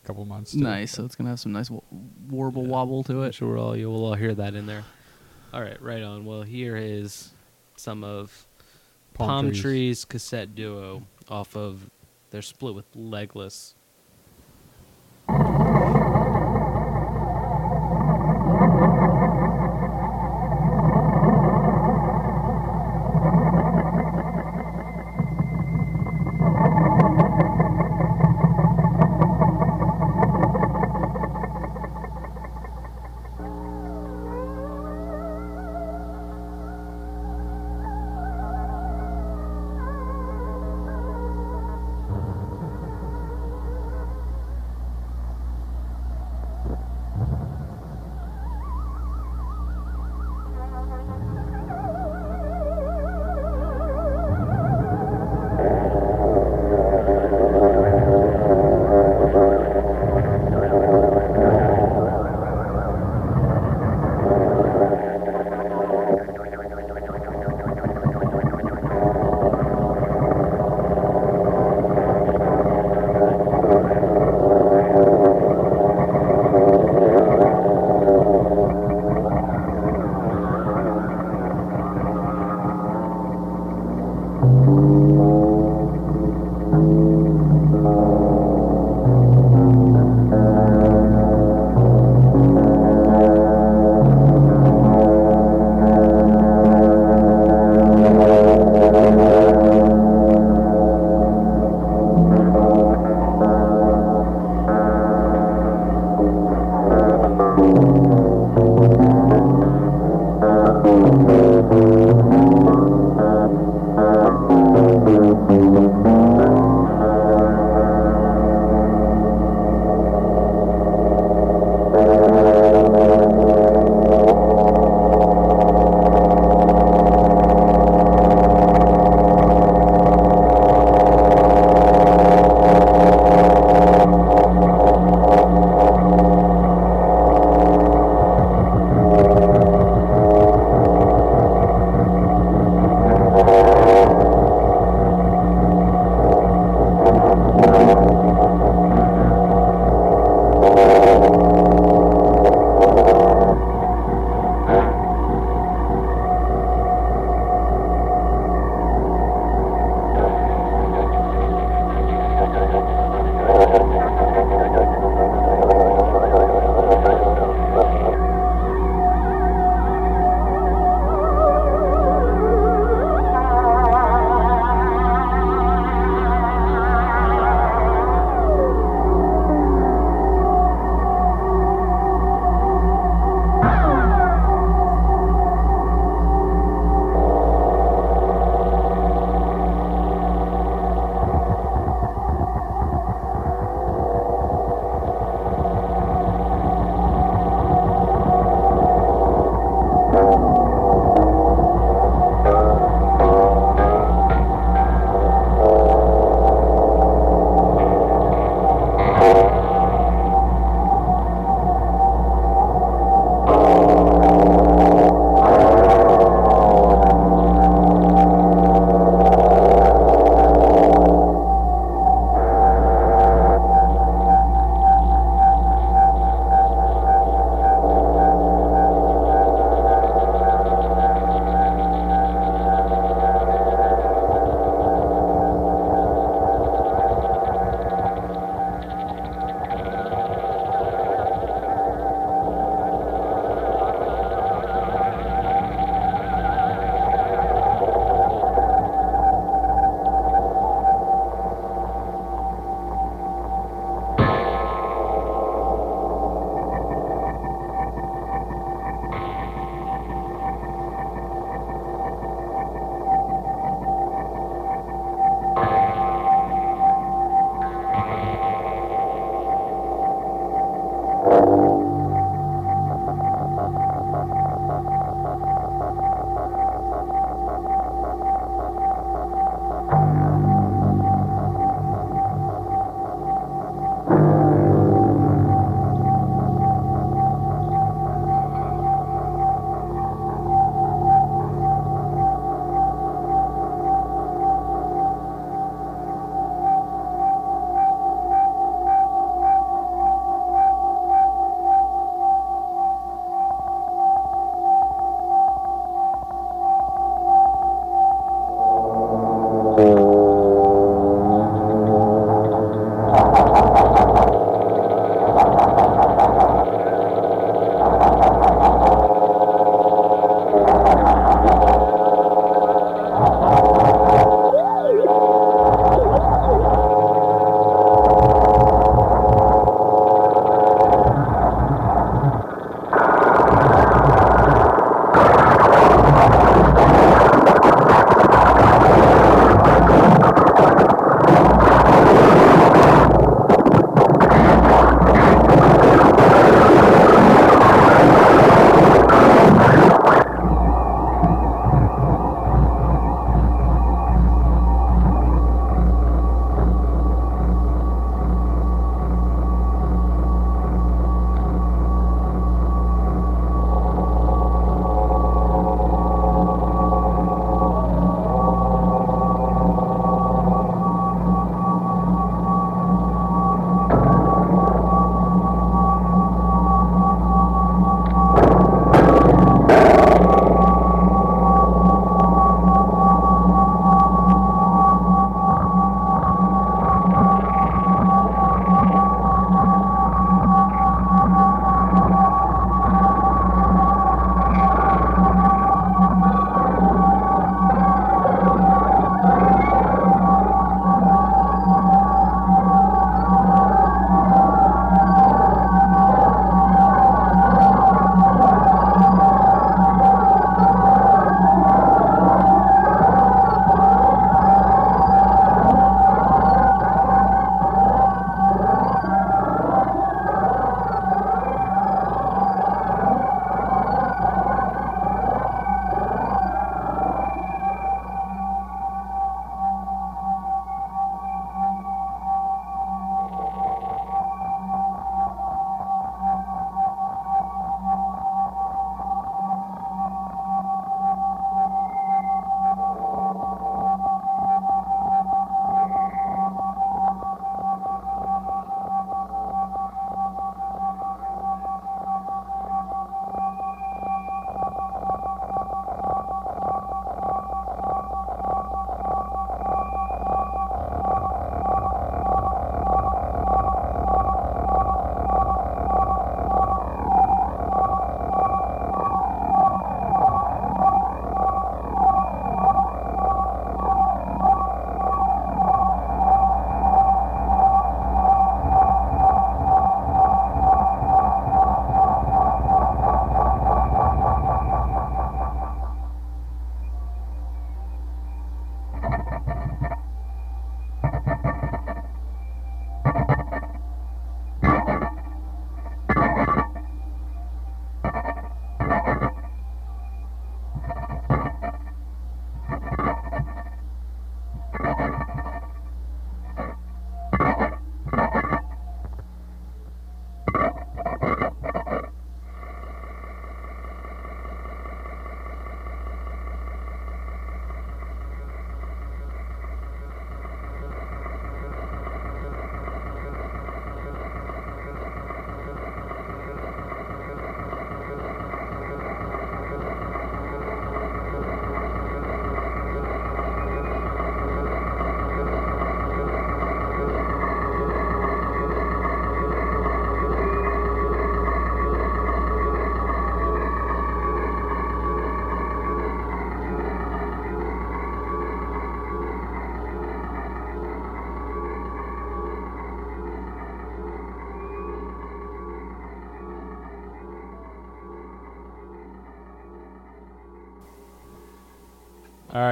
a 0.03 0.07
couple 0.07 0.25
months. 0.25 0.53
too. 0.53 0.59
nice. 0.59 0.91
So 0.91 1.05
it's 1.05 1.15
gonna 1.15 1.29
have 1.29 1.39
some 1.39 1.51
nice 1.53 1.67
w- 1.69 1.84
warble 2.29 2.63
Yeah. 2.63 2.69
wobble 2.69 3.03
to 3.03 3.21
I'm 3.21 3.27
it. 3.29 3.36
sure 3.36 3.53
we'll 3.55 3.63
all 3.63 3.75
you 3.77 3.89
will 3.89 4.05
all 4.05 4.15
hear 4.15 4.34
that 4.36 4.55
in 4.55 4.65
there. 4.65 4.84
All 5.53 5.61
right, 5.61 5.79
right 5.81 6.01
on. 6.01 6.25
Well, 6.25 6.41
here 6.41 6.75
is 6.75 7.29
some 7.77 8.03
of 8.03 8.47
Palm, 9.13 9.49
trees. 9.51 9.61
Trees 9.61 10.05
cassette 10.05 10.55
duo 10.55 11.03
off 11.29 11.55
of 11.55 11.89
their 12.31 12.41
split 12.41 12.73
with 12.73 12.86
Legless. 12.95 13.75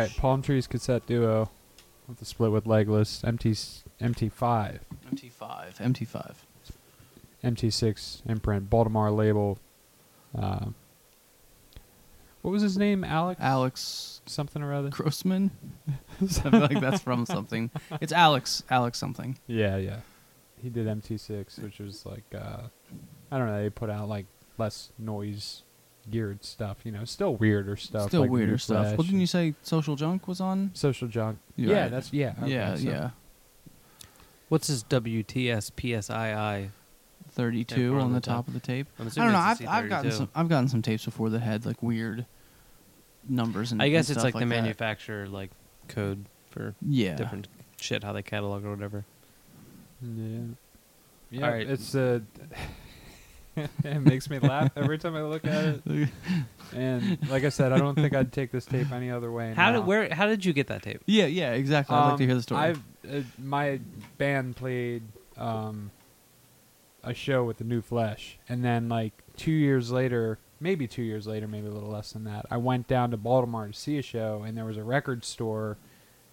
Right, 0.02 0.18
Palm 0.18 0.42
Trees 0.42 0.68
cassette 0.68 1.06
duo 1.06 1.50
with 2.08 2.18
the 2.18 2.26
split 2.26 2.52
with 2.52 2.66
Legless 2.66 3.24
MT 3.24 3.52
MT5, 3.52 4.80
MT5. 5.12 5.78
MT5. 5.78 6.36
MT6 7.44 8.22
imprint, 8.28 8.70
Baltimore 8.70 9.12
label. 9.12 9.58
Uh, 10.38 10.68
what 12.42 12.52
was 12.52 12.62
his 12.62 12.78
name? 12.78 13.04
Alex. 13.04 13.40
Alex 13.42 14.22
something 14.26 14.62
or 14.62 14.74
other. 14.74 14.90
Grossman. 14.90 15.52
I 16.22 16.26
feel 16.26 16.60
like 16.60 16.80
that's 16.80 17.02
from 17.02 17.26
something. 17.26 17.70
It's 18.00 18.12
Alex. 18.12 18.64
Alex 18.70 18.98
something. 18.98 19.38
Yeah, 19.48 19.78
yeah. 19.78 19.98
He 20.62 20.70
did 20.70 20.88
MT6, 20.88 21.62
which 21.62 21.80
was 21.80 22.06
like 22.06 22.24
uh, 22.34 22.62
I 23.32 23.38
don't 23.38 23.48
know. 23.48 23.62
They 23.62 23.70
put 23.70 23.90
out 23.90 24.10
like 24.10 24.26
less 24.58 24.92
noise 24.98 25.64
geared 26.10 26.44
stuff. 26.44 26.78
You 26.84 26.92
know, 26.92 27.06
still 27.06 27.36
weirder 27.36 27.76
stuff. 27.78 28.10
Still 28.10 28.22
like 28.22 28.30
weirder 28.32 28.58
stuff. 28.58 28.98
Well, 28.98 29.06
didn't 29.06 29.20
you 29.22 29.28
say 29.28 29.54
Social 29.62 29.96
Junk 29.96 30.28
was 30.28 30.42
on? 30.42 30.72
Social 30.74 31.08
junk. 31.08 31.40
You're 31.56 31.72
yeah, 31.72 31.82
right. 31.84 31.92
that's 31.92 32.12
yeah. 32.14 32.34
okay, 32.42 32.52
yeah, 32.52 32.76
so- 32.76 32.82
yeah. 32.90 33.10
What's 34.50 34.68
his 34.68 34.84
WTS 34.86 35.72
PSII? 35.78 36.70
32 37.34 37.82
Yeah, 37.94 38.00
on 38.02 38.10
the 38.12 38.20
the 38.20 38.26
top 38.26 38.36
top. 38.46 38.48
of 38.50 38.54
the 38.54 38.60
tape. 38.60 38.88
I'm 39.00 39.08
I 39.08 39.10
don't 39.12 39.32
know. 39.32 39.38
I've, 39.38 39.62
a 39.62 39.70
I've 39.70 39.90
gotten 39.90 40.12
some. 40.12 40.30
I've 40.36 40.50
gotten 40.50 40.68
some 40.68 40.82
tapes 40.82 41.06
before 41.06 41.30
that 41.30 41.40
had 41.40 41.66
like 41.66 41.82
weird 41.82 42.26
numbers 43.30 43.72
and. 43.72 43.82
I 43.82 43.88
guess 43.90 44.10
and 44.10 44.18
it's 44.18 44.22
stuff 44.22 44.24
like, 44.26 44.34
the 44.34 44.40
that. 44.42 44.46
manufacturer 44.62 45.28
like 45.28 45.52
code 45.88 46.26
for 46.50 46.76
Yeah. 46.86 47.16
different 47.16 47.48
shit, 47.80 48.04
how 48.04 48.12
they 48.12 48.22
catalog 48.22 48.66
or 48.66 48.72
whatever. 48.72 49.06
Yeah. 50.02 50.40
Yeah, 51.30 51.46
Alright. 51.46 51.70
it's 51.70 51.96
uh 51.96 52.20
it 53.84 54.00
makes 54.02 54.30
me 54.30 54.40
laugh 54.40 54.72
every 54.76 54.98
time 54.98 55.16
I 55.16 55.24
look 55.24 55.46
at 55.46 55.82
it. 55.86 56.10
And 56.74 57.18
like 57.30 57.44
I 57.44 57.50
said, 57.50 57.74
I 57.74 57.78
don't 57.80 57.96
think 57.96 58.16
I'd 58.16 58.32
take 58.32 58.50
this 58.52 58.64
tape 58.66 58.94
any 58.94 59.12
other 59.12 59.30
way. 59.30 59.54
How 59.54 59.72
now. 59.72 59.80
did 59.80 59.86
where 59.88 60.08
how 60.14 60.26
did 60.26 60.46
you 60.46 60.54
get 60.54 60.68
that 60.68 60.82
tape? 60.84 61.02
Yeah, 61.06 61.26
yeah, 61.26 61.52
exactly. 61.52 61.94
I'd 61.98 62.12
like 62.12 62.18
to 62.20 62.24
Um, 62.24 62.28
hear 62.30 62.36
the 62.38 62.42
story. 62.44 62.62
I've 62.62 62.80
uh, 63.14 63.22
my 63.38 63.82
band 64.18 64.56
played 64.56 65.04
um 65.38 65.92
a 67.04 67.14
show 67.14 67.44
with 67.44 67.58
the 67.58 67.66
New 67.66 67.82
Flesh, 67.82 68.40
and 68.48 68.64
then 68.64 68.88
like 68.88 69.12
two 69.36 69.52
years 69.52 69.92
later, 69.92 70.40
maybe 70.62 70.88
two 70.88 71.02
years 71.02 71.28
later, 71.28 71.46
maybe 71.46 71.68
a 71.68 71.72
little 71.72 71.90
less 71.90 72.14
than 72.14 72.24
that, 72.24 72.46
I 72.50 72.56
went 72.56 72.88
down 72.88 73.12
to 73.12 73.18
Baltimore 73.18 73.68
to 73.68 73.74
see 73.74 73.98
a 73.98 74.02
show, 74.02 74.44
and 74.46 74.56
there 74.58 74.64
was 74.66 74.78
a 74.78 74.84
record 74.84 75.26
store 75.26 75.78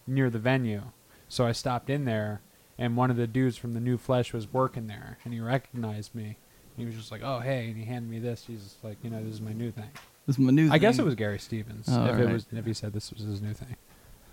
near 0.06 0.30
the 0.30 0.38
venue, 0.38 0.82
so 1.28 1.46
I 1.46 1.52
stopped 1.52 1.90
in 1.90 2.04
there, 2.04 2.42
and 2.78 2.96
one 2.96 3.10
of 3.10 3.16
the 3.16 3.26
dudes 3.26 3.56
from 3.56 3.72
the 3.72 3.80
New 3.80 3.96
Flesh 3.98 4.32
was 4.32 4.52
working 4.52 4.86
there, 4.86 5.18
and 5.24 5.32
he 5.34 5.40
recognized 5.40 6.14
me. 6.14 6.36
He 6.78 6.86
was 6.86 6.94
just 6.94 7.10
like, 7.12 7.22
"Oh, 7.22 7.40
hey," 7.40 7.66
and 7.68 7.76
he 7.76 7.84
handed 7.84 8.10
me 8.10 8.18
this. 8.20 8.44
He's 8.46 8.62
just 8.62 8.82
like, 8.84 8.96
"You 9.02 9.10
know, 9.10 9.22
this 9.22 9.34
is 9.34 9.40
my 9.40 9.52
new 9.52 9.70
thing." 9.70 9.90
this 10.26 10.36
is 10.36 10.38
my 10.38 10.50
new. 10.52 10.70
I 10.70 10.78
guess 10.78 10.98
it 10.98 11.04
was 11.04 11.14
Gary 11.14 11.38
Stevens. 11.38 11.86
Oh, 11.90 12.06
if 12.06 12.18
it 12.18 12.32
was, 12.32 12.46
if 12.52 12.64
he 12.64 12.72
said 12.72 12.92
this 12.92 13.12
was 13.12 13.22
his 13.22 13.42
new 13.42 13.52
thing. 13.54 13.76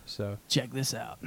So 0.08 0.38
Check 0.48 0.70
this 0.72 0.94
out. 0.94 1.18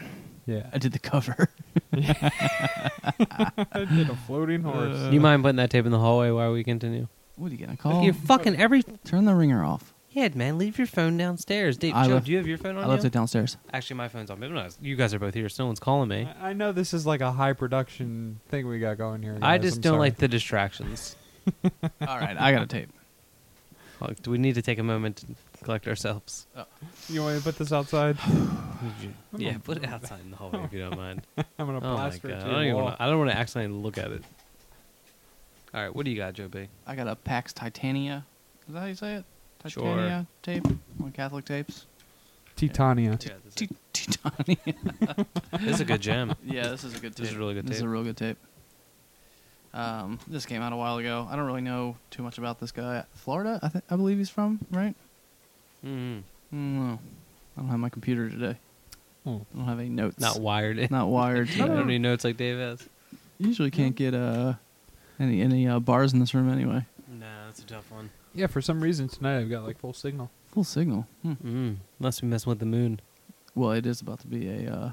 yeah, 0.47 0.71
I 0.73 0.79
did 0.79 0.93
the 0.93 1.01
cover. 1.01 1.49
I 1.93 3.87
did 3.93 4.09
a 4.09 4.15
floating 4.27 4.63
horse. 4.63 4.97
Uh, 4.97 5.09
Do 5.09 5.15
you 5.15 5.21
mind 5.21 5.43
putting 5.43 5.57
that 5.57 5.71
tape 5.71 5.85
in 5.85 5.91
the 5.93 5.99
hallway 5.99 6.31
while 6.31 6.53
we 6.53 6.63
continue? 6.65 7.09
What 7.37 7.49
are 7.51 7.55
you 7.55 7.59
gonna 7.59 7.73
Look, 7.73 7.81
call? 7.81 8.03
you're 8.05 8.15
fucking 8.15 8.57
every 8.57 8.83
Turn 9.05 9.25
the 9.25 9.35
ringer 9.35 9.65
off. 9.65 9.95
Yeah, 10.19 10.29
man. 10.35 10.59
Leave 10.59 10.79
your 10.79 10.87
phone 10.87 11.17
downstairs, 11.17 11.77
Dave. 11.77 11.95
I 11.95 12.07
Joe, 12.07 12.15
left- 12.15 12.27
do 12.27 12.33
you 12.33 12.39
have 12.39 12.47
your 12.47 12.59
phone 12.59 12.77
on 12.77 12.85
I 12.85 12.87
left 12.87 13.03
you? 13.03 13.09
it 13.09 13.13
downstairs. 13.13 13.57
Actually, 13.73 13.97
my 13.97 14.09
phone's 14.09 14.31
on. 14.31 14.39
Maybe 14.41 14.53
not. 14.55 14.77
You 14.81 14.97
guys 14.97 15.15
are 15.15 15.19
both 15.19 15.35
here, 15.35 15.49
so 15.49 15.63
no 15.65 15.67
one's 15.69 15.81
calling 15.81 16.09
me. 16.09 16.29
I 16.41 16.51
I 16.51 16.53
know 16.53 16.73
this 16.73 16.93
is 16.95 17.07
like 17.07 17.21
a 17.21 17.33
high 17.33 17.53
production 17.53 18.41
thing 18.49 18.67
we 18.67 18.79
got 18.81 18.99
going 18.99 19.23
here. 19.23 19.39
I 19.43 19.59
guys. 19.59 19.63
just 19.67 19.77
I'm 19.77 19.83
don't 19.83 19.91
sorry. 19.93 20.01
like 20.01 20.17
the 20.17 20.29
distractions. 20.29 21.17
All 21.65 22.19
right, 22.19 22.37
I 22.39 22.53
got 22.53 22.63
a 22.63 22.67
tape. 22.67 22.91
Like, 24.01 24.23
do 24.23 24.31
we 24.31 24.39
need 24.39 24.55
to 24.55 24.63
take 24.63 24.79
a 24.79 24.83
moment 24.85 25.17
to 25.17 25.27
collect 25.65 25.89
ourselves? 25.89 26.47
Oh. 26.57 26.65
You 27.09 27.23
want 27.23 27.35
me 27.35 27.41
to 27.41 27.45
put 27.45 27.59
this 27.59 27.73
outside? 27.73 28.17
Yeah, 29.37 29.59
put 29.59 29.77
it 29.79 29.85
outside 29.89 30.21
in 30.25 30.31
the 30.31 30.37
hallway 30.37 30.63
if 30.63 30.73
you 30.73 30.79
don't 30.79 30.97
mind. 30.97 31.23
I'm 31.37 31.45
gonna 31.67 31.79
Oh 31.79 31.81
my 31.81 31.97
plaster 31.97 32.29
god, 32.29 32.35
it 32.35 32.37
I 32.37 32.39
to 32.39 32.45
don't, 32.45 32.55
your 32.55 32.63
even 32.63 32.75
wall. 32.77 32.85
wanna, 32.85 32.97
I 33.01 33.07
don't 33.07 33.19
want 33.19 33.31
to 33.33 33.37
accidentally 33.37 33.83
look 33.83 33.99
at 33.99 34.13
it. 34.13 34.23
All 35.75 35.81
right, 35.83 35.95
what 35.95 36.05
do 36.05 36.13
you 36.13 36.17
got, 36.17 36.35
Joe 36.35 36.47
B? 36.47 36.69
I 36.87 36.95
got 36.95 37.09
a 37.09 37.17
Pax 37.17 37.53
Titania. 37.53 38.25
Is 38.69 38.75
that 38.75 38.81
how 38.81 38.87
you 38.87 38.95
say 38.95 39.15
it? 39.17 39.25
Sure. 39.67 39.83
Titania 39.83 40.27
tape 40.43 40.67
on 41.03 41.13
Catholic 41.13 41.45
tapes. 41.45 41.87
Titania. 42.57 43.19
Yeah, 43.21 43.35
this, 43.45 43.55
T- 43.55 43.69
is, 43.93 44.17
Titania. 44.17 44.57
this 45.61 45.75
is 45.75 45.81
a 45.81 45.85
good 45.85 46.01
gem. 46.01 46.35
yeah, 46.45 46.69
this 46.69 46.85
is 46.85 46.95
a 46.95 46.99
good 47.01 47.15
tape. 47.15 47.25
This 47.25 47.31
is 47.31 47.35
a 47.37 47.39
really 47.39 47.55
good 47.55 47.63
tape. 47.65 47.69
This 47.69 47.77
is 47.77 47.83
tape. 47.83 47.87
a 47.89 47.91
real 47.91 48.05
good 48.05 48.17
tape. 48.17 48.37
Um, 49.75 50.19
this 50.27 50.47
came 50.47 50.63
out 50.63 50.73
a 50.73 50.77
while 50.77 50.97
ago. 50.99 51.29
I 51.31 51.37
don't 51.37 51.47
really 51.47 51.61
know 51.61 51.97
too 52.11 52.23
much 52.23 52.39
about 52.39 52.59
this 52.59 52.73
guy. 52.73 53.05
Florida, 53.15 53.61
I 53.63 53.69
think 53.69 53.85
I 53.91 53.97
believe 53.97 54.19
he's 54.19 54.31
from, 54.31 54.61
right? 54.71 54.95
Mm, 55.85 56.23
No, 56.51 56.99
I 57.57 57.61
don't 57.61 57.69
have 57.69 57.79
my 57.79 57.89
computer 57.91 58.29
today. 58.31 58.57
Oh. 59.27 59.45
I 59.55 59.57
don't 59.59 59.67
have 59.69 59.79
any 59.79 59.91
notes. 59.91 60.19
not 60.19 60.41
wired. 60.41 60.79
in. 60.79 60.89
not 60.91 61.09
wired. 61.09 61.51
I 61.55 61.67
don't 61.67 61.87
need 61.87 61.99
notes 62.01 62.25
like 62.25 62.37
Dave 62.37 62.59
has. 62.59 62.89
Usually 63.39 63.71
can't 63.71 63.95
get 63.95 64.15
uh 64.15 64.55
any 65.21 65.43
any 65.43 65.69
uh, 65.69 65.79
bars 65.79 66.13
in 66.13 66.19
this 66.19 66.35
room 66.35 66.51
anyway. 66.51 66.85
Nah, 67.11 67.47
that's 67.47 67.61
a 67.61 67.67
tough 67.67 67.91
one. 67.91 68.11
Yeah, 68.35 68.47
for 68.49 68.61
some 68.61 68.81
reason 68.81 69.09
tonight 69.09 69.39
I've 69.39 69.51
got 69.51 69.65
like 69.65 69.79
full 69.79 69.93
signal. 69.95 70.31
Full 70.49 70.65
signal. 70.65 71.07
Hmm. 71.23 71.33
Mm, 71.45 71.77
must 71.99 72.21
be 72.21 72.27
messing 72.27 72.51
with 72.51 72.59
the 72.59 72.67
moon. 72.67 73.01
Well, 73.55 73.73
it 73.73 73.87
is 73.87 74.01
about 74.01 74.21
to 74.21 74.27
be 74.27 74.49
a 74.49 74.71
uh, 74.73 74.93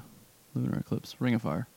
lunar 0.54 0.78
eclipse. 0.78 1.14
Ring 1.20 1.34
of 1.34 1.42
Fire. 1.42 1.68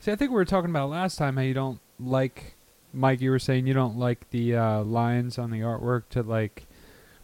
See, 0.00 0.10
I 0.12 0.16
think 0.16 0.30
we 0.30 0.34
were 0.36 0.44
talking 0.44 0.70
about 0.70 0.90
last 0.90 1.16
time 1.16 1.36
how 1.36 1.42
you 1.42 1.54
don't 1.54 1.80
like, 2.00 2.54
Mike. 2.92 3.20
You 3.20 3.30
were 3.30 3.38
saying 3.38 3.66
you 3.66 3.74
don't 3.74 3.96
like 3.98 4.28
the 4.30 4.56
uh, 4.56 4.82
lines 4.82 5.38
on 5.38 5.50
the 5.50 5.60
artwork 5.60 6.04
to 6.10 6.22
like 6.22 6.66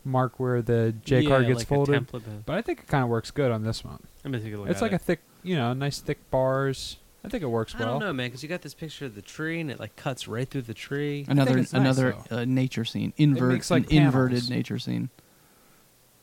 mark 0.04 0.38
where 0.40 0.62
the 0.62 0.94
J 1.04 1.26
card 1.26 1.42
Yeah, 1.42 1.48
gets 1.48 1.60
like 1.60 1.68
folded. 1.68 2.06
But 2.46 2.56
I 2.56 2.62
think 2.62 2.80
it 2.80 2.86
kind 2.86 3.04
of 3.04 3.10
works 3.10 3.30
good 3.30 3.50
on 3.50 3.62
this 3.64 3.84
one. 3.84 4.02
Let 4.24 4.30
me 4.32 4.40
take 4.40 4.54
a 4.54 4.56
look. 4.58 4.68
it's 4.68 4.78
at 4.78 4.82
like 4.82 4.92
it. 4.92 4.96
a 4.96 4.98
thick, 4.98 5.20
you 5.42 5.56
know, 5.56 5.72
nice 5.72 6.00
thick 6.00 6.30
bars. 6.30 6.98
I 7.24 7.28
think 7.28 7.42
it 7.42 7.46
works 7.48 7.78
well. 7.78 7.88
I 7.88 7.90
don't 7.92 8.00
know, 8.00 8.12
man, 8.12 8.28
because 8.28 8.42
you 8.42 8.48
got 8.48 8.62
this 8.62 8.72
picture 8.74 9.04
of 9.04 9.14
the 9.14 9.20
tree 9.22 9.60
and 9.60 9.70
it 9.70 9.78
like 9.78 9.94
cuts 9.96 10.26
right 10.26 10.48
through 10.48 10.62
the 10.62 10.74
tree. 10.74 11.26
Another 11.28 11.58
it's 11.58 11.72
nice, 11.72 11.80
another 11.80 12.16
though. 12.28 12.38
uh, 12.38 12.44
nature 12.46 12.84
scene. 12.84 13.12
Invert 13.18 13.52
makes, 13.52 13.70
like, 13.70 13.90
an 13.92 13.98
inverted 14.04 14.36
panels. 14.38 14.50
nature 14.50 14.78
scene. 14.78 15.10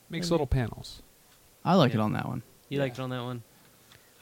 Makes 0.09 0.31
little 0.31 0.47
panels. 0.47 1.01
I 1.65 1.75
like 1.75 1.93
it 1.93 1.99
on 1.99 2.13
that 2.13 2.25
one. 2.27 2.41
You 2.69 2.79
liked 2.79 2.97
it 2.97 3.01
on 3.01 3.09
that 3.11 3.21
one? 3.23 3.43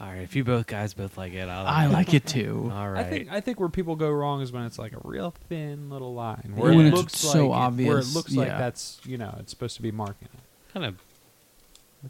All 0.01 0.07
right, 0.07 0.21
if 0.23 0.35
you 0.35 0.43
both 0.43 0.67
guys 0.67 0.93
both 0.93 1.17
like 1.17 1.31
it, 1.33 1.47
I'll 1.47 1.65
I 1.65 1.85
like 1.85 2.13
it 2.13 2.25
too. 2.25 2.69
All 2.73 2.89
right. 2.89 3.05
I 3.05 3.09
think 3.09 3.31
I 3.31 3.39
think 3.39 3.59
where 3.61 3.69
people 3.69 3.95
go 3.95 4.09
wrong 4.11 4.41
is 4.41 4.51
when 4.51 4.63
it's 4.63 4.77
like 4.77 4.91
a 4.91 4.99
real 5.05 5.33
thin 5.47 5.89
little 5.89 6.13
line 6.13 6.51
Yeah. 6.53 6.61
where 6.61 6.73
When 6.75 6.85
it 6.87 6.89
it's 6.89 6.97
looks 6.97 7.17
so 7.17 7.27
like 7.27 7.35
it- 7.37 7.47
where 7.47 7.57
it 7.57 7.61
obvious, 8.01 8.15
looks 8.15 8.35
like 8.35 8.49
that's 8.49 8.99
you 9.05 9.17
know 9.17 9.33
it's 9.39 9.51
supposed 9.51 9.77
to 9.77 9.81
be 9.81 9.91
marking 9.91 10.27
it. 10.33 10.73
kind 10.73 10.85
of 10.85 10.95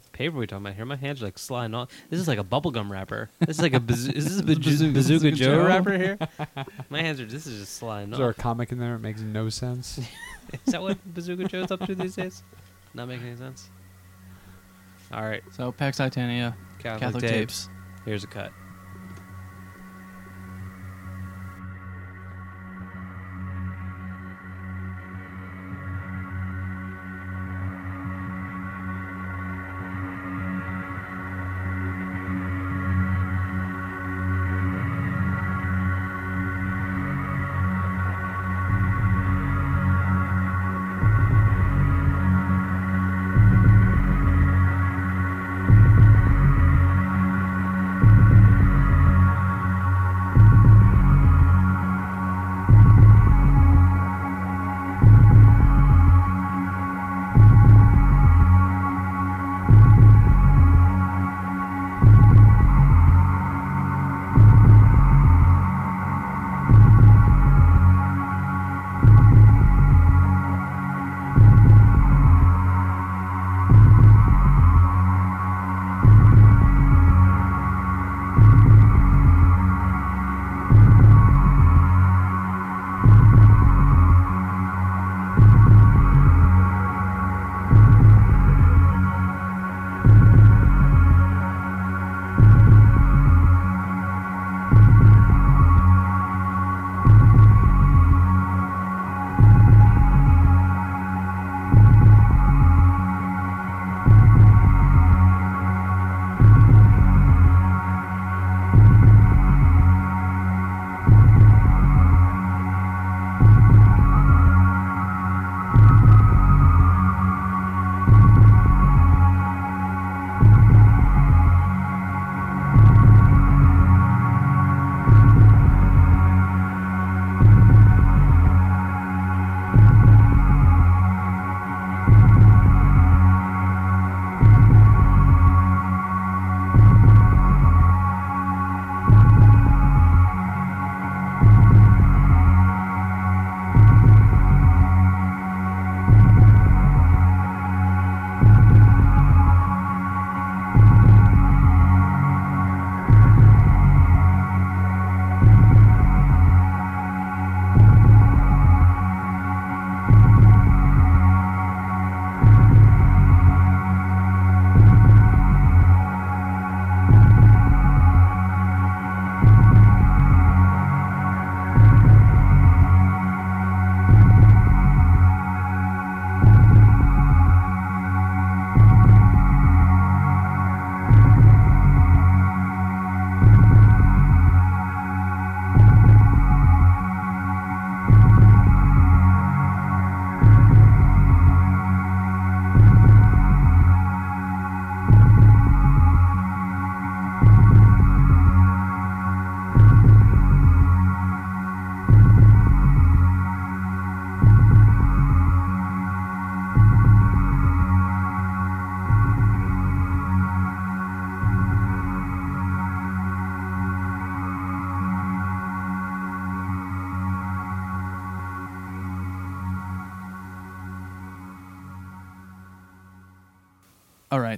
what 0.04 0.12
paper 0.12 0.36
are 0.36 0.40
we 0.40 0.46
talking 0.46 0.64
about 0.66 0.74
here? 0.76 0.84
My 0.84 0.96
hands 0.96 1.22
are 1.22 1.24
like 1.24 1.38
sliding 1.38 1.74
off. 1.74 1.88
This 2.10 2.20
is 2.20 2.28
like 2.28 2.38
a 2.38 2.44
bubblegum 2.44 2.90
wrapper. 2.90 3.30
This 3.40 3.56
is 3.56 3.62
like 3.62 3.72
a 3.74 3.80
bazoo- 3.80 4.12
is 4.12 4.24
this 4.24 4.40
a 4.40 4.42
bazoo- 4.44 4.60
Bazoo- 4.60 4.92
bazooka, 4.92 4.92
Bazooka 4.92 5.30
Joe, 5.32 5.44
Joe? 5.56 5.66
wrapper 5.66 5.96
here? 5.96 6.18
My 6.90 7.00
hands 7.02 7.20
are. 7.20 7.24
This 7.26 7.46
is 7.46 7.60
just 7.60 7.74
sliding 7.76 8.12
Is 8.12 8.18
there 8.18 8.26
a 8.26 8.30
off. 8.30 8.36
comic 8.36 8.72
in 8.72 8.78
there? 8.78 8.94
It 8.94 9.00
makes 9.00 9.20
no 9.22 9.48
sense. 9.48 9.98
Is 10.66 10.72
that 10.72 10.80
what 10.82 10.98
bazooka 11.14 11.44
Joe's 11.44 11.70
up 11.70 11.84
to 11.86 11.94
these 11.94 12.14
days? 12.16 12.42
Not 12.94 13.08
making 13.08 13.26
any 13.26 13.36
sense. 13.36 13.68
All 15.12 15.22
right, 15.22 15.42
So 15.52 15.70
Pax 15.72 15.96
Titania, 15.98 16.56
Catholic, 16.78 17.00
Catholic, 17.00 17.22
tapes. 17.22 17.66
tapes. 17.66 17.68
Here's 18.04 18.24
a 18.24 18.26
cut. 18.26 18.52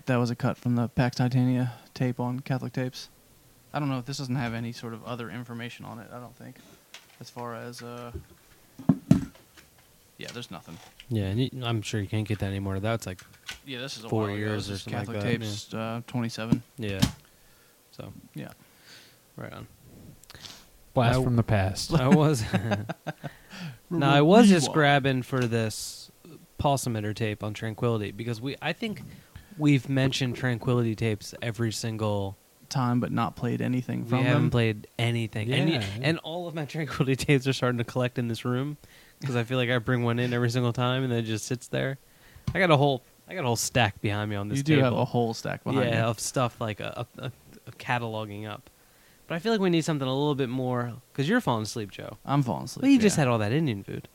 That 0.08 0.16
was 0.16 0.30
a 0.30 0.34
cut 0.34 0.56
from 0.56 0.74
the 0.74 0.88
Pax 0.88 1.16
Titania 1.16 1.74
tape 1.92 2.18
on 2.18 2.40
Catholic 2.40 2.72
Tapes. 2.72 3.10
I 3.74 3.78
don't 3.78 3.90
know 3.90 3.98
if 3.98 4.06
this 4.06 4.16
doesn't 4.16 4.36
have 4.36 4.54
any 4.54 4.72
sort 4.72 4.94
of 4.94 5.04
other 5.04 5.28
information 5.28 5.84
on 5.84 5.98
it. 5.98 6.08
I 6.10 6.18
don't 6.18 6.34
think, 6.34 6.56
as 7.20 7.28
far 7.28 7.54
as 7.54 7.82
uh, 7.82 8.12
yeah, 10.16 10.28
there's 10.32 10.50
nothing. 10.50 10.78
Yeah, 11.10 11.24
and 11.24 11.38
you, 11.38 11.50
I'm 11.62 11.82
sure 11.82 12.00
you 12.00 12.06
can't 12.06 12.26
get 12.26 12.38
that 12.38 12.46
anymore. 12.46 12.80
That's 12.80 13.06
like 13.06 13.20
Yeah, 13.66 13.80
this 13.80 13.98
is 13.98 14.04
a 14.04 14.08
Four 14.08 14.28
while 14.28 14.30
years 14.30 14.68
This 14.68 14.70
or 14.70 14.74
is 14.76 14.82
something 14.94 14.98
like 15.14 15.22
Catholic 15.22 15.40
that, 15.40 15.44
Tapes, 15.44 15.74
uh, 15.74 16.00
27. 16.06 16.62
yeah. 16.78 17.00
So 17.90 18.10
Yeah. 18.34 18.52
right 19.36 19.52
on. 19.52 19.66
Blast 20.94 21.18
I- 21.18 21.22
from 21.22 21.36
the 21.36 21.42
past. 21.42 21.92
I 21.92 22.08
was. 22.08 22.42
no, 23.90 24.08
I 24.08 24.22
was 24.22 24.48
just 24.48 24.72
grabbing 24.72 25.20
for 25.20 25.40
this 25.40 26.10
Paul 26.56 26.72
Pulse 26.72 26.86
Emitter 26.86 27.14
tape 27.14 27.44
on 27.44 27.52
Tranquility 27.52 28.10
because 28.10 28.40
we. 28.40 28.56
I 28.62 28.72
think 28.72 29.02
we've 29.58 29.88
mentioned 29.88 30.36
Tranquility 30.36 30.94
tapes 30.94 31.34
every 31.42 31.72
single. 31.72 32.36
time, 32.68 33.00
but 33.00 33.10
not 33.10 33.34
played 33.34 33.62
anything 33.62 34.02
We 34.04 34.10
from 34.10 34.24
haven't 34.24 34.42
them. 34.42 34.50
played 34.50 34.86
anything, 34.98 35.50
and, 35.50 35.70
y- 35.70 35.76
Yeah. 35.76 35.84
and 36.02 36.18
all 36.18 36.46
of 36.48 36.54
my 36.54 36.66
Tranquility 36.66 37.16
tapes 37.24 37.46
are 37.46 37.54
starting 37.54 37.78
to 37.78 37.84
collect 37.84 38.18
in 38.18 38.28
this 38.28 38.44
room 38.44 38.76
because 39.20 39.36
I 39.36 39.44
feel 39.44 39.56
like 39.56 39.70
I 39.70 39.78
bring 39.78 40.02
one 40.04 40.18
in 40.18 40.34
every 40.34 40.50
single 40.50 40.74
time 40.74 41.02
and 41.02 41.10
then 41.10 41.20
it 41.20 41.22
just 41.22 41.46
sits 41.46 41.68
there. 41.68 41.96
I 42.54 42.58
got 42.58 42.70
a 42.70 42.76
whole. 42.76 43.02
I 43.26 43.34
got 43.34 43.40
a 43.40 43.46
whole 43.46 43.56
stack 43.56 44.00
behind 44.02 44.28
me 44.28 44.36
on 44.36 44.48
this 44.48 44.58
you 44.58 44.64
do 44.64 44.74
table. 44.76 44.84
have 44.84 44.98
a 44.98 45.04
whole 45.06 45.32
stack 45.32 45.64
behind 45.64 45.88
yeah, 45.88 46.00
you. 46.04 46.10
of 46.10 46.20
stuff 46.20 46.60
like 46.60 46.80
a, 46.80 47.06
a, 47.18 47.22
a, 47.24 47.32
a 47.68 47.72
cataloging 47.72 48.46
up. 48.46 48.68
But 49.26 49.36
I 49.36 49.38
feel 49.38 49.52
like 49.52 49.62
we 49.62 49.70
need 49.70 49.86
something 49.86 50.06
a 50.06 50.12
little 50.14 50.34
bit 50.34 50.50
more 50.50 50.92
because 51.12 51.26
you're 51.26 51.40
falling 51.40 51.62
asleep, 51.62 51.90
Joe. 51.90 52.18
I'm 52.26 52.42
falling 52.42 52.64
asleep. 52.64 52.82
Well, 52.82 52.90
you 52.90 52.98
just 52.98 53.16
had 53.16 53.28
all 53.28 53.38
that 53.38 53.52
Indian 53.52 53.82
food. 53.82 54.08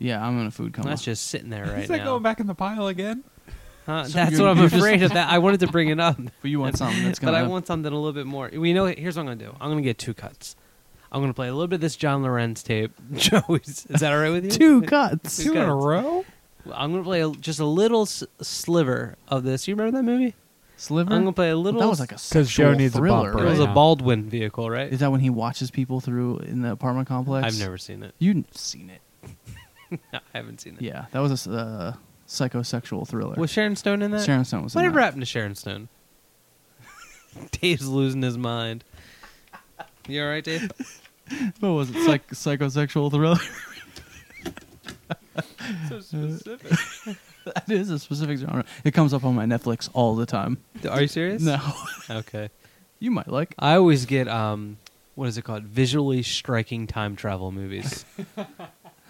Yeah, 0.00 0.24
I'm 0.26 0.36
in 0.40 0.46
a 0.46 0.50
food 0.50 0.72
coma. 0.72 0.88
That's 0.88 1.02
just 1.04 1.28
sitting 1.28 1.50
there 1.50 1.64
right 1.74 1.82
Is 1.84 1.88
that 1.90 1.98
now. 1.98 2.04
going 2.06 2.22
back 2.24 2.40
in 2.40 2.46
the 2.48 2.54
pile 2.56 2.88
again? 2.88 3.22
Huh? 3.90 4.04
So 4.04 4.12
That's 4.12 4.38
what 4.38 4.48
I'm 4.48 4.60
afraid 4.60 5.02
of. 5.02 5.12
That 5.12 5.30
I 5.32 5.38
wanted 5.38 5.60
to 5.60 5.66
bring 5.68 5.88
it 5.88 5.98
up, 6.00 6.16
But 6.42 6.50
you 6.50 6.60
want 6.60 6.78
something 6.78 7.02
that's 7.04 7.18
but 7.18 7.26
gonna. 7.32 7.38
I 7.38 7.42
want 7.48 7.66
something 7.66 7.92
a 7.92 7.96
little 7.96 8.12
bit 8.12 8.26
more. 8.26 8.48
We 8.52 8.72
know. 8.72 8.86
Here's 8.86 9.16
what 9.16 9.22
I'm 9.22 9.26
gonna 9.26 9.50
do. 9.50 9.56
I'm 9.60 9.70
gonna 9.70 9.82
get 9.82 9.98
two 9.98 10.14
cuts. 10.14 10.54
I'm 11.12 11.20
gonna 11.20 11.34
play 11.34 11.48
a 11.48 11.52
little 11.52 11.66
bit 11.66 11.76
of 11.76 11.80
this 11.80 11.96
John 11.96 12.22
Lorenz 12.22 12.62
tape. 12.62 12.92
Joe, 13.14 13.42
is, 13.48 13.86
is 13.86 14.00
that 14.00 14.12
all 14.12 14.20
right 14.20 14.30
with 14.30 14.44
you? 14.44 14.50
two 14.50 14.82
cuts. 14.82 15.38
Two 15.38 15.52
Two 15.52 15.58
in 15.58 15.68
a 15.68 15.74
row? 15.74 16.24
I'm 16.72 16.92
gonna 16.92 17.02
play 17.02 17.20
a, 17.22 17.30
just 17.32 17.58
a 17.58 17.64
little 17.64 18.02
s- 18.02 18.22
sliver 18.40 19.16
of 19.28 19.42
this. 19.42 19.66
You 19.66 19.74
remember 19.74 19.98
that 19.98 20.04
movie? 20.04 20.34
Sliver. 20.76 21.12
I'm 21.12 21.22
gonna 21.22 21.32
play 21.32 21.50
a 21.50 21.56
little. 21.56 21.80
that 21.80 21.88
was 21.88 21.98
like 22.00 22.12
a 22.12 22.14
'Cause 22.14 22.22
sexual 22.22 22.72
Joe 22.72 22.78
needs 22.78 22.94
a 22.94 22.98
thriller. 22.98 23.32
bumper 23.32 23.44
It 23.46 23.50
was 23.50 23.58
right 23.58 23.68
a. 23.68 23.72
Baldwin 23.74 24.30
vehicle, 24.30 24.70
right? 24.70 24.92
Is 24.92 25.00
that 25.00 25.10
when 25.10 25.20
he 25.20 25.30
watches 25.30 25.70
people 25.70 26.00
through 26.00 26.38
in 26.38 26.62
the 26.62 26.70
apartment 26.70 27.08
complex? 27.08 27.44
I've 27.46 27.58
never 27.58 27.76
seen 27.76 28.02
it. 28.02 28.14
You've 28.18 28.44
seen 28.52 28.90
it. 28.90 29.00
No, 30.12 30.20
I 30.32 30.38
haven't 30.38 30.60
seen 30.60 30.74
it. 30.76 30.82
Yeah, 30.82 31.06
that 31.10 31.18
was 31.18 31.48
a. 31.48 31.50
uh, 31.52 31.92
psychosexual 32.30 33.06
thriller. 33.06 33.34
Was 33.36 33.50
Sharon 33.50 33.76
Stone 33.76 34.00
in 34.02 34.10
that? 34.12 34.24
Sharon 34.24 34.44
Stone 34.44 34.62
was. 34.64 34.74
in 34.74 34.78
Whatever 34.78 35.00
that. 35.00 35.04
happened 35.04 35.22
to 35.22 35.26
Sharon 35.26 35.54
Stone? 35.54 35.88
Dave's 37.60 37.86
losing 37.88 38.22
his 38.22 38.38
mind. 38.38 38.84
You 40.08 40.22
all 40.22 40.28
right, 40.30 40.44
Dave? 40.44 40.70
What 41.60 41.68
was 41.70 41.90
it? 41.90 42.04
Psych- 42.04 42.26
psychosexual 42.30 43.08
thriller. 43.08 43.36
so 45.88 46.00
specific. 46.00 47.16
that 47.44 47.70
is 47.70 47.88
a 47.90 48.00
specific 48.00 48.38
genre. 48.38 48.64
It 48.82 48.94
comes 48.94 49.14
up 49.14 49.24
on 49.24 49.36
my 49.36 49.44
Netflix 49.46 49.88
all 49.92 50.16
the 50.16 50.26
time. 50.26 50.58
Are 50.90 51.00
you 51.00 51.06
serious? 51.06 51.40
No, 51.40 51.60
Okay. 52.10 52.50
you 52.98 53.12
might 53.12 53.28
like. 53.28 53.54
I 53.60 53.74
always 53.76 54.06
get 54.06 54.26
um, 54.26 54.78
what 55.14 55.28
is 55.28 55.38
it 55.38 55.42
called? 55.42 55.62
Visually 55.64 56.24
striking 56.24 56.88
time 56.88 57.14
travel 57.14 57.52
movies. 57.52 58.04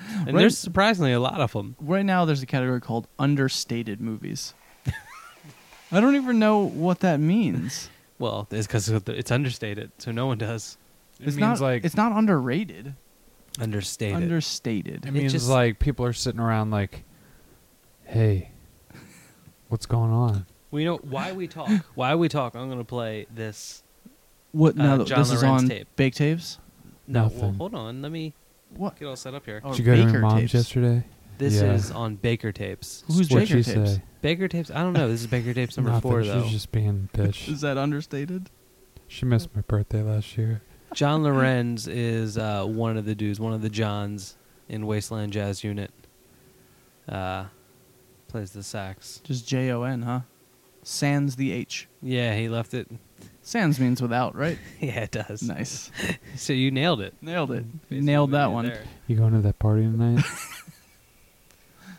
and 0.18 0.26
Right. 0.26 0.36
there's 0.36 0.58
surprisingly 0.58 1.12
a 1.12 1.20
lot 1.20 1.40
of 1.40 1.52
them. 1.52 1.76
Right 1.80 2.04
now, 2.04 2.24
there's 2.24 2.42
a 2.42 2.46
category 2.46 2.80
called 2.80 3.06
understated 3.18 4.00
movies. 4.00 4.54
I 5.92 6.00
don't 6.00 6.14
even 6.14 6.38
know 6.38 6.58
what 6.60 7.00
that 7.00 7.20
means. 7.20 7.88
Well, 8.20 8.46
it's 8.50 8.66
because 8.66 8.86
it's 8.90 9.30
understated, 9.30 9.92
so 9.96 10.10
no 10.12 10.26
one 10.26 10.36
does 10.36 10.76
It 11.18 11.28
it's 11.28 11.36
means 11.36 11.58
not 11.58 11.60
like 11.60 11.86
it's 11.86 11.96
not 11.96 12.12
underrated. 12.12 12.94
understated. 13.58 14.14
Understated. 14.22 15.06
it 15.06 15.08
it 15.08 15.10
means 15.12 15.32
just- 15.32 15.48
like 15.48 15.78
people 15.78 16.04
are 16.04 16.12
sitting 16.12 16.38
around 16.38 16.70
like, 16.70 17.04
hey, 18.04 18.50
what's 19.68 19.86
going 19.86 20.10
on? 20.12 20.44
we 20.70 20.84
know 20.84 20.96
why 20.98 21.32
we 21.32 21.48
talk. 21.48 21.70
Why 21.94 22.14
we 22.14 22.28
talk. 22.28 22.54
I'm 22.54 22.68
gonna 22.68 22.84
play 22.84 23.26
this. 23.34 23.82
What? 24.52 24.78
Uh, 24.78 24.98
now 24.98 25.04
John 25.04 25.20
this 25.20 25.32
is 25.32 25.42
on 25.42 25.66
tape. 25.66 25.88
Bake 25.96 26.14
Tapes. 26.14 26.58
No, 27.06 27.30
well, 27.34 27.52
hold 27.52 27.74
on. 27.74 28.02
Let 28.02 28.12
me 28.12 28.34
What? 28.76 28.98
get 28.98 29.06
all 29.06 29.16
set 29.16 29.34
up 29.34 29.44
here. 29.44 29.60
Or 29.64 29.70
Did 29.72 29.78
you 29.80 29.84
go 29.84 29.96
to 29.96 30.02
Baker 30.04 30.12
your 30.12 30.20
mom's 30.22 30.40
Tapes. 30.42 30.54
yesterday? 30.54 31.04
This 31.38 31.54
Yeah. 31.60 31.72
is 31.72 31.90
on 31.90 32.16
Baker 32.16 32.52
tapes. 32.52 33.02
Who's 33.06 33.30
What'd 33.30 33.48
Baker 33.48 33.62
she 33.62 33.72
Tapes? 33.74 33.94
say? 33.94 34.02
Baker 34.20 34.46
tapes? 34.48 34.70
I 34.70 34.82
don't 34.82 34.92
know. 34.92 35.08
This 35.08 35.20
is 35.22 35.26
Baker 35.26 35.54
tapes 35.54 35.76
number 35.76 35.90
Nothing. 35.92 36.10
four, 36.10 36.22
she 36.22 36.28
though. 36.28 36.42
was 36.42 36.50
just 36.50 36.70
being 36.70 37.08
a 37.14 37.16
bitch. 37.18 37.48
Is 37.48 37.62
that 37.62 37.78
understated? 37.78 38.50
she 39.08 39.24
missed 39.26 39.48
my 39.56 39.62
birthday 39.62 40.02
last 40.02 40.36
year. 40.38 40.62
John 40.94 41.22
Lorenz 41.22 41.86
is 41.88 42.36
uh, 42.38 42.64
one 42.64 42.96
of 42.96 43.04
the 43.06 43.14
dudes, 43.14 43.40
one 43.40 43.52
of 43.52 43.62
the 43.62 43.70
Johns 43.70 44.36
in 44.68 44.86
Wasteland 44.86 45.32
Jazz 45.32 45.64
Unit. 45.64 45.90
Uh, 47.08 47.46
plays 48.28 48.52
the 48.52 48.62
sax. 48.62 49.20
Just 49.24 49.48
J 49.48 49.70
O 49.72 49.82
N, 49.82 50.02
huh? 50.02 50.20
Sans 50.82 51.36
the 51.36 51.52
H. 51.52 51.88
Yeah, 52.02 52.36
he 52.36 52.48
left 52.48 52.74
it. 52.74 52.88
Sans 53.50 53.80
means 53.80 54.00
without, 54.00 54.36
right? 54.36 54.56
Yeah, 54.80 55.00
it 55.00 55.10
does. 55.10 55.42
nice. 55.42 55.90
So 56.36 56.52
you 56.52 56.70
nailed 56.70 57.00
it. 57.00 57.14
Nailed 57.20 57.50
it. 57.50 57.64
Basically 57.88 58.00
Nailed 58.06 58.30
that 58.30 58.52
one. 58.52 58.66
there. 58.66 58.84
You 59.08 59.16
going 59.16 59.32
to 59.32 59.40
that 59.40 59.58
party 59.58 59.82
tonight? 59.82 60.24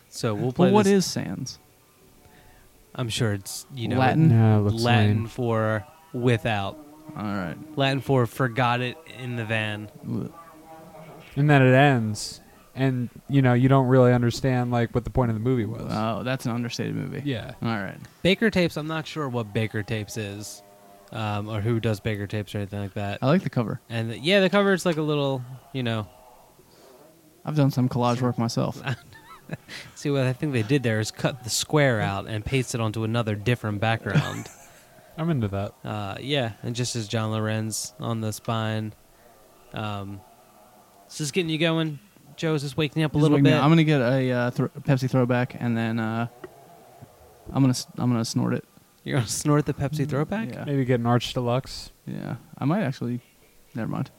So 0.10 0.34
we'll 0.34 0.52
play. 0.52 0.68
Well, 0.68 0.74
what 0.76 0.84
this- 0.86 1.06
is 1.06 1.12
sans? 1.12 1.58
I'm 2.94 3.08
sure 3.10 3.32
it's 3.34 3.66
you 3.74 3.88
know 3.88 3.98
Latin? 3.98 4.28
no, 4.28 4.60
it 4.60 4.72
looks 4.72 4.84
Latin 4.84 5.18
lame. 5.20 5.28
for 5.28 5.86
without. 6.14 6.78
All 7.18 7.24
right. 7.24 7.56
Latin 7.78 8.02
for 8.02 8.26
forgot 8.26 8.82
it 8.82 8.98
in 9.20 9.38
the 9.38 9.46
van. 9.46 9.90
And 11.38 11.50
then 11.50 11.62
it 11.62 11.74
ends, 11.74 12.42
and 12.76 13.10
you 13.30 13.42
know 13.42 13.54
you 13.54 13.70
don't 13.70 13.88
really 13.88 14.12
understand 14.12 14.72
like 14.72 14.94
what 14.94 15.06
the 15.06 15.10
point 15.10 15.32
of 15.32 15.36
the 15.36 15.40
movie 15.42 15.64
was. 15.66 15.88
Oh, 15.90 16.24
that's 16.24 16.46
an 16.46 16.52
understated 16.52 16.96
movie. 16.96 17.22
yeah, 17.24 17.54
All 17.62 17.70
right. 17.70 17.98
Baker 18.22 18.50
tapes. 18.50 18.76
I'm 18.76 18.88
not 18.88 19.08
sure 19.08 19.30
what 19.30 19.54
Baker 19.54 19.82
tapes 19.84 20.18
is, 20.18 20.62
um, 21.12 21.50
or 21.50 21.62
who 21.62 21.80
does 21.80 22.00
Baker 22.00 22.28
tapes 22.28 22.54
or 22.56 22.60
anything 22.60 22.80
like 22.80 22.94
that. 22.94 23.20
I 23.22 23.28
like 23.28 23.44
the 23.44 23.50
cover. 23.50 23.80
And 23.90 24.12
the, 24.12 24.18
yeah, 24.20 24.40
the 24.40 24.50
cover 24.50 24.74
is 24.74 24.86
like 24.86 24.98
a 24.98 25.02
little, 25.02 25.42
you 25.74 25.84
know. 25.84 26.08
I've 27.44 27.56
done 27.56 27.72
some 27.72 27.90
collage 27.90 28.22
work 28.22 28.38
myself. 28.38 28.82
See 29.96 30.10
what 30.10 30.24
I 30.24 30.34
think 30.34 30.54
they 30.54 30.64
did 30.64 30.84
there 30.84 31.00
is 31.00 31.12
cut 31.12 31.44
the 31.44 31.50
square 31.50 32.00
out 32.00 32.28
and 32.28 32.46
paste 32.46 32.74
it 32.76 32.82
onto 32.82 33.04
another 33.04 33.36
different 33.36 33.82
background. 33.82 34.48
I'm 35.18 35.30
into 35.30 35.50
that. 35.50 35.74
uh, 35.84 36.18
yeah, 36.22 36.54
and 36.64 36.74
just 36.76 36.96
as 36.96 37.08
John 37.08 37.32
Lorenz 37.32 37.94
on 38.00 38.22
the 38.22 38.32
spine. 38.32 38.94
Um, 39.74 40.22
is 41.10 41.18
this 41.18 41.32
getting 41.32 41.50
you 41.50 41.58
going? 41.58 42.00
Joe, 42.38 42.54
is 42.54 42.62
this 42.64 42.78
waking 42.78 43.02
you 43.02 43.06
up 43.06 43.12
a 43.12 43.16
Just 43.16 43.22
little 43.24 43.36
wait 43.38 43.44
me 43.44 43.50
bit? 43.50 43.58
out. 43.58 43.64
I'm 43.64 43.70
gonna 43.72 43.84
get 43.84 44.00
a 44.02 44.32
uh, 44.32 44.52
thro- 44.52 44.70
Pepsi 44.70 45.10
throwback, 45.10 45.56
and 45.60 45.76
then 45.78 46.00
uh, 46.00 46.28
I'm 47.52 47.62
gonna 47.62 47.72
s- 47.72 47.88
I'm 47.98 48.10
gonna 48.10 48.24
snort 48.26 48.54
it. 48.54 48.64
You're 49.04 49.18
gonna 49.18 49.28
snort 49.28 49.66
the 49.66 49.74
Pepsi 49.74 50.06
mm, 50.06 50.10
throwback? 50.10 50.54
Yeah. 50.54 50.64
Maybe 50.66 50.86
get 50.86 51.00
an 51.00 51.06
Arch 51.06 51.34
Deluxe. 51.34 51.92
Yeah. 52.06 52.36
I 52.58 52.66
might 52.66 52.84
actually. 52.84 53.20
Never 53.74 53.90
mind. 53.90 54.12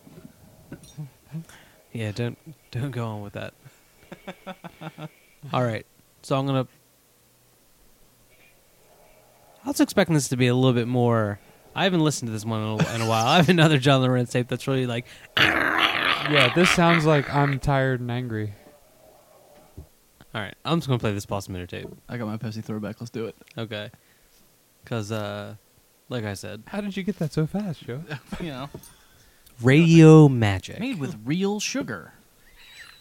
Yeah, 1.93 2.11
don't 2.13 2.39
don't 2.71 2.91
go 2.91 3.07
on 3.07 3.23
with 3.23 3.35
that. 3.35 3.55
All 5.53 5.63
right, 5.63 5.85
so 6.23 6.39
I'm 6.39 6.47
gonna. 6.47 6.67
I 9.65 9.69
was 9.69 9.81
expecting 9.81 10.15
this 10.15 10.29
to 10.29 10.37
be 10.37 10.47
a 10.47 10.55
little 10.55 10.73
bit 10.73 10.89
more. 10.89 11.39
I 11.75 11.85
haven't 11.85 12.01
listened 12.01 12.29
to 12.29 12.33
this 12.33 12.45
one 12.45 12.63
in 12.63 12.69
a, 12.69 12.95
in 12.95 13.01
a 13.03 13.07
while. 13.07 13.27
I 13.27 13.37
have 13.37 13.49
another 13.49 13.79
John 13.79 14.03
Lorenz 14.03 14.31
tape 14.31 14.49
that's 14.49 14.67
really 14.67 14.87
like. 14.87 15.07
Yeah, 15.37 16.53
this 16.55 16.71
sounds 16.71 17.05
like 17.05 17.33
I'm 17.33 17.59
tired 17.59 18.01
and 18.01 18.11
angry. 18.11 18.55
All 20.35 20.41
right, 20.41 20.55
I'm 20.65 20.79
just 20.79 20.89
gonna 20.89 20.99
play 20.99 21.13
this 21.13 21.27
Pulse 21.27 21.49
Emitter 21.49 21.69
tape. 21.69 21.89
I 22.09 22.17
got 22.17 22.27
my 22.27 22.39
Pepsi 22.39 22.65
throwback. 22.65 23.01
Let's 23.01 23.11
do 23.11 23.27
it. 23.27 23.37
Okay, 23.59 23.91
because 24.83 25.13
uh, 25.13 25.57
like 26.09 26.25
I 26.25 26.35
said, 26.35 26.63
How 26.67 26.81
did 26.81 26.97
you 26.97 27.03
get 27.03 27.19
that 27.19 27.33
so 27.33 27.47
fast, 27.47 27.85
Joe? 27.85 28.03
you 28.41 28.49
know, 28.49 28.71
radio 29.61 30.29
magic. 30.29 30.81
made 30.81 30.99
with 30.99 31.17
real 31.25 31.61
sugar. 31.61 32.15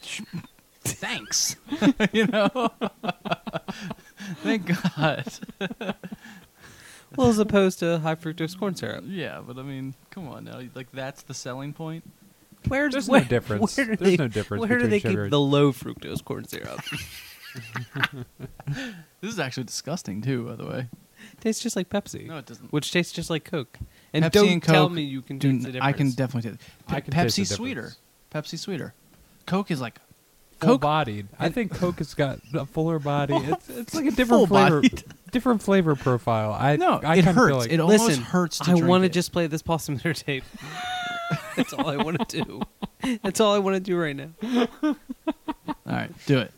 Thanks. 0.84 1.56
you 2.12 2.26
know. 2.28 2.70
Thank 4.42 4.68
God. 4.96 5.26
well, 7.16 7.28
as 7.28 7.38
opposed 7.38 7.80
to 7.80 8.00
high 8.00 8.16
fructose 8.16 8.58
corn 8.58 8.76
syrup. 8.76 9.04
Yeah, 9.08 9.42
but 9.46 9.58
I 9.60 9.62
mean, 9.62 9.94
come 10.10 10.28
on 10.28 10.46
now. 10.46 10.60
Like 10.74 10.92
that's 10.92 11.22
the 11.24 11.34
selling 11.36 11.74
point. 11.74 12.04
Where's 12.68 12.94
There's 12.94 13.08
where, 13.08 13.22
no 13.22 13.28
difference. 13.28 13.78
Where 13.78 13.86
do 13.86 13.96
There's 13.96 14.12
they, 14.12 14.18
no 14.18 14.28
difference 14.28 14.62
Where 14.62 14.70
do 14.80 14.86
between 14.86 14.90
they 14.92 15.00
sugar. 15.00 15.24
keep 15.26 15.32
the 15.32 15.40
low 15.40 15.72
fructose 15.72 16.24
corn 16.24 16.48
syrup? 16.48 16.80
This 19.20 19.34
is 19.34 19.40
actually 19.40 19.66
disgusting 19.66 20.22
too, 20.22 20.46
by 20.48 20.56
the 20.56 20.66
way. 20.66 20.88
Tastes 21.42 21.62
just 21.62 21.76
like 21.76 21.90
Pepsi. 21.90 22.28
No, 22.28 22.38
it 22.38 22.46
doesn't. 22.46 22.72
which 22.72 22.92
tastes 22.92 23.12
just 23.12 23.30
like 23.30 23.44
Coke. 23.44 23.78
And 24.14 24.24
Pepsi 24.26 24.32
don't 24.32 24.50
and 24.50 24.64
tell 24.64 24.90
me 24.90 25.02
you 25.02 25.22
can 25.22 25.38
Do 25.40 25.52
taste 25.60 25.74
the 25.74 25.84
I 25.84 25.92
can 25.92 26.12
definitely 26.12 26.52
taste. 26.52 26.62
I 26.88 26.94
Pe- 26.96 27.02
can 27.02 27.14
taste 27.14 27.36
the 27.36 27.42
Pepsi 27.44 27.48
sweeter. 27.56 27.82
difference. 28.32 28.52
Pepsi 28.52 28.60
sweeter. 28.60 28.94
Coke 29.46 29.72
is 29.72 29.82
like 29.82 30.00
full 30.60 30.70
Coke- 30.74 30.82
bodied. 30.82 31.28
I 31.40 31.50
think 31.50 31.74
Coke 31.74 31.98
has 31.98 32.14
got 32.14 32.40
a 32.54 32.66
fuller 32.66 33.00
body. 33.00 33.36
It's 33.36 33.70
it's 33.70 33.94
like 33.96 34.06
a 34.06 34.12
different 34.16 34.48
flavor, 34.48 34.82
Full-bodied. 34.82 35.04
different 35.32 35.62
flavor 35.64 35.96
profile. 35.96 36.54
I 36.54 36.76
No, 36.78 37.00
I 37.04 37.16
it 37.16 37.24
kinda 37.24 37.34
hurts. 37.34 37.50
Feel 37.50 37.58
like, 37.58 37.72
it 37.72 37.80
almost 37.80 38.08
Listen, 38.08 38.24
hurts. 38.24 38.58
To 38.60 38.64
I 38.64 38.74
drink 38.76 38.88
want 38.88 39.02
to 39.02 39.06
it. 39.08 39.14
just 39.14 39.32
play 39.34 39.48
this 39.48 39.62
Pulse 39.62 39.88
Emitter 39.90 40.16
tape. 40.16 40.44
That's 41.56 41.74
all 41.74 41.90
I 41.90 41.98
want 41.98 42.30
to 42.30 42.44
do. 42.44 42.62
That's 43.24 43.40
all 43.40 43.54
I 43.56 43.60
want 43.60 43.76
to 43.76 43.80
do 43.80 43.98
right 43.98 44.16
now. 44.16 44.30
All 44.84 44.96
right, 45.86 46.12
do 46.28 46.40
it. 46.40 46.52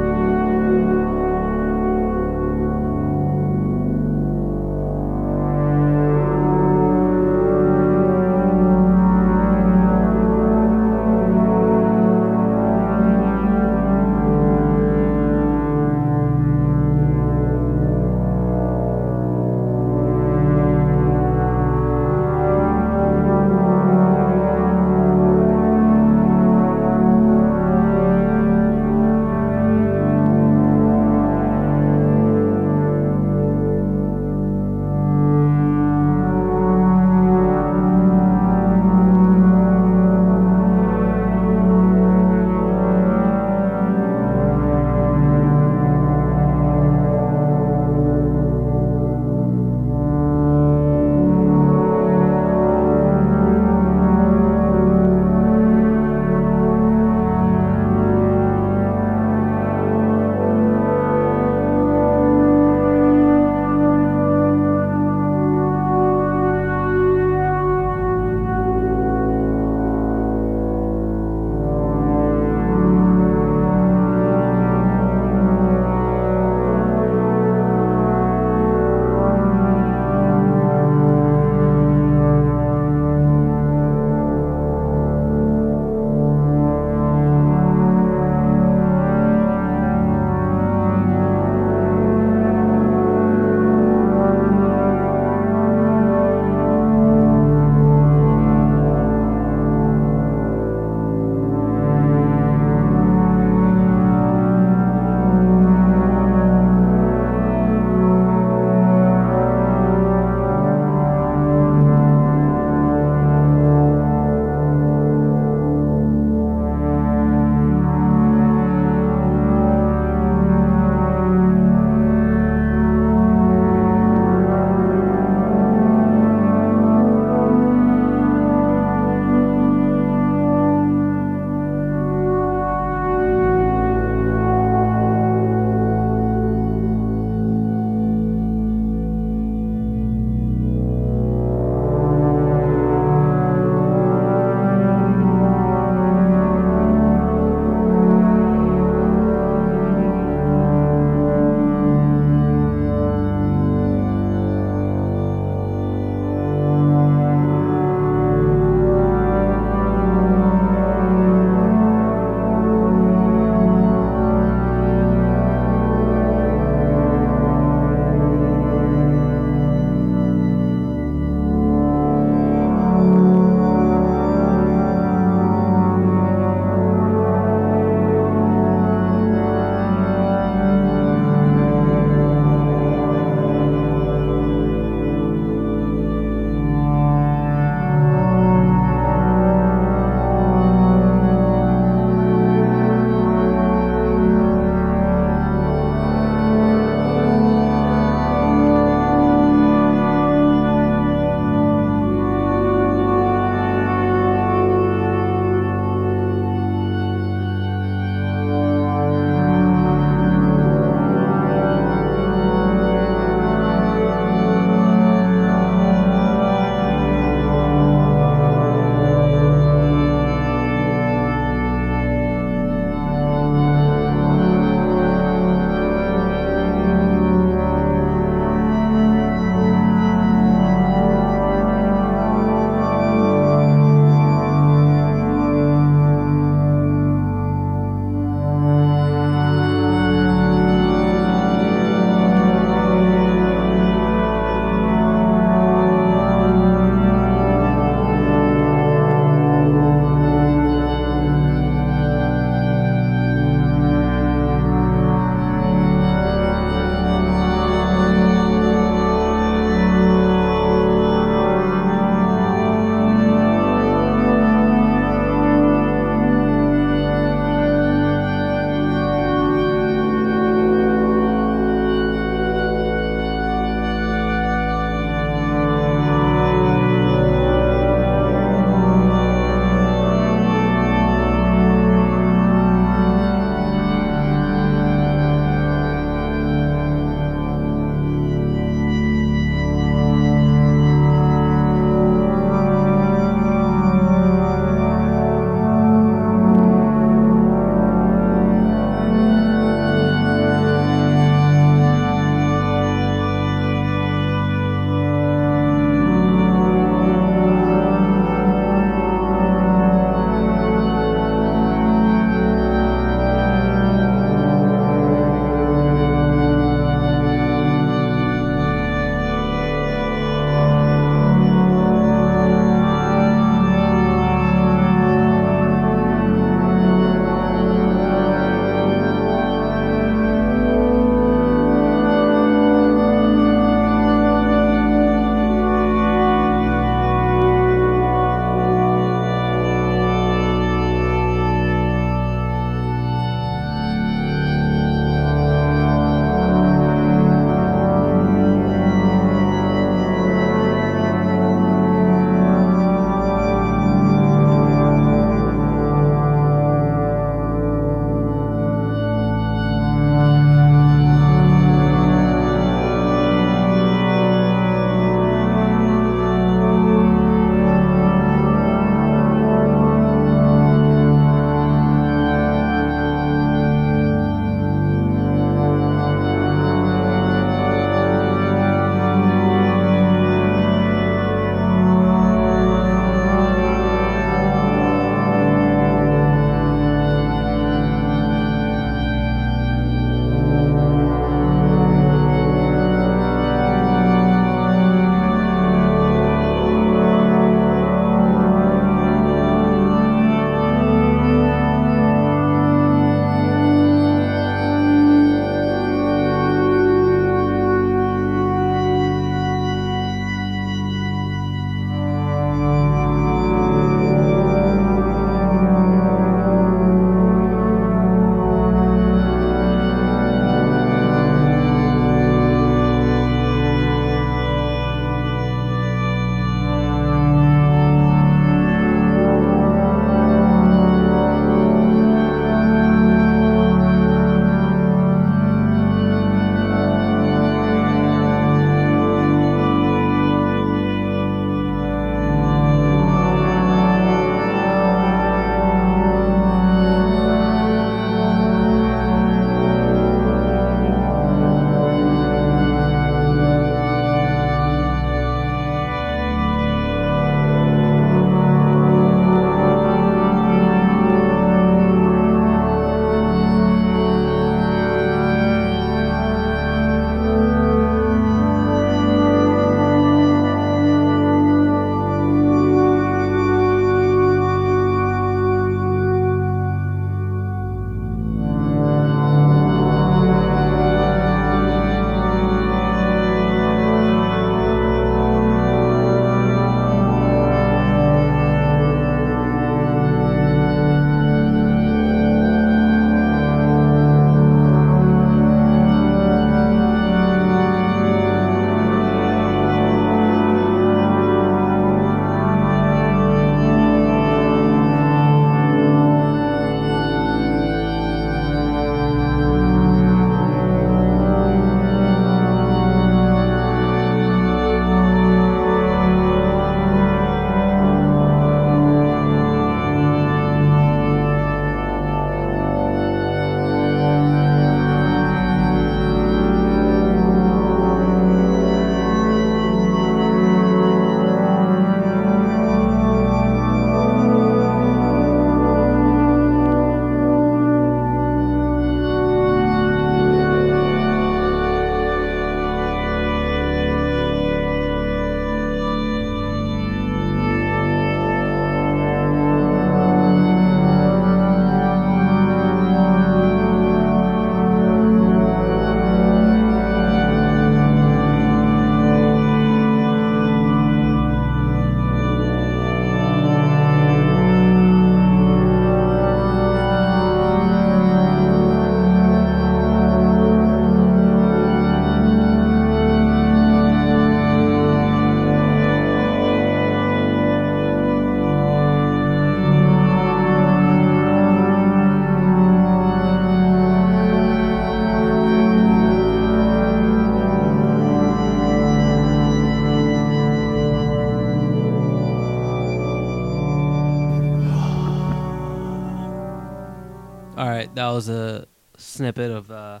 That 597.96 598.10
was 598.10 598.28
a 598.28 598.66
snippet 598.98 599.50
of 599.50 599.70
uh, 599.70 600.00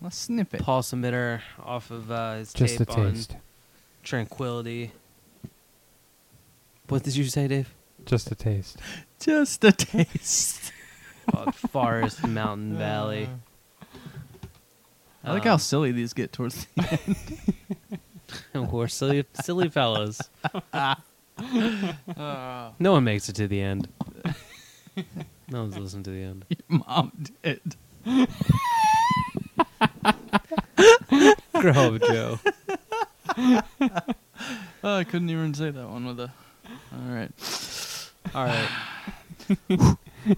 Let's 0.00 0.16
snip 0.16 0.54
it. 0.54 0.60
Pulse 0.62 0.92
Emitter 0.92 1.40
off 1.60 1.90
of 1.90 2.08
uh, 2.08 2.34
his 2.36 2.52
Just 2.52 2.78
a 2.80 2.84
tape 2.84 2.96
on 2.96 3.12
taste. 3.14 3.34
Tranquility. 4.04 4.92
What 6.86 7.02
did 7.02 7.16
you 7.16 7.24
say, 7.24 7.48
Dave? 7.48 7.74
Just 8.06 8.30
a 8.30 8.36
taste. 8.36 8.78
Just 9.18 9.64
a 9.64 9.72
taste. 9.72 10.72
Called 11.32 11.52
Forest 11.56 12.24
Mountain 12.28 12.78
Valley. 12.78 13.28
I 15.24 15.32
like 15.32 15.42
how 15.42 15.54
Um, 15.54 15.58
silly 15.58 15.90
these 15.90 16.12
get 16.12 16.32
towards 16.32 16.64
the 16.76 17.00
end. 18.54 18.70
we're 18.72 18.86
silly, 18.86 19.24
silly 19.42 19.68
fellows. 19.68 20.20
Uh, 20.72 20.94
No 22.78 22.92
one 22.92 23.02
makes 23.02 23.28
it 23.28 23.34
to 23.34 23.48
the 23.48 23.60
end. 23.60 23.88
No 25.52 25.60
one's 25.60 25.76
listened 25.78 26.04
to 26.06 26.10
the 26.10 26.22
end. 26.22 26.44
Your 26.68 26.80
mom 26.88 27.12
did. 27.42 27.76
Grow 31.60 31.94
up, 31.94 32.02
Joe. 32.02 32.38
Oh, 34.84 34.96
I 34.96 35.04
couldn't 35.04 35.30
even 35.30 35.54
say 35.54 35.70
that 35.70 35.88
one 35.88 36.04
with 36.04 36.18
a. 36.18 36.28
All 36.92 37.14
right. 37.14 37.30
All 38.34 38.44
right. 38.44 38.68
All 39.78 39.96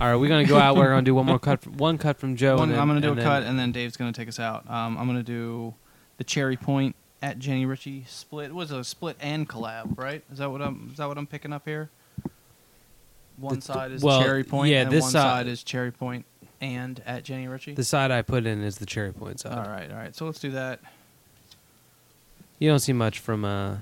right, 0.08 0.16
we're 0.16 0.28
gonna 0.28 0.44
go 0.44 0.58
out. 0.58 0.76
We're 0.76 0.90
gonna 0.90 1.00
do 1.00 1.14
one 1.14 1.24
more 1.24 1.38
cut. 1.38 1.66
One 1.66 1.96
cut 1.96 2.18
from 2.18 2.36
Joe. 2.36 2.56
One, 2.56 2.64
and 2.64 2.72
then, 2.72 2.80
I'm 2.80 2.86
gonna 2.88 3.00
do 3.00 3.12
a 3.12 3.14
then- 3.14 3.24
cut, 3.24 3.42
and 3.44 3.58
then 3.58 3.72
Dave's 3.72 3.96
gonna 3.96 4.12
take 4.12 4.28
us 4.28 4.38
out. 4.38 4.68
Um, 4.68 4.98
I'm 4.98 5.06
gonna 5.06 5.22
do 5.22 5.72
the 6.18 6.24
Cherry 6.24 6.58
Point 6.58 6.94
at 7.22 7.38
Jenny 7.38 7.64
Ritchie 7.64 8.04
split. 8.06 8.50
It 8.50 8.54
was 8.54 8.70
a 8.70 8.84
split 8.84 9.16
and 9.20 9.48
collab, 9.48 9.96
right? 9.96 10.22
Is 10.30 10.36
that 10.38 10.50
what 10.50 10.60
I'm? 10.60 10.90
Is 10.92 10.98
that 10.98 11.08
what 11.08 11.16
I'm 11.16 11.26
picking 11.26 11.54
up 11.54 11.62
here? 11.64 11.88
One 13.36 13.56
The- 13.56 13.60
side 13.62 13.92
is 13.92 14.02
well, 14.02 14.22
Cherry 14.22 14.44
Point, 14.44 14.70
yeah, 14.70 14.82
and 14.82 14.90
this 14.92 15.02
one 15.02 15.10
side- 15.12 15.20
side 15.22 15.46
is 15.48 15.62
Cherry 15.64 15.90
Point 15.92 16.24
and 16.60 17.02
at 17.04 17.24
Jenny 17.24 17.48
Ritchie. 17.48 17.74
The 17.74 17.84
side 17.84 18.10
I 18.10 18.22
put 18.22 18.46
in 18.46 18.62
is 18.62 18.78
the 18.78 18.86
cherry 18.86 19.12
point 19.12 19.40
side. 19.40 19.58
all 19.58 19.64
right, 19.70 19.90
all 19.90 19.96
right. 19.96 20.14
So 20.14 20.24
let's 20.24 20.38
do 20.40 20.50
that. 20.52 20.80
You 22.58 22.68
don't 22.70 22.78
see 22.78 22.92
much 22.92 23.18
from 23.18 23.44
uh, 23.44 23.78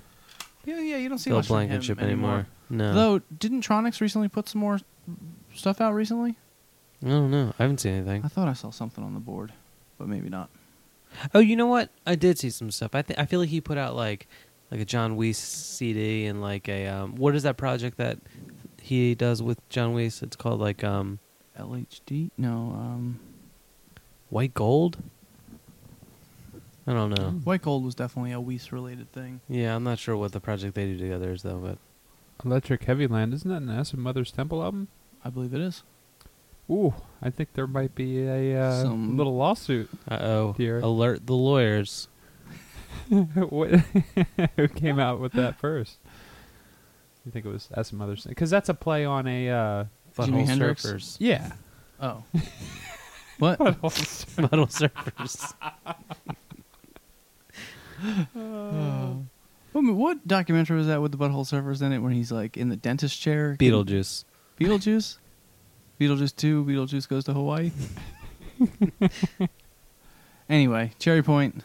Yeah, 0.65 0.81
yeah. 0.81 0.97
You 0.97 1.09
don't 1.09 1.19
see 1.19 1.31
Phil 1.31 1.39
much 1.39 1.47
from 1.49 1.61
him 1.69 1.71
anymore. 1.99 2.01
anymore. 2.01 2.47
No, 2.71 2.95
Though, 2.95 3.19
didn't 3.39 3.61
Tronics 3.67 4.01
recently 4.01 4.29
put 4.29 4.49
some 4.49 4.61
more 4.61 4.81
stuff 5.55 5.81
out 5.81 5.93
recently? 5.95 6.37
I 7.05 7.09
don't 7.09 7.31
know. 7.31 7.53
I 7.59 7.63
haven't 7.65 7.79
seen 7.81 7.93
anything. 7.95 8.25
I 8.25 8.29
thought 8.29 8.49
I 8.49 8.55
saw 8.55 8.71
something 8.71 9.05
on 9.05 9.13
the 9.15 9.21
board, 9.21 9.53
but 9.99 10.09
maybe 10.09 10.29
not. 10.31 10.49
Oh, 11.35 11.41
you 11.41 11.57
know 11.57 11.67
what? 11.67 11.91
I 12.07 12.15
did 12.15 12.39
see 12.39 12.49
some 12.49 12.71
stuff. 12.71 12.95
I 12.95 13.03
think 13.03 13.19
I 13.19 13.27
feel 13.27 13.41
like 13.41 13.51
he 13.51 13.61
put 13.61 13.77
out 13.77 13.95
like 13.95 14.27
like 14.71 14.81
a 14.81 14.85
John 14.87 15.17
Wiese 15.17 15.37
CD 15.39 16.25
and 16.25 16.41
like 16.41 16.69
a 16.69 16.87
um, 16.89 17.17
what 17.17 17.35
is 17.35 17.43
that 17.43 17.59
project 17.59 17.99
that 17.99 18.19
he 18.83 19.15
does 19.15 19.43
with 19.43 19.67
John 19.69 19.95
Wiese? 19.95 20.23
It's 20.23 20.37
called 20.37 20.61
like 20.61 20.83
um, 20.85 21.19
LHD? 21.59 22.31
No. 22.37 22.51
Um, 22.77 23.21
White 24.31 24.55
Gold. 24.55 24.99
I 26.87 26.93
don't 26.93 27.11
know. 27.11 27.31
White 27.45 27.63
Gold 27.63 27.85
was 27.85 27.95
definitely 27.95 28.33
a 28.33 28.41
Wiese 28.41 28.73
related 28.73 29.13
thing. 29.13 29.41
Yeah, 29.49 29.77
I'm 29.77 29.85
not 29.85 29.99
sure 29.99 30.17
what 30.17 30.33
the 30.33 30.41
project 30.41 30.75
they 30.75 30.87
do 30.87 30.99
together 30.99 31.33
is 31.33 31.43
though. 31.43 31.59
But 31.59 31.79
Electric 32.45 32.83
Heavy 32.85 33.07
Land, 33.07 33.33
isn't 33.35 33.49
that 33.49 33.63
an 33.63 33.71
Acid 33.71 34.01
Mother's 34.01 34.33
Temple 34.33 34.63
album? 34.63 34.89
I 35.25 35.31
believe 35.31 35.55
it 35.55 35.61
is. 35.61 35.85
Ooh, 36.69 36.95
I 37.21 37.31
think 37.31 37.53
there 37.55 37.67
might 37.67 37.95
be 37.95 38.23
a 38.27 38.61
uh, 38.61 38.83
Some- 38.83 39.17
little 39.17 39.37
lawsuit. 39.37 39.91
uh 40.11 40.19
oh, 40.21 40.55
Dear. 40.57 40.81
alert 40.81 41.27
the 41.27 41.35
lawyers. 41.35 42.09
what, 43.09 43.71
who 44.57 44.69
came 44.69 44.99
out 44.99 45.21
with 45.21 45.33
that 45.33 45.59
first? 45.59 45.99
You 47.25 47.33
think 47.33 47.47
it 47.47 47.49
was 47.49 47.69
Acid 47.77 47.99
Mother's? 47.99 48.25
Because 48.25 48.51
that's 48.51 48.69
a 48.69 48.75
play 48.75 49.05
on 49.05 49.27
a. 49.27 49.49
Uh, 49.49 49.85
Jimi 50.17 50.43
Butthole 50.43 50.47
Hendrix? 50.47 50.85
surfers. 50.87 51.17
yeah. 51.21 51.53
Oh. 52.01 52.23
what? 53.39 53.59
Butthole 53.59 54.69
surfers. 54.69 55.55
What, 59.73 59.85
what 59.95 60.29
documentary 60.29 60.77
was 60.77 60.87
that 60.87 61.01
with 61.01 61.13
the 61.13 61.19
butthole 61.19 61.47
surfers 61.51 61.81
in 61.81 61.93
it 61.93 62.01
when 62.01 62.13
he's 62.13 62.31
like 62.31 62.57
in 62.59 62.69
the 62.69 62.77
dentist 62.77 63.19
chair? 63.21 63.57
Beetlejuice. 63.59 64.25
Beetlejuice? 64.61 65.17
Beetlejuice 65.99 66.37
2, 66.37 66.65
Beetlejuice 66.65 67.09
goes 67.09 67.25
to 67.25 67.33
Hawaii? 67.33 67.71
anyway, 70.49 70.93
Cherry 70.99 71.23
Point. 71.23 71.63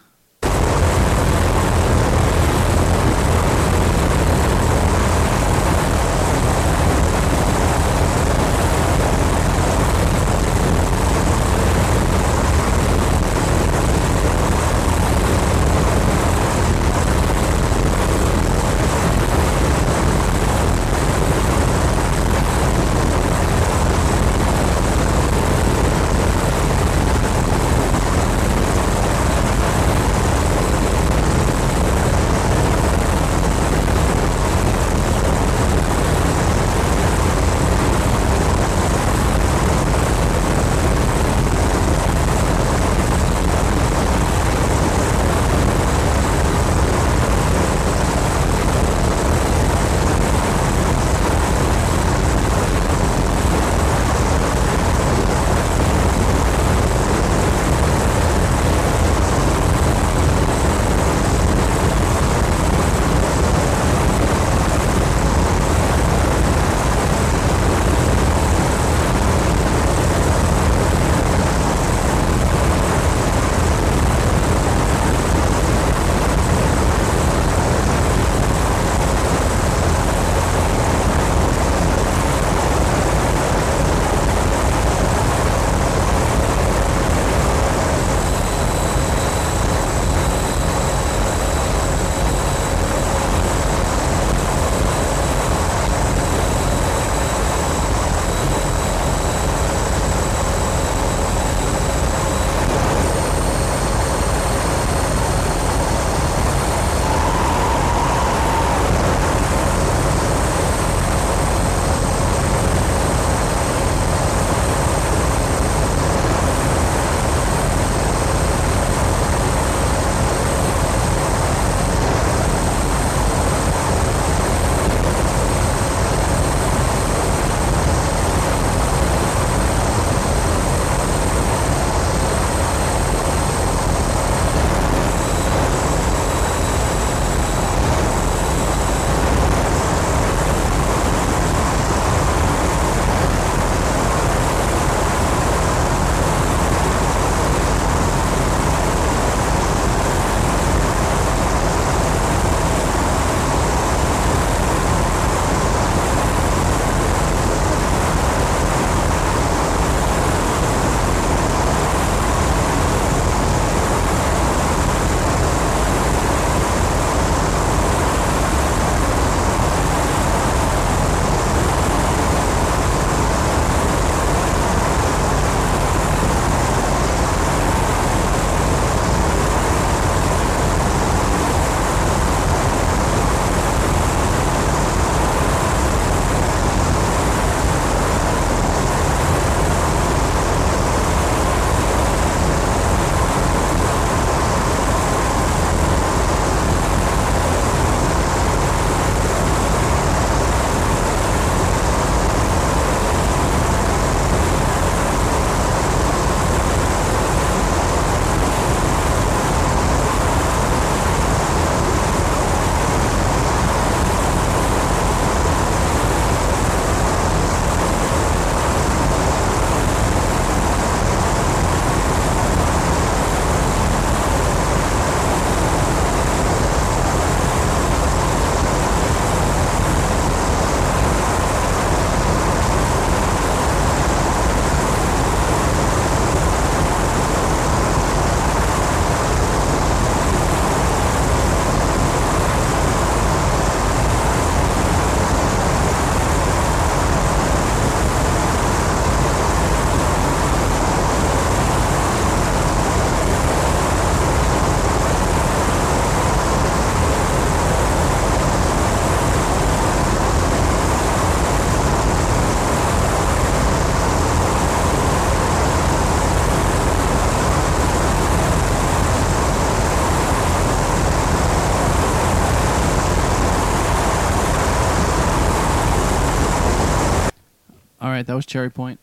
That 278.28 278.34
was 278.36 278.46
Cherry 278.46 278.70
Point 278.70 279.00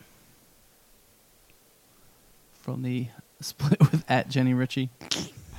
from 2.52 2.82
the 2.82 3.08
split 3.40 3.80
with 3.80 4.04
at 4.08 4.28
Jenny 4.28 4.54
Ritchie. 4.54 4.90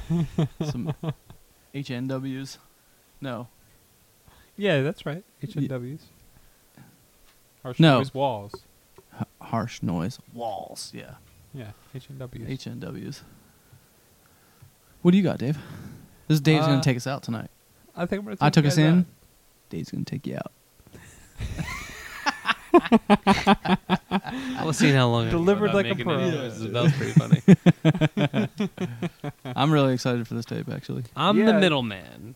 Some 0.64 0.94
HNWs. 1.74 2.58
No, 3.22 3.48
Yeah, 4.58 4.82
that's 4.82 5.06
right. 5.06 5.24
HNWs. 5.44 6.00
Harsh 7.64 7.80
No. 7.80 7.98
noise 7.98 8.14
walls. 8.14 8.54
H- 9.20 9.26
harsh 9.42 9.82
noise 9.82 10.20
walls. 10.34 10.92
Yeah, 10.94 11.16
Yeah, 11.54 11.72
HNWs. 11.96 12.48
HNWs. 12.48 13.22
What 15.02 15.12
do 15.12 15.18
you 15.18 15.24
got, 15.24 15.38
Dave? 15.40 15.58
This 16.28 16.36
is 16.36 16.42
Dave's 16.42 16.66
Uh, 16.66 16.70
gonna 16.70 16.84
take 16.84 16.98
us 16.98 17.08
out 17.08 17.24
tonight. 17.24 17.50
I 17.96 18.06
think. 18.06 18.28
I 18.42 18.50
took 18.50 18.66
us 18.66 18.78
in. 18.78 19.00
out. 19.00 19.06
Dave's 19.70 19.90
gonna 19.92 20.04
take 20.04 20.28
you 20.28 20.36
out. 20.38 20.52
I 22.74 24.64
was 24.66 24.78
seeing 24.78 24.96
how 24.96 25.08
long 25.10 25.28
I 25.28 25.30
can 25.30 25.38
go 25.40 25.46
Delivered 25.46 25.74
like 25.74 25.86
a 25.86 25.90
making 25.96 26.10
any 26.10 26.32
pro. 26.32 26.50
That 26.50 26.84
was 26.84 26.94
pretty 26.94 27.14
funny. 28.64 29.30
I'm 29.56 29.72
really 29.72 29.94
excited 29.94 30.28
for 30.28 30.34
this 30.36 30.46
tape, 30.46 30.70
actually. 30.72 31.04
I'm 31.16 31.38
the 31.38 31.52
Yeah. 31.52 31.60
middleman. 31.60 32.36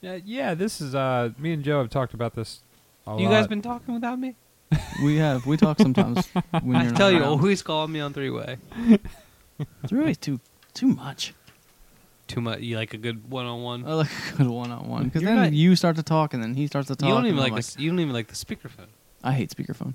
Yeah, 0.00 0.18
yeah. 0.24 0.54
This 0.54 0.80
is 0.80 0.94
uh, 0.94 1.30
me 1.38 1.52
and 1.52 1.62
Joe 1.64 1.78
have 1.80 1.90
talked 1.90 2.14
about 2.14 2.34
this. 2.34 2.60
A 3.06 3.16
You 3.18 3.24
lot. 3.28 3.32
guys 3.32 3.46
been 3.48 3.62
talking 3.62 3.94
without 3.94 4.18
me? 4.18 4.36
We 5.02 5.16
have 5.16 5.46
we 5.46 5.56
talk 5.56 5.78
sometimes 5.80 6.26
when 6.62 6.76
I 6.76 6.84
you're 6.84 6.92
tell 6.92 7.10
not 7.10 7.16
you, 7.16 7.22
around. 7.22 7.28
always 7.40 7.62
call 7.62 7.88
me 7.88 8.00
on 8.00 8.12
three 8.12 8.30
way. 8.30 8.58
It's 9.82 9.92
really 9.92 10.14
too 10.14 10.38
too 10.74 10.86
much. 10.88 11.34
Too 12.28 12.40
much. 12.40 12.60
You 12.60 12.76
like 12.76 12.94
a 12.94 12.98
good 12.98 13.28
one 13.30 13.46
on 13.46 13.62
one. 13.62 13.84
I 13.84 13.94
like 13.94 14.10
a 14.34 14.36
good 14.38 14.46
one 14.46 14.70
on 14.70 14.88
one 14.88 15.04
because 15.04 15.22
You're 15.22 15.32
then 15.34 15.42
not- 15.42 15.52
you 15.52 15.74
start 15.74 15.96
to 15.96 16.02
talk 16.04 16.34
and 16.34 16.42
then 16.42 16.54
he 16.54 16.66
starts 16.68 16.86
to 16.88 16.94
talk. 16.96 17.08
You 17.08 17.14
don't 17.14 17.26
even 17.26 17.38
and 17.38 17.46
I'm 17.48 17.52
like, 17.54 17.64
the, 17.64 17.82
you 17.82 17.90
don't 17.90 17.98
even 18.00 18.12
like 18.12 18.28
the 18.28 18.34
speakerphone. 18.36 18.86
I 19.22 19.32
hate 19.32 19.50
speakerphone. 19.50 19.94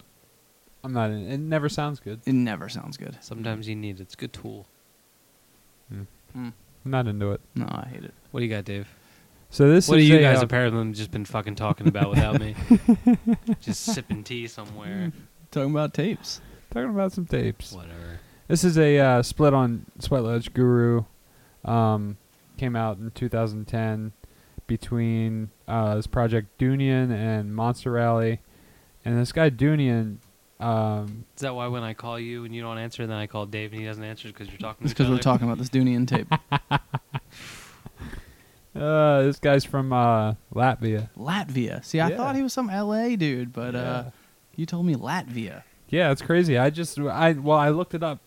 I'm 0.84 0.94
not. 0.94 1.10
In, 1.10 1.30
it 1.30 1.40
never 1.40 1.68
sounds 1.70 2.00
good. 2.00 2.22
It 2.26 2.34
never 2.34 2.70
sounds 2.70 2.98
good. 2.98 3.18
Sometimes 3.22 3.68
you 3.68 3.76
need 3.76 4.00
it. 4.00 4.04
It's 4.04 4.14
a 4.14 4.18
good 4.18 4.34
tool. 4.34 4.68
Mm. 5.92 6.08
I'm 6.36 6.54
not 6.84 7.08
into 7.08 7.32
it. 7.32 7.42
No, 7.56 7.66
I 7.68 7.88
hate 7.92 8.04
it. 8.04 8.14
What 8.32 8.42
do 8.42 8.46
you 8.46 8.52
got, 8.52 8.66
Dave? 8.66 8.88
So 9.50 9.70
this 9.70 9.88
what 9.88 10.00
is 10.00 10.06
do 10.08 10.14
you 10.14 10.20
a, 10.20 10.22
guys 10.22 10.40
uh, 10.42 10.46
apparently 10.46 10.92
just 10.92 11.12
been 11.12 11.26
fucking 11.26 11.56
talking 11.56 11.88
about 11.88 12.10
without 12.10 12.40
me? 12.40 12.56
just 13.62 13.84
sipping 13.84 14.24
tea 14.24 14.48
somewhere. 14.48 15.12
Talking 15.52 15.72
about 15.72 15.94
tapes. 15.94 16.42
talking 16.72 16.90
about 16.90 17.14
some 17.14 17.26
tapes. 17.26 17.72
Whatever. 17.72 18.20
This 18.48 18.64
is 18.64 18.78
a 18.78 19.00
uh, 19.00 19.24
split 19.24 19.54
on 19.54 19.86
Sweat 20.00 20.24
Lodge 20.24 20.54
Guru. 20.54 21.06
Um, 21.64 22.18
came 22.58 22.76
out 22.76 22.98
in 22.98 23.12
2010 23.12 24.12
between 24.68 25.50
uh, 25.68 25.96
this 25.96 26.08
project 26.08 26.60
Dunian 26.60 27.12
and 27.12 27.56
Monster 27.56 27.92
Rally, 27.92 28.40
and 29.06 29.18
this 29.18 29.32
guy 29.32 29.50
Dunian. 29.50 30.18
Um, 30.60 31.26
Is 31.36 31.42
that 31.42 31.54
why 31.54 31.68
when 31.68 31.84
I 31.84 31.94
call 31.94 32.18
you 32.20 32.46
and 32.46 32.56
you 32.56 32.62
don't 32.62 32.78
answer, 32.78 33.06
then 33.06 33.18
I 33.18 33.28
call 33.28 33.46
Dave 33.46 33.72
and 33.74 33.82
he 33.82 33.86
doesn't 33.88 34.04
answer 34.04 34.30
because 34.30 34.48
you're 34.48 34.58
talking? 34.58 34.86
It's 34.86 34.94
because 34.94 35.10
we're 35.10 35.20
talking 35.20 35.46
about 35.48 35.58
this 35.58 35.70
Dunian 35.70 36.08
tape. 36.08 36.28
uh, 38.76 39.24
this 39.24 39.40
guy's 39.40 39.66
from 39.66 39.92
uh, 39.94 40.36
Latvia. 40.54 41.10
Latvia. 41.18 41.84
See, 41.84 42.00
I 42.00 42.10
Yeah. 42.10 42.18
thought 42.18 42.36
he 42.36 42.42
was 42.42 42.54
some 42.54 42.68
LA 42.68 43.16
dude, 43.16 43.52
but 43.54 43.76
uh, 43.76 43.78
Yeah. 43.78 44.10
you 44.56 44.66
told 44.66 44.86
me 44.86 44.96
Latvia. 44.96 45.64
Yeah, 45.90 46.12
it's 46.12 46.22
crazy. 46.22 46.58
I 46.58 46.70
just 46.70 46.98
I 47.00 47.34
well 47.34 47.58
I 47.58 47.70
looked 47.70 47.94
it 47.94 48.04
up 48.04 48.20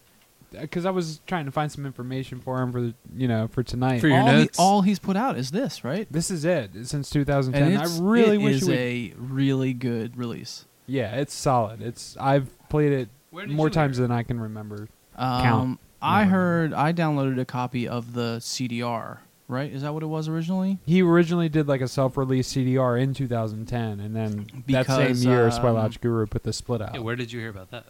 because 0.53 0.87
I 0.87 0.91
was 0.91 1.21
trying 1.27 1.45
to 1.47 1.51
find 1.51 1.71
some 1.71 1.85
information 1.85 2.41
for 2.41 2.63
him 2.63 2.73
for 2.73 2.81
the, 2.81 2.95
you 3.15 3.29
know 3.29 3.49
for 3.49 3.63
tonight. 3.63 4.01
For 4.01 4.09
your 4.09 4.19
all, 4.21 4.27
notes? 4.27 4.57
He, 4.57 4.63
all 4.63 4.83
he's 4.83 4.99
put 4.99 5.17
out 5.17 5.37
is 5.37 5.51
this, 5.51 5.85
right? 5.85 6.07
this 6.11 6.31
is 6.31 6.45
it 6.45 6.71
since 6.85 7.11
2010. 7.11 7.63
And 7.73 7.79
I 7.79 7.85
it's, 7.85 7.99
really 7.99 8.37
it 8.37 8.39
wish 8.43 8.57
is 8.57 8.69
it 8.69 8.71
would, 8.71 8.79
a 8.79 9.13
really 9.17 9.73
good 9.75 10.17
release. 10.17 10.65
Yeah, 10.89 11.15
it's 11.17 11.35
solid. 11.35 11.81
It's 11.83 12.17
I've 12.19 12.49
played 12.69 12.93
it 12.93 13.09
more 13.49 13.71
times 13.71 13.99
than 13.99 14.11
I 14.11 14.23
can 14.25 14.41
remember. 14.41 14.89
Um, 15.17 15.43
Count. 15.43 15.81
I 16.03 16.21
Never. 16.25 16.31
heard 16.31 16.73
I 16.75 16.93
downloaded 16.93 17.39
a 17.41 17.45
copy 17.45 17.87
of 17.87 18.15
the 18.15 18.39
CDR. 18.39 19.19
Right? 19.49 19.73
Is 19.73 19.81
that 19.83 19.95
what 19.95 20.03
it 20.03 20.07
was 20.07 20.29
originally? 20.29 20.79
He 20.85 21.01
originally 21.03 21.49
did 21.49 21.69
like 21.69 21.81
a 21.81 21.89
self-release 21.89 22.53
CDR 22.53 23.01
in 23.01 23.15
2010, 23.15 23.99
and 24.01 24.15
then 24.15 24.47
that 24.53 24.67
Because, 24.67 25.19
same 25.21 25.31
year, 25.31 25.47
um, 25.47 25.51
Sweat 25.51 25.73
Lodge 25.73 26.01
Guru 26.03 26.27
put 26.27 26.43
the 26.43 26.53
split 26.53 26.83
out. 26.83 26.95
Yeah, 26.95 27.01
where 27.01 27.17
did 27.17 27.33
you 27.33 27.41
hear 27.41 27.49
about 27.49 27.71
that? 27.71 27.87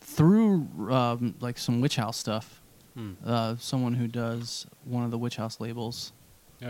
Through 0.00 0.68
um, 0.90 1.34
like 1.40 1.58
some 1.58 1.80
Witch 1.80 1.96
House 1.96 2.16
stuff. 2.16 2.60
Hmm. 2.94 3.12
Uh, 3.24 3.56
someone 3.58 3.94
who 3.94 4.08
does 4.08 4.66
one 4.84 5.04
of 5.04 5.10
the 5.10 5.18
Witch 5.18 5.36
House 5.36 5.60
labels, 5.60 6.12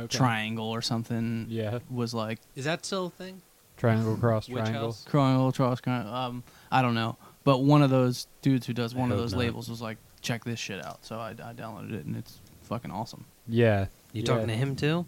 Triangle 0.09 0.69
or 0.69 0.83
something, 0.83 1.47
Yeah, 1.49 1.79
was 1.91 2.13
like 2.15 2.39
Is 2.55 2.67
that 2.67 2.85
still 2.85 3.07
a 3.07 3.11
thing? 3.11 3.43
triangle 3.79 4.17
cross 4.17 4.49
Witch 4.49 4.59
triangle. 4.65 4.87
House? 4.87 5.05
Triangle, 5.09 5.53
Cross, 5.53 5.81
Triangle. 5.81 6.15
Um, 6.15 6.43
I 6.71 6.83
don't 6.83 6.95
know, 6.95 7.17
but 7.45 7.59
one 7.63 7.83
of 7.83 7.91
those 7.91 8.27
dudes 8.43 8.67
who 8.67 8.73
does 8.73 8.95
one 8.95 9.11
of 9.11 9.17
hope 9.19 9.25
those 9.25 9.33
not. 9.33 9.39
labels 9.41 9.69
was 9.71 9.81
like, 9.81 9.99
check 10.21 10.45
this 10.45 10.59
shit 10.59 10.85
out. 10.85 11.05
So 11.05 11.19
I, 11.19 11.31
I 11.31 11.53
downloaded 11.55 11.95
it 11.95 12.05
and 12.07 12.17
it's 12.17 12.41
fucking 12.63 12.91
awesome. 12.91 13.25
Yeah, 13.47 13.87
You 14.13 14.23
yeah. 14.23 14.27
talking 14.27 14.49
to 14.49 14.55
him 14.55 14.77
too? 14.77 15.07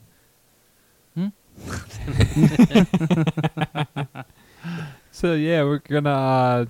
So 5.12 5.34
yeah, 5.34 5.64
we're 5.64 5.78
gonna. 5.78 6.10
Uh, 6.10 6.64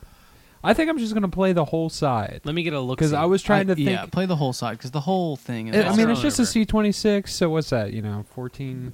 I 0.64 0.74
think 0.74 0.90
I'm 0.90 0.98
just 0.98 1.12
gonna 1.14 1.28
play 1.28 1.52
the 1.52 1.64
whole 1.64 1.88
side 1.90 2.40
Let 2.44 2.54
me 2.54 2.62
get 2.62 2.72
a 2.72 2.80
look. 2.80 2.98
because 2.98 3.12
I 3.12 3.24
was 3.26 3.42
trying 3.42 3.70
I- 3.70 3.74
to 3.74 3.76
think. 3.76 3.90
Yeah, 3.90 4.06
play 4.06 4.26
the 4.26 4.36
whole 4.36 4.52
side 4.52 4.78
because 4.78 4.90
the 4.92 5.00
whole 5.00 5.36
thing 5.36 5.68
is. 5.68 5.84
I- 5.84 5.88
I 5.88 5.96
mean, 5.96 6.08
it's 6.10 6.20
just 6.22 6.38
a 6.38 6.42
over. 6.42 6.50
C26. 6.50 7.28
So 7.28 7.50
what's 7.50 7.70
that? 7.70 7.92
You 7.92 8.02
know, 8.02 8.24
14, 8.34 8.92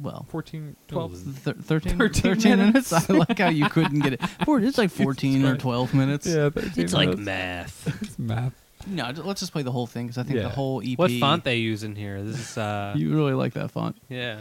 well, 0.00 0.26
14, 0.30 0.76
12. 0.88 1.44
Th- 1.44 1.56
13, 1.56 1.98
13 1.98 2.22
13 2.22 2.58
minutes. 2.58 2.92
minutes. 2.92 3.10
I 3.10 3.12
like 3.12 3.38
how 3.38 3.48
you 3.48 3.68
couldn't 3.68 4.00
get 4.00 4.14
it. 4.14 4.20
Four, 4.44 4.60
it's 4.60 4.78
like 4.78 4.90
14 4.90 5.44
or 5.44 5.56
12 5.56 5.94
minutes. 5.94 6.26
Yeah, 6.26 6.50
13 6.50 6.84
It's 6.84 6.92
like 6.92 7.16
math. 7.18 7.86
It's 8.02 8.18
math. 8.18 8.54
No, 8.86 9.10
let's 9.24 9.40
just 9.40 9.52
play 9.52 9.62
the 9.62 9.72
whole 9.72 9.86
thing 9.86 10.06
because 10.06 10.16
I 10.16 10.22
think 10.22 10.36
Yeah. 10.36 10.44
the 10.44 10.48
whole 10.48 10.80
EP. 10.82 10.98
what 10.98 11.10
font 11.12 11.44
they 11.44 11.56
use 11.56 11.82
in 11.82 11.94
here? 11.96 12.22
This 12.22 12.38
is 12.52 12.58
uh, 12.58 12.94
You 12.96 13.14
really 13.14 13.34
like 13.34 13.52
that 13.54 13.70
font. 13.70 13.96
yeah. 14.08 14.40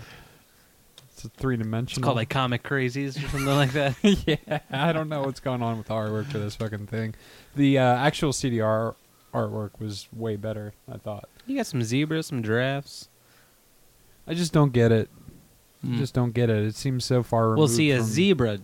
It's 1.11 1.25
a 1.25 1.29
three-dimensional 1.29 1.57
It's 1.57 1.65
dimensional. 1.65 2.05
called 2.07 2.15
like 2.15 2.29
Comic 2.29 2.63
Crazies 2.63 3.17
or 3.17 3.27
something 3.27 3.45
like 3.47 3.73
that. 3.73 3.95
yeah, 4.47 4.59
I 4.71 4.93
don't 4.93 5.09
know 5.09 5.23
what's 5.23 5.41
going 5.41 5.61
on 5.61 5.77
with 5.77 5.87
the 5.87 5.93
artwork 5.93 6.27
for 6.27 6.37
this 6.39 6.55
fucking 6.55 6.87
thing. 6.87 7.13
The 7.57 7.77
uh, 7.77 7.83
actual 7.97 8.31
CDR 8.31 8.95
artwork 9.33 9.71
was 9.81 10.07
way 10.13 10.37
better. 10.37 10.71
I 10.89 10.95
thought. 10.97 11.27
You 11.45 11.57
got 11.57 11.65
some 11.67 11.83
zebras, 11.83 12.27
some 12.27 12.41
giraffes. 12.41 13.09
I 14.25 14.33
just 14.33 14.53
don't 14.53 14.71
get 14.71 14.93
it. 14.93 15.09
Mm. 15.85 15.97
Just 15.97 16.13
don't 16.13 16.33
get 16.33 16.49
it. 16.49 16.63
It 16.65 16.75
seems 16.75 17.05
so 17.05 17.23
far. 17.23 17.43
Well, 17.49 17.51
removed 17.53 17.73
see, 17.73 17.91
a 17.91 17.97
from- 17.97 18.05
zebra 18.05 18.59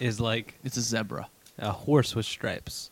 is 0.00 0.18
like 0.20 0.58
It's 0.64 0.76
a 0.76 0.80
zebra. 0.80 1.28
a 1.58 1.70
horse 1.72 2.14
with 2.16 2.26
stripes, 2.26 2.90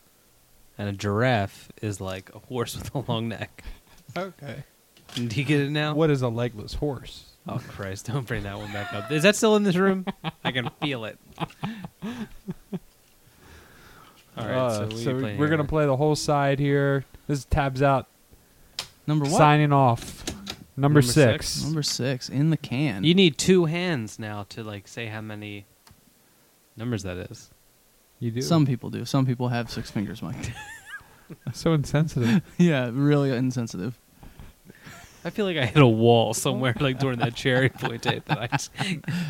and 0.78 0.88
a 0.88 0.92
giraffe 0.92 1.70
is 1.82 2.00
like 2.00 2.30
a 2.34 2.38
horse 2.40 2.76
with 2.76 2.94
a 2.94 2.98
long 3.10 3.28
neck. 3.28 3.64
Okay. 4.16 4.64
Do 5.14 5.22
you 5.24 5.44
get 5.44 5.60
it 5.60 5.70
now? 5.70 5.94
What 5.94 6.10
is 6.10 6.22
a 6.22 6.28
legless 6.28 6.74
horse? 6.74 7.24
Oh 7.48 7.60
Christ! 7.68 8.06
Don't 8.06 8.26
bring 8.26 8.42
that 8.44 8.58
one 8.58 8.72
back 8.72 8.92
up. 8.92 9.10
Is 9.12 9.22
that 9.22 9.36
still 9.36 9.54
in 9.56 9.62
this 9.62 9.76
room? 9.76 10.04
I 10.44 10.50
can 10.52 10.68
feel 10.82 11.04
it. 11.04 11.18
All 14.36 14.46
right, 14.46 14.54
Uh, 14.54 14.90
so, 14.90 15.14
what 15.14 15.24
are 15.24 15.36
we're 15.36 15.48
gonna 15.48 15.64
play 15.64 15.86
the 15.86 15.96
whole 15.96 16.16
side 16.16 16.58
here. 16.58 17.04
This 17.26 17.40
is 17.40 17.44
tabs 17.46 17.82
out. 17.82 18.06
Number 19.06 19.24
one. 19.24 19.34
Signing 19.34 19.72
off. 19.72 20.24
Number, 20.76 21.00
Number 21.00 21.02
six. 21.02 21.48
six? 21.48 21.64
Number 21.64 21.82
six 21.82 22.28
in 22.28 22.50
the 22.50 22.56
can. 22.56 23.02
You 23.04 23.14
need 23.14 23.38
two 23.38 23.64
hands 23.64 24.18
now 24.18 24.44
to 24.50 24.62
like 24.62 24.86
say 24.86 25.06
how 25.06 25.20
many 25.22 25.64
numbers 26.76 27.02
that 27.04 27.16
is. 27.30 27.50
You 28.18 28.30
do. 28.30 28.42
Some 28.42 28.66
people 28.66 28.90
do. 28.90 29.04
Some 29.04 29.24
people 29.26 29.48
have 29.48 29.70
six 29.70 29.90
fingers, 29.90 30.22
Mike. 30.22 30.52
so 31.52 31.72
insensitive. 31.72 32.42
yeah, 32.58 32.90
really 32.92 33.30
insensitive. 33.30 33.98
I 35.24 35.30
feel 35.30 35.44
like 35.46 35.56
I 35.56 35.66
hit 35.66 35.82
a 35.82 35.86
wall 35.86 36.34
somewhere, 36.34 36.74
like 36.80 36.98
during 36.98 37.18
that 37.18 37.34
cherry 37.34 37.68
point 37.68 38.02
tape. 38.02 38.24
That 38.26 38.38
I 38.38 38.46
just, 38.56 38.70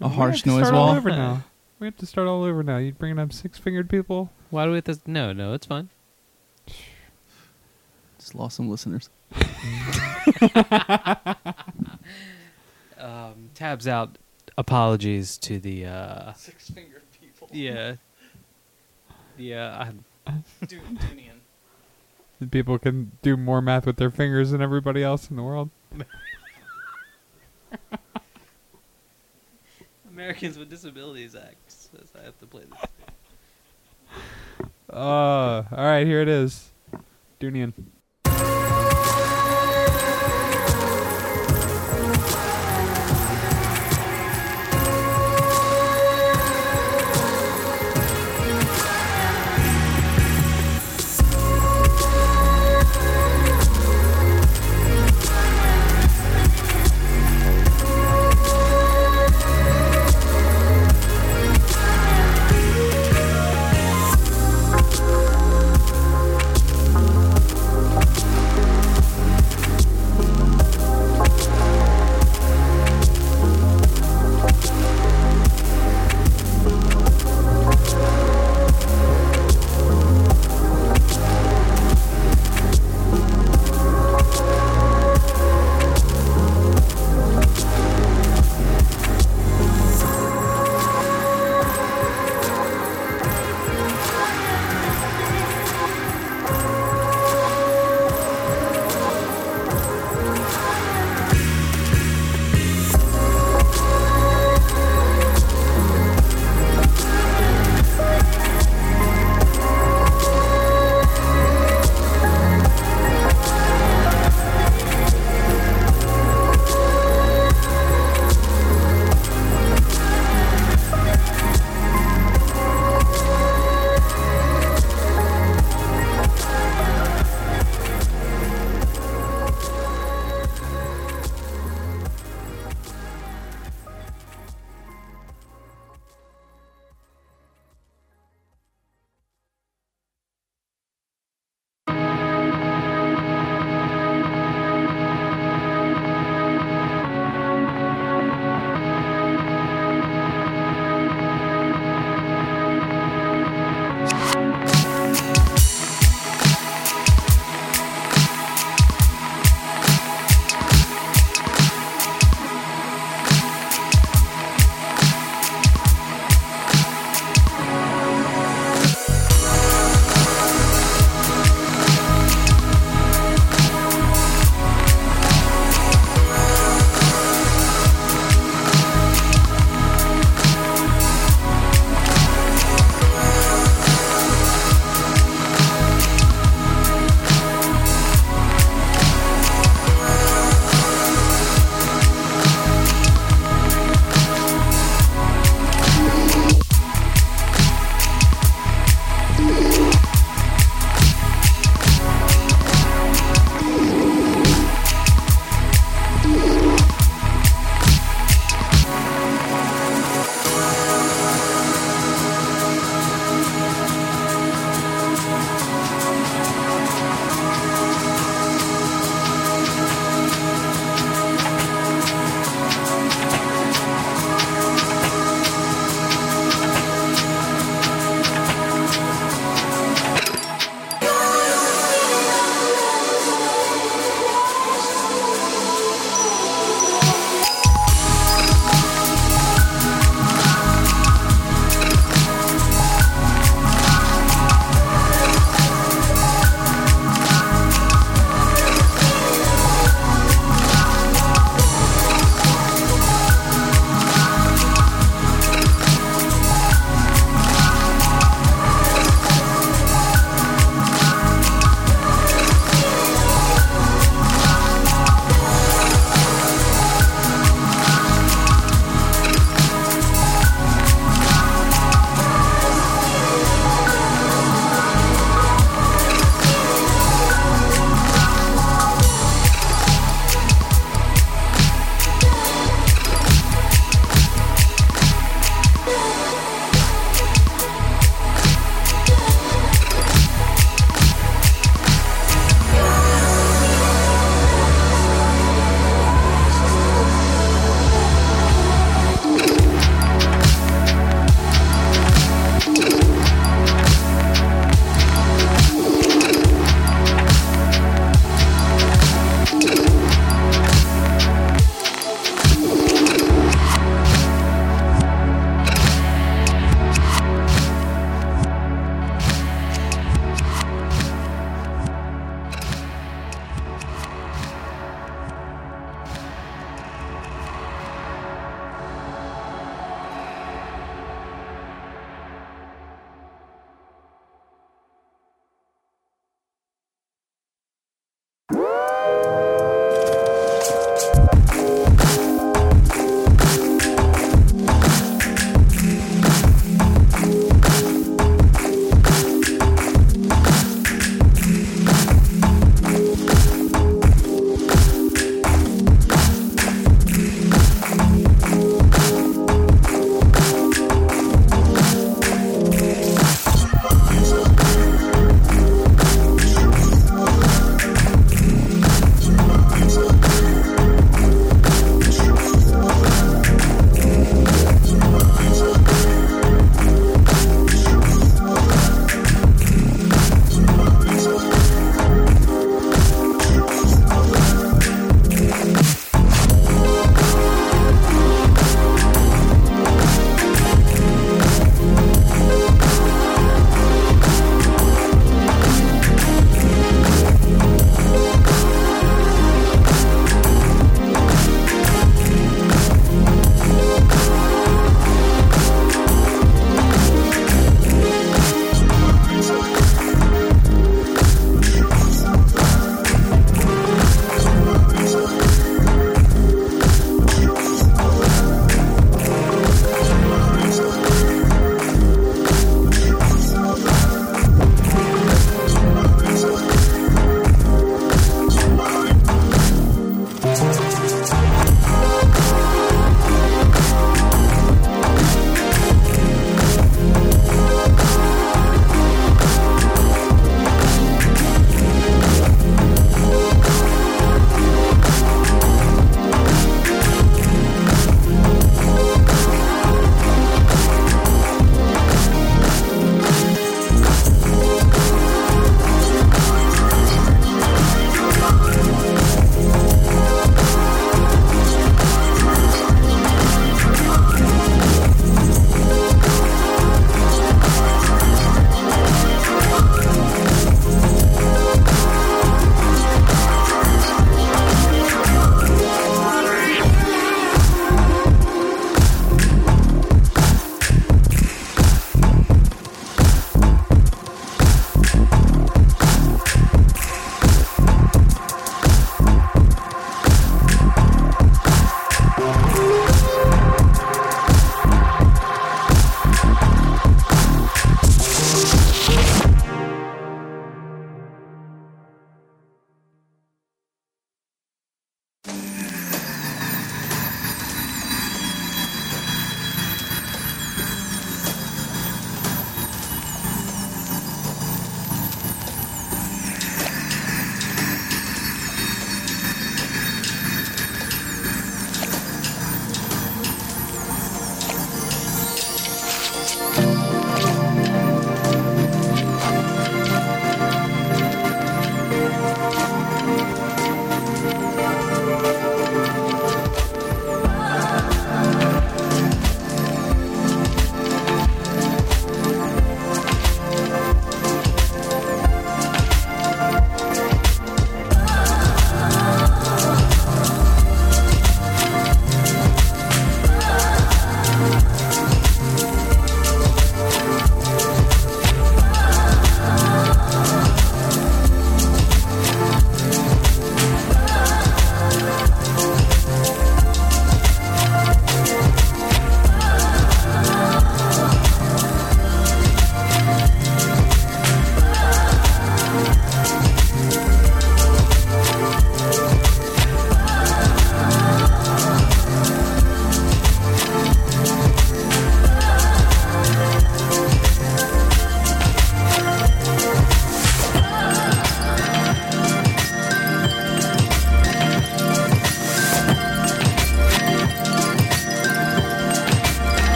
A 0.00 0.08
harsh 0.08 0.44
we 0.44 0.52
have 0.52 0.58
to 0.58 0.60
noise 0.60 0.66
start 0.66 0.74
all 0.74 0.86
wall. 0.88 0.96
over 0.96 1.10
now. 1.10 1.42
We 1.78 1.86
have 1.86 1.96
to 1.96 2.06
start 2.06 2.28
all 2.28 2.44
over 2.44 2.62
now. 2.62 2.76
You 2.76 2.92
bringing 2.92 3.18
up 3.18 3.32
six 3.32 3.58
fingered 3.58 3.88
people? 3.88 4.30
why 4.50 4.64
do 4.66 4.70
we 4.72 4.76
have 4.76 4.84
to? 4.84 4.98
No, 5.06 5.32
no, 5.32 5.54
it's 5.54 5.66
fine. 5.66 5.88
Just 8.18 8.34
lost 8.34 8.56
some 8.56 8.68
listeners. 8.68 9.08
Um, 12.98 13.50
tabs 13.54 13.88
out. 13.88 14.18
Apologies 14.58 15.38
to 15.38 15.58
the. 15.58 15.86
Uh, 15.86 16.32
Six 16.34 16.68
fingered 16.70 17.02
people. 17.20 17.48
yeah. 17.52 17.94
Yeah. 19.38 19.92
I, 20.26 20.32
People 22.50 22.78
can 22.78 23.12
do 23.22 23.36
more 23.36 23.62
math 23.62 23.86
with 23.86 23.96
their 23.96 24.10
fingers 24.10 24.50
than 24.50 24.60
everybody 24.62 25.02
else 25.02 25.30
in 25.30 25.36
the 25.36 25.42
world. 25.42 25.70
Americans 30.10 30.58
with 30.58 30.68
Disabilities 30.68 31.34
Act 31.34 31.56
says 31.70 32.08
I 32.18 32.24
have 32.24 32.38
to 32.40 32.46
play 32.46 32.64
this. 32.70 32.80
Uh, 34.92 35.62
all 35.72 35.84
right, 35.84 36.06
here 36.06 36.20
it 36.20 36.28
is. 36.28 36.70
Dunian. 37.40 37.72